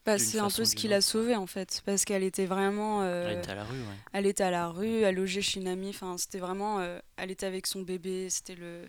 [0.06, 3.02] Bah, c'est un peu ce qui l'a sauvée en fait, parce qu'elle était vraiment.
[3.02, 3.78] euh, elle était à la rue.
[3.80, 3.96] Ouais.
[4.12, 5.90] elle était à la rue, elle logeait chez une amie.
[5.90, 6.80] Enfin, c'était vraiment.
[6.80, 8.30] euh, elle était avec son bébé.
[8.30, 8.88] C'était le.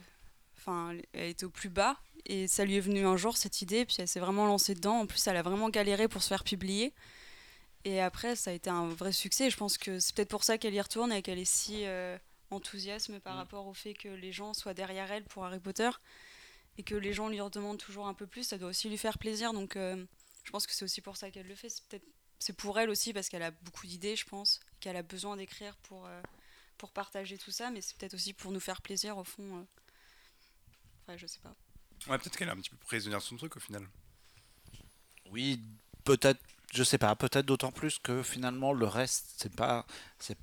[0.58, 1.98] Enfin, elle était au plus bas.
[2.26, 3.86] Et ça lui est venu un jour cette idée.
[3.86, 5.00] Puis elle s'est vraiment lancée dedans.
[5.00, 6.94] En plus, elle a vraiment galéré pour se faire publier.
[7.86, 9.50] Et après, ça a été un vrai succès.
[9.50, 12.18] Je pense que c'est peut-être pour ça qu'elle y retourne et qu'elle est si euh,
[12.52, 13.38] enthousiasme par Mm.
[13.38, 15.90] rapport au fait que les gens soient derrière elle pour Harry Potter.
[16.78, 18.44] Et que les gens lui en demandent toujours un peu plus.
[18.44, 19.54] Ça doit aussi lui faire plaisir.
[19.54, 20.06] Donc, euh,
[20.44, 21.70] je pense que c'est aussi pour ça qu'elle le fait.
[21.70, 22.06] C'est peut-être
[22.42, 25.76] c'est pour elle aussi parce qu'elle a beaucoup d'idées, je pense, qu'elle a besoin d'écrire
[25.84, 26.22] pour, euh,
[26.78, 29.58] pour partager tout ça, mais c'est peut-être aussi pour nous faire plaisir au fond.
[29.58, 29.64] euh.
[31.04, 31.54] Enfin, je sais pas.
[32.08, 33.86] Ouais, peut-être qu'elle est un petit peu prisonnière de son truc au final.
[35.32, 35.62] Oui,
[36.06, 36.40] peut-être
[36.74, 39.86] je sais pas, peut-être d'autant plus que finalement le reste, c'est pas.
[40.20, 40.38] C'est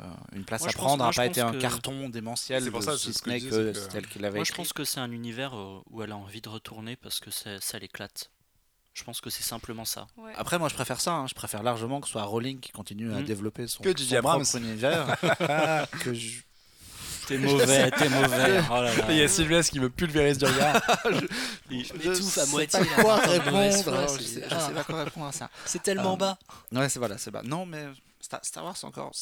[0.00, 2.80] euh, une place Moi, à prendre n'a pas été un que- carton démentiel, C'est pour
[2.80, 4.82] de- ça, si ce n'est que c'est que- tel qu'il avait Moi, je pense que
[4.84, 8.30] c'est un univers euh, où elle a envie de retourner parce que ça, ça l'éclate.
[8.92, 10.06] Je pense que c'est simplement ça.
[10.16, 10.32] Ouais.
[10.36, 11.12] Après, moi, je préfère ça.
[11.14, 11.26] hein.
[11.26, 13.24] Je préfère largement que ce soit Rowling qui continue à Mhm.
[13.24, 15.16] développer son, Que son propre univers.
[16.00, 16.42] que je-
[17.26, 18.60] T'es mauvais, t'es mauvais.
[18.70, 19.04] Oh là là.
[19.10, 20.80] Il y a Sylvestre qui me pulvérise du regard.
[21.70, 22.80] Je je m'étouffe à moitié.
[22.80, 23.62] pas quoi répondre.
[23.62, 25.48] Je c'est- sais, je sais pas quoi répondre à ça.
[25.64, 26.38] C'est tellement Euh, bas.
[26.72, 27.42] Ouais, c'est voilà, c'est bas.
[27.44, 27.84] Non, mais
[28.24, 29.12] Star, Star Wars, c'est encore,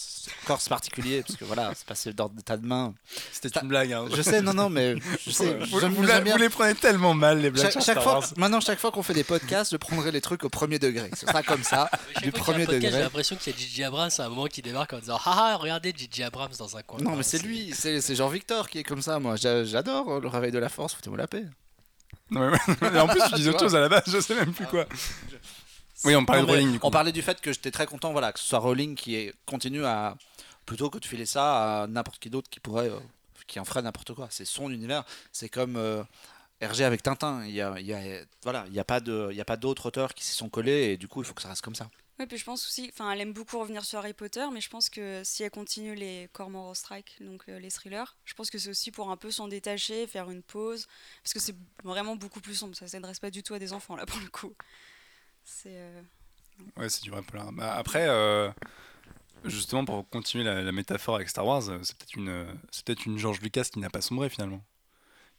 [0.44, 2.94] encore c'est particulier parce que voilà, c'est passé d'ordre d'état de main.
[3.32, 3.92] C'était une blague.
[3.92, 4.04] Hein.
[4.14, 4.94] Je sais, non, non, mais
[5.26, 5.58] je sais.
[5.70, 6.02] vous, j'aime- vous,
[6.38, 7.64] les prenez tellement mal, les blagues.
[7.64, 8.28] Chaque, sur chaque Star fois, Wars.
[8.36, 11.10] maintenant, chaque fois qu'on fait des podcasts, je prendrai les trucs au premier degré.
[11.18, 11.90] Ce sera comme ça.
[12.22, 12.92] Du premier podcast, degré.
[12.98, 15.50] J'ai l'impression qu'il y a Gigi Abrams à un moment qui débarque en disant Ah
[15.52, 17.00] ah, regardez Gigi Abrams dans un coin.
[17.00, 19.18] Non, Ah, mais c'est lui, c'est c'est Jean-Victor qui est comme ça.
[19.18, 20.94] Moi, J'a- j'adore euh, le réveil de la force.
[20.94, 21.44] Foutez-moi la paix.
[22.30, 22.50] Non,
[22.80, 24.86] mais en plus, tu disais autre chose à la base, je sais même plus quoi.
[26.04, 26.72] Oui, on parlait Non, de mais Rowling.
[26.74, 26.86] Du coup.
[26.86, 29.34] On parlait du fait que j'étais très content, voilà, que ce soit Rowling qui est-
[29.46, 30.16] continue à
[30.66, 32.98] plutôt que de filer ça à n'importe qui d'autre qui pourrait, euh,
[33.46, 34.28] qui en ferait n'importe quoi.
[34.30, 35.04] C'est son univers.
[35.32, 36.02] C'est comme euh,
[36.60, 37.44] Hergé avec Tintin.
[37.44, 39.44] Il y a, il y a- voilà, il y a pas de, il y a
[39.44, 41.62] pas d'autres auteurs qui s'y sont collés et du coup, il faut que ça reste
[41.62, 41.88] comme ça.
[42.18, 44.68] Ouais, puis je pense aussi, enfin, elle aime beaucoup revenir sur Harry Potter, mais je
[44.68, 48.58] pense que si elle continue les Cormoran Strike, donc euh, les thrillers, je pense que
[48.58, 50.86] c'est aussi pour un peu s'en détacher, faire une pause,
[51.24, 52.76] parce que c'est vraiment beaucoup plus sombre.
[52.76, 54.52] Ça s'adresse pas du tout à des enfants là pour le coup.
[55.44, 56.00] C'est euh,
[56.76, 57.52] Ouais, c'est du vrai polar.
[57.52, 58.50] Bah, après, euh,
[59.44, 63.18] justement, pour continuer la, la métaphore avec Star Wars, c'est peut-être une, c'est peut-être une
[63.18, 64.62] George Lucas qui n'a pas sombré finalement.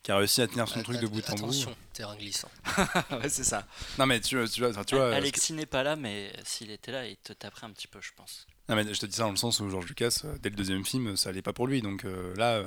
[0.01, 1.43] Qui a réussi à tenir son truc de bout en bout.
[1.43, 2.49] Attention, terrain glissant.
[3.11, 3.65] ouais, c'est ça.
[3.97, 7.07] Non, mais tu, tu vois, tu vois Alexis n'est pas là, mais s'il était là,
[7.07, 8.45] il te taperait un petit peu, je pense.
[8.67, 10.57] non, mais je te dis ça dans le sens où George Lucas, euh, dès le
[10.57, 11.81] deuxième film, ça allait pas pour lui.
[11.81, 12.65] Donc euh, là, euh,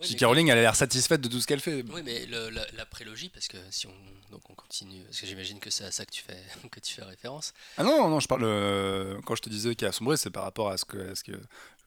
[0.00, 0.24] Oui, J.K.
[0.24, 1.84] Rowling, elle a l'air satisfaite de tout ce qu'elle fait.
[1.92, 3.94] Oui, mais le- la, la prélogie, parce que si on,
[4.32, 6.94] donc on continue, parce que j'imagine que c'est à ça que tu fais, que tu
[6.94, 7.52] fais référence.
[7.78, 8.42] Ah non, non, je parle.
[8.44, 11.12] euh, quand je te disais qu'il a sombré, c'est par rapport à ce que.
[11.12, 11.32] à ce que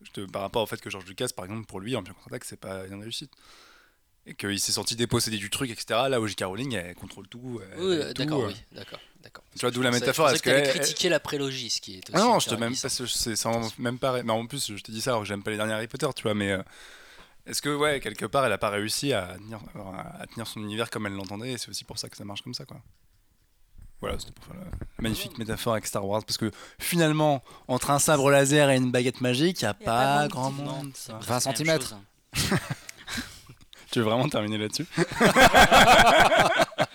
[0.04, 2.46] je te- par rapport au fait que George Lucas, par exemple, pour lui, en contre-attaque,
[2.46, 3.32] c'est pas une réussite.
[4.30, 6.02] Et qu'il s'est senti dépossédé du truc, etc.
[6.10, 6.44] Là où J.K.
[6.44, 7.62] Rowling, elle contrôle tout.
[7.74, 8.48] elle Oui, d'accord, euh.
[8.48, 9.44] oui, d'accord, d'accord.
[9.54, 12.12] Tu vois, d'où la métaphore, est-ce que que critiquer la prélogie, ce qui est aussi.
[12.14, 14.22] Ah non, je te terrain même pas, c'est même pas.
[14.24, 16.08] Mais en plus, je te dis ça alors que j'aime pas les derniers Harry Potter,
[16.16, 16.34] tu vois.
[16.34, 16.62] Mais euh,
[17.48, 19.60] est-ce que ouais, quelque part, elle a pas réussi à tenir,
[20.20, 22.42] à tenir son univers comme elle l'entendait Et c'est aussi pour ça que ça marche
[22.42, 22.78] comme ça, quoi.
[24.00, 24.70] Voilà, c'était pour faire la,
[25.00, 29.22] magnifique métaphore avec Star Wars, parce que finalement, entre un sabre laser et une baguette
[29.22, 30.92] magique, il y a, pas pas grand monde.
[30.94, 31.14] c'est ça.
[31.14, 31.90] presque 20 la même centimètres.
[31.90, 32.58] chose, hein.
[33.92, 34.86] Tu veux vraiment terminer là-dessus?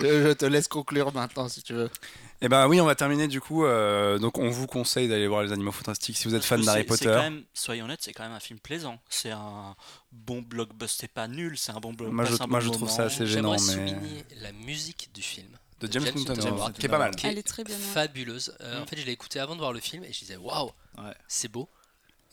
[0.00, 1.90] Je je te laisse conclure maintenant si tu veux.
[2.42, 3.64] Eh ben oui, on va terminer du coup.
[3.64, 6.84] euh, donc, on vous conseille d'aller voir les Animaux Fantastiques si vous êtes fan d'Harry
[6.84, 7.04] Potter.
[7.06, 8.98] quand même- soyons honnêtes, c'est quand même un film plaisant.
[9.10, 9.76] C'est un
[10.12, 12.14] bon blockbuster, c'est pas nul, c'est un bon blockbuster.
[12.14, 12.92] Moi, je- un moi, bon je trouve moment.
[12.96, 15.48] ça assez gênant, J'aimerais mais souligner la musique du film.
[15.80, 17.14] de James Newton, Newton qui est pas mal.
[17.16, 17.80] qui Elle est très bien, ouais.
[17.80, 18.54] fabuleuse.
[18.60, 18.82] Euh, Mm.
[18.82, 21.14] En fait, je l'ai écouté avant de voir le film et je disais waouh, Ouais.
[21.28, 21.68] c'est beau.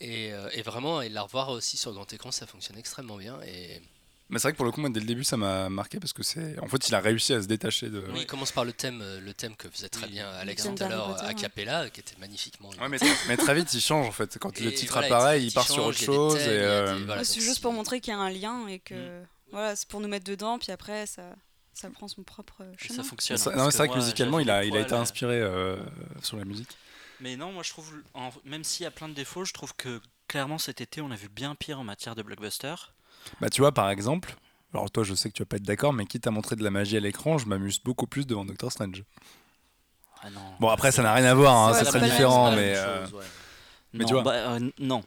[0.00, 3.40] Et, euh, et vraiment, et la revoir aussi sur grand écran, ça fonctionne extrêmement bien.
[3.46, 3.80] Et
[4.30, 6.12] Mais c'est vrai que pour le coup, moi, dès le début, ça m'a marqué parce
[6.12, 6.58] que c'est.
[6.60, 8.04] En fait, il a réussi à se détacher de.
[8.12, 10.74] oui, il commence par le thème, euh, le thème que faisait très bien Alex thème
[10.74, 12.68] tout à l'heure, a cappella, qui était magnifiquement.
[12.80, 14.36] Ouais, mais, mais très vite, il change en fait.
[14.38, 16.34] Quand le titre voilà, apparaît, il- part sur autre chose.
[16.36, 17.24] thèmes, et, des- euh, voilà.
[17.24, 20.08] C'est juste pour montrer qu'il y a un lien et que voilà, c'est pour nous
[20.08, 21.22] mettre dedans, puis après ça,
[21.72, 23.02] ça prend son propre chemin.
[23.02, 23.38] ça fonctionne.
[23.38, 25.76] ça- non, parce c'est vrai que moi, musicalement, il a, il a été inspiré euh,
[26.22, 26.68] sur la musique.
[27.20, 29.74] Mais non, moi je trouve, en- même s'il y a plein de défauts, je trouve
[29.74, 32.74] que clairement cet été on a vu bien pire en matière de blockbuster.
[33.40, 34.34] Bah, tu vois, par exemple,
[34.74, 36.64] alors toi, je sais que tu vas pas être d'accord, mais quitte à montrer de
[36.64, 39.04] la magie à l'écran, je m'amuse beaucoup plus devant Doctor Strange.
[40.22, 40.40] Ah non.
[40.60, 42.74] Bon, après, ça n'a rien à voir, hein, C'est très différent, mais.
[42.76, 43.06] euh,
[43.92, 44.22] mais non, tu vois.
[44.22, 45.02] bah, euh, non.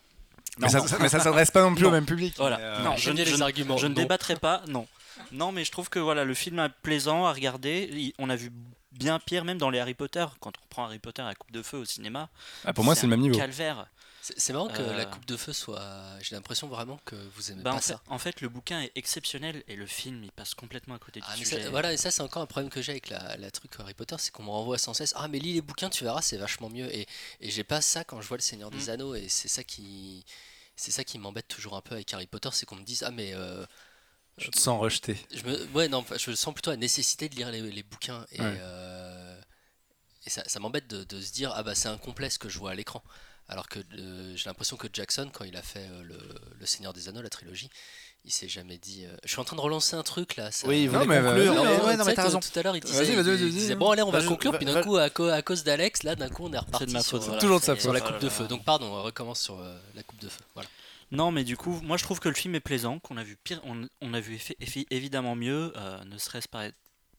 [0.60, 1.94] Mais ça, ça- mais ça s'adresse pas non plus au Non.
[1.94, 2.34] même public.
[2.38, 2.60] Voilà.
[2.60, 3.78] euh, Non, je- les je- arguments.
[3.78, 4.02] Je ne non.
[4.02, 4.88] débattrai pas, non.
[5.32, 7.90] Non, mais je trouve que voilà, le film est plaisant à regarder.
[7.92, 8.52] Il- On a vu
[8.92, 10.26] bien pire, même dans les Harry Potter.
[10.40, 12.30] Quand on prend Harry Potter à Coupe de Feu au cinéma.
[12.66, 13.38] ah, pour moi, c'est le même niveau.
[13.38, 13.88] Calvaire.
[14.22, 15.82] C'est marrant que Euh, la coupe de feu soit.
[16.22, 18.02] J'ai l'impression vraiment que vous aimez Bah, pas en, fait, ça.
[18.08, 21.26] en fait, le bouquin est exceptionnel et le film il passe complètement à côté du
[21.28, 21.64] Ah, mais sujet.
[21.64, 23.96] ça- voilà, et ça c'est encore un problème que j'ai avec la, la truc Harry
[23.96, 25.14] Potter, c'est qu'on me renvoie sans cesse.
[25.18, 26.94] Ah mais lis les bouquins, tu verras, c'est vachement mieux.
[26.96, 27.08] Et,
[27.40, 28.90] et j'ai pas ça quand je vois le Seigneur des Mm.
[28.90, 30.24] Anneaux, et c'est ça qui,
[30.76, 33.10] c'est ça qui m'embête toujours un peu avec Harry Potter, c'est qu'on me dise ah
[33.12, 33.66] mais euh,
[34.38, 35.18] Je te sens rejeté.
[35.34, 38.24] je me, ouais non, enfin, je sens plutôt la nécessité de lire les, les bouquins
[38.32, 38.58] et, Ouais.
[38.60, 39.42] euh,
[40.28, 42.60] et ça, ça m'embête de, de se dire ah bah c'est incomplet ce que je
[42.60, 43.04] vois à l'écran.
[43.52, 46.18] Alors que euh, j'ai l'impression que Jackson, quand il a fait euh, le,
[46.60, 47.70] le Seigneur des Anneaux, la trilogie,
[48.24, 49.06] il s'est jamais dit.
[49.06, 50.52] euh, Je suis en train de relancer un truc là.
[50.52, 51.54] ça- Oui, Non, voulez mais, conclure.
[51.54, 52.40] non, mais mais ouais, tu non, sais, mais t'as tout- raison.
[52.40, 54.28] Tout à l'heure, il disait, Vas-y, vas-y, il vas-y, disait, bon, allez, on va Vas-y,
[54.30, 54.56] conclure.
[54.58, 56.92] Puis d'un coup, à, co- à cause d'Alex, là, d'un coup, on est reparti de
[56.94, 58.12] ma sur, faute, voilà, Toujours de sa sur la faute.
[58.14, 58.48] coupe de là feu.
[58.48, 60.40] Donc, pardon, on recommence sur euh, la coupe de feu.
[60.54, 60.70] Voilà.
[61.12, 63.36] Non, mais du coup, moi je trouve que le film est plaisant, qu'on a vu
[63.44, 64.40] pire, on, on a vu
[64.92, 66.68] évidemment mieux, euh, ne serait-ce pas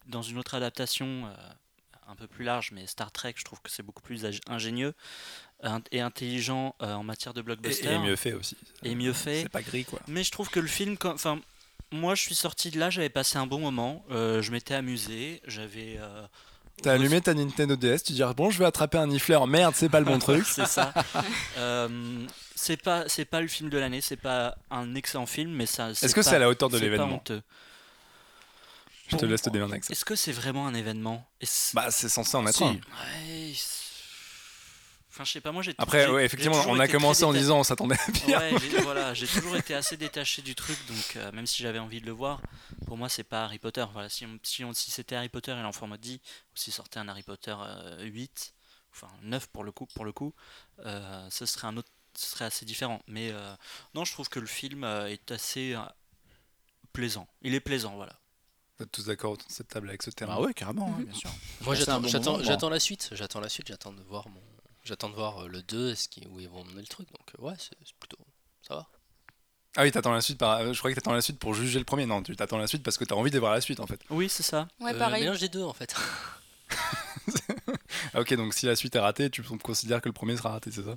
[0.06, 1.34] dans une autre adaptation, euh,
[2.08, 4.94] un peu plus large, mais Star Trek, je trouve que c'est beaucoup plus ag- ingénieux
[5.92, 8.56] et intelligent euh, en matière de blockbuster et mieux fait aussi.
[8.82, 9.42] et mieux fait.
[9.42, 10.00] C'est pas gris quoi.
[10.08, 11.40] Mais je trouve que le film, enfin,
[11.92, 15.40] moi, je suis sorti de là, j'avais passé un bon moment, euh, je m'étais amusé,
[15.46, 15.96] j'avais.
[16.00, 16.26] euh,
[16.82, 19.46] T'as allumé ta Nintendo DS, tu dis bon, je vais attraper un nifleur.
[19.46, 20.44] Merde, c'est pas le bon truc.
[20.46, 20.92] c'est ça.
[21.58, 22.26] Euh,
[22.56, 25.90] c'est pas, c'est pas le film de l'année, c'est pas un excellent film, mais ça.
[25.90, 27.22] Est-ce que c'est à la hauteur de l'événement.
[29.08, 29.80] Je te laisse te démerder.
[29.90, 31.26] Est-ce que c'est vraiment un événement?
[31.74, 32.64] Bah, c'est censé en être Si.
[32.64, 32.68] un.
[32.72, 33.52] Ouais,
[35.14, 35.74] Enfin, je sais pas, moi j'ai.
[35.76, 38.38] Après, ouais, effectivement, on a commencé en disant on s'attendait à pire.
[38.38, 41.78] Ouais, j'ai, voilà, j'ai toujours été assez détaché du truc, donc euh, même si j'avais
[41.78, 42.40] envie de le voir,
[42.86, 43.84] pour moi c'est pas Harry Potter.
[43.92, 46.98] Voilà, si, on- si, on- si c'était Harry Potter et l'enfant maudit, ou si sortait
[46.98, 48.54] un Harry Potter euh, 8,
[48.94, 50.32] enfin 9 pour le coup, pour le coup
[50.86, 53.02] euh, ce serait un autre, ce serait assez différent.
[53.06, 53.54] Mais euh,
[53.94, 55.80] non, je trouve que le film euh, est assez euh,
[56.92, 57.28] plaisant.
[57.42, 58.14] Il est plaisant, voilà.
[58.78, 61.02] Vous êtes tous d'accord autour de cette table avec ce terme Bah ouais, carrément, hein,
[61.02, 61.30] bien sûr.
[61.60, 64.40] Moi bon j'attends la suite, j'attends la suite, j'attends de voir mon
[64.84, 67.26] j'attends de voir euh, le 2 ce qui, où ils vont mener le truc donc
[67.38, 68.18] euh, ouais c'est plutôt
[68.66, 68.86] ça va.
[69.76, 70.72] Ah oui, t'attends la suite par...
[70.74, 72.04] Je croyais que t'attends la suite pour juger le premier.
[72.04, 73.98] Non, tu t'attends la suite parce que t'as envie de voir la suite en fait.
[74.10, 74.68] Oui, c'est ça.
[74.80, 75.22] Ouais, Euh, pareil.
[75.22, 75.94] mélange des deux en fait.
[78.14, 80.70] Ah, ok, donc si la suite est ratée, tu considères que le premier sera raté,
[80.72, 80.96] c'est ça?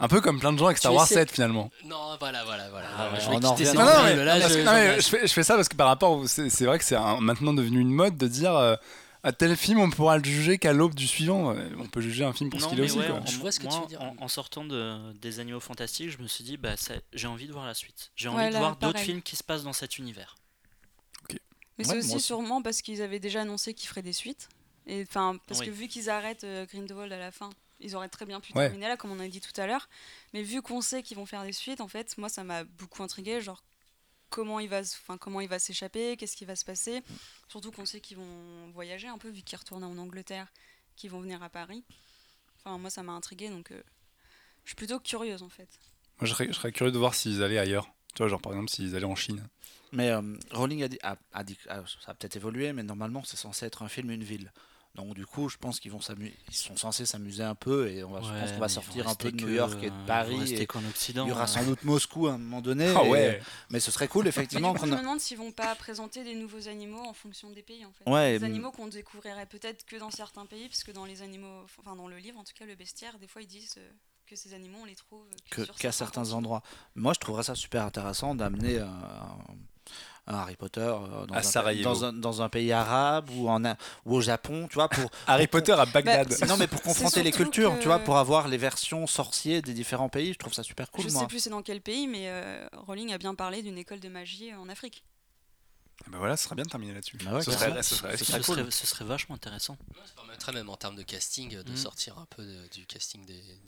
[0.00, 1.70] Un peu comme plein de gens avec Star Wars essaies- 7 finalement.
[1.84, 2.88] non voilà voilà voilà.
[2.96, 4.72] Ah ouais, je on en ces Non, non, règles, mais, là, parce je- que- non,
[4.72, 6.96] mais je, fais, je fais ça parce que par rapport, c'est c'est vrai que c'est
[7.20, 8.76] maintenant devenu une mode de dire euh,
[9.22, 11.54] à tel film on pourra le juger qu'à l'aube du suivant.
[11.54, 12.98] Euh, On peut juger un film pour ce qu'il est aussi.
[12.98, 13.16] ouais, quoi.
[13.20, 14.00] en- Je vois ce que tu moi, veux dire.
[14.02, 16.74] En, en sortant de, des Animaux Fantastiques, je me suis dit, bah,
[17.12, 18.10] j'ai envie de voir la suite.
[18.16, 20.36] J'ai envie de voir d'autres films qui se passent dans cet univers.
[21.30, 22.26] Mais Ouais, c'est aussi aussi.
[22.26, 24.48] sûrement parce qu'ils avaient déjà annoncé qu'ils feraient des suites.
[24.86, 25.66] Et enfin, parce Oui.
[25.66, 28.64] que vu qu'ils arrêtent euh, Grindelwald à la fin, ils auraient très bien pu Ouais.
[28.66, 29.88] terminer là, comme on a dit tout à l'heure.
[30.34, 33.02] Mais vu qu'on sait qu'ils vont faire des suites, en fait, moi, ça m'a beaucoup
[33.04, 33.40] intrigué.
[33.40, 33.62] Genre,
[34.30, 37.02] comment il va, enfin, comment il va s'échapper, qu'est-ce qui va se passer.
[37.48, 40.48] Surtout qu'on sait qu'ils vont voyager un peu, vu qu'ils retournent en Angleterre,
[40.96, 41.84] qu'ils vont venir à Paris.
[42.58, 43.82] Enfin, moi, ça m'a intrigué, donc euh,
[44.64, 45.68] je suis plutôt curieuse, en fait.
[46.20, 47.88] Moi, je serais, je serais curieux de voir s'ils allaient ailleurs.
[48.14, 49.46] Tu vois, genre par exemple s'ils allaient en Chine.
[49.92, 53.36] Mais euh, Rowling a dit, a, a dit ça a peut-être évolué, mais normalement c'est
[53.36, 54.52] censé être un film, une ville.
[54.98, 58.02] Donc du coup, je pense qu'ils vont s'amuser, ils sont censés s'amuser un peu et
[58.02, 60.52] on va, je pense qu'on va sortir un peu de New York et de Paris.
[60.54, 61.24] et qu'en Occident.
[61.24, 62.92] il y aura euh, sans doute Moscou à un moment donné.
[62.96, 64.72] Ah et- mais ce serait cool effectivement.
[64.74, 67.62] coup, qu'on je me demande s'ils vont pas présenter des nouveaux animaux en fonction des
[67.62, 68.10] pays, en fait.
[68.10, 71.62] Ouais, des animaux qu'on découvrirait peut-être que dans certains pays, parce que dans les animaux,
[71.78, 73.88] enfin dans le livre, en tout cas, le bestiaire, des fois ils disent euh,
[74.26, 76.62] que ces animaux on les trouve que- sur qu'à certains endroits.
[76.96, 79.38] Moi, je trouverais ça super intéressant d'amener un, un
[80.36, 83.62] Harry Potter euh, dans, À un, dans, un, dans un pays arabe ou, en,
[84.04, 86.28] ou au Japon, tu vois, pour, Harry Potter à Bagdad.
[86.40, 89.62] Bah, non mais pour confronter les cultures, que- tu vois, pour avoir les versions sorciers
[89.62, 91.22] des différents pays, je trouve ça super cool, je moi.
[91.22, 94.08] sais plus c'est dans quel pays, mais euh, Rowling a bien parlé d'une école de
[94.08, 95.04] magie en Afrique.
[96.06, 97.16] Ah bah voilà, ce serait bien de terminer là-dessus.
[97.24, 98.70] Bah ouais, ce, serait, ce serait- Ce serait serait, cool.
[98.72, 99.76] ce serait vachement intéressant.
[99.94, 101.76] Ouais, ça permettrait même en termes de casting euh, de Mhm.
[101.76, 103.58] sortir un peu de- du casting des, des,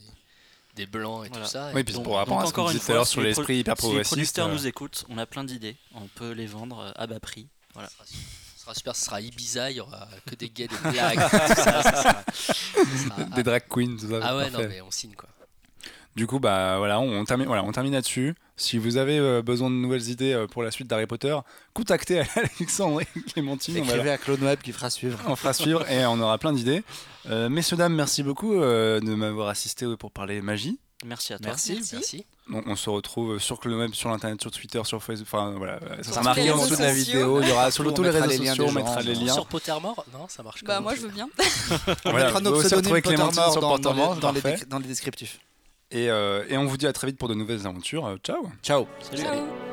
[0.76, 1.44] des blancs et Voilà.
[1.44, 1.70] tout ça.
[1.74, 3.10] Oui, et puis Donc- pour rapport donc à ce qu'on disait tout à l'heure fois,
[3.10, 4.10] sur l'esprit hyper Si les progressiste.
[4.14, 5.76] producteurs euh, nous écoutent, on a plein d'idées.
[5.94, 7.46] On peut les vendre euh, à bas prix.
[7.74, 7.88] Voilà.
[7.88, 10.76] Ce sera, ce sera super, ce sera Ibiza, il y aura que des gays, des
[10.90, 14.20] blagues, tout ça, ça sera- ça sera- des drag queens, tout ça.
[14.22, 14.62] ah ouais, parfait.
[14.64, 15.28] non, mais on signe quoi.
[16.16, 18.34] Du coup, bah voilà, on termine, voilà, on termine là-dessus.
[18.56, 21.36] Si vous avez euh, besoin de nouvelles idées euh, pour la suite d'Harry Potter,
[21.72, 23.76] contactez Alexandre et Clémentine.
[23.78, 25.18] On, va Écrivez à Clone Web qui fera suivre.
[25.28, 26.82] on fera suivre et on aura plein d'idées.
[27.30, 30.78] Euh, messieurs, dames, merci beaucoup euh, de m'avoir assisté pour parler magie.
[31.06, 31.46] Merci à toi.
[31.46, 31.74] Merci.
[31.74, 31.94] Merci.
[31.94, 32.26] Merci.
[32.52, 35.28] On, on se retrouve sur Clone Web, sur l'internet, sur Twitter, sur Facebook.
[35.32, 37.40] Enfin voilà, ça sera marqué en dessous de la vidéo.
[37.40, 39.32] Il y aura sur On tous les réseaux les sociaux, on mettra les liens.
[39.32, 41.28] Sur Pottermore Non, ça marche Bah comment moi je veux bien.
[42.04, 45.38] On Voilà, mettra nos pseudonymes Pottermore sur dans, dans les, dans, les, dans les descriptifs.
[45.90, 48.06] Et, euh, et on vous dit à très vite pour de nouvelles aventures.
[48.06, 49.22] Euh, Ciao Ciao Salut.
[49.22, 49.69] Ciao.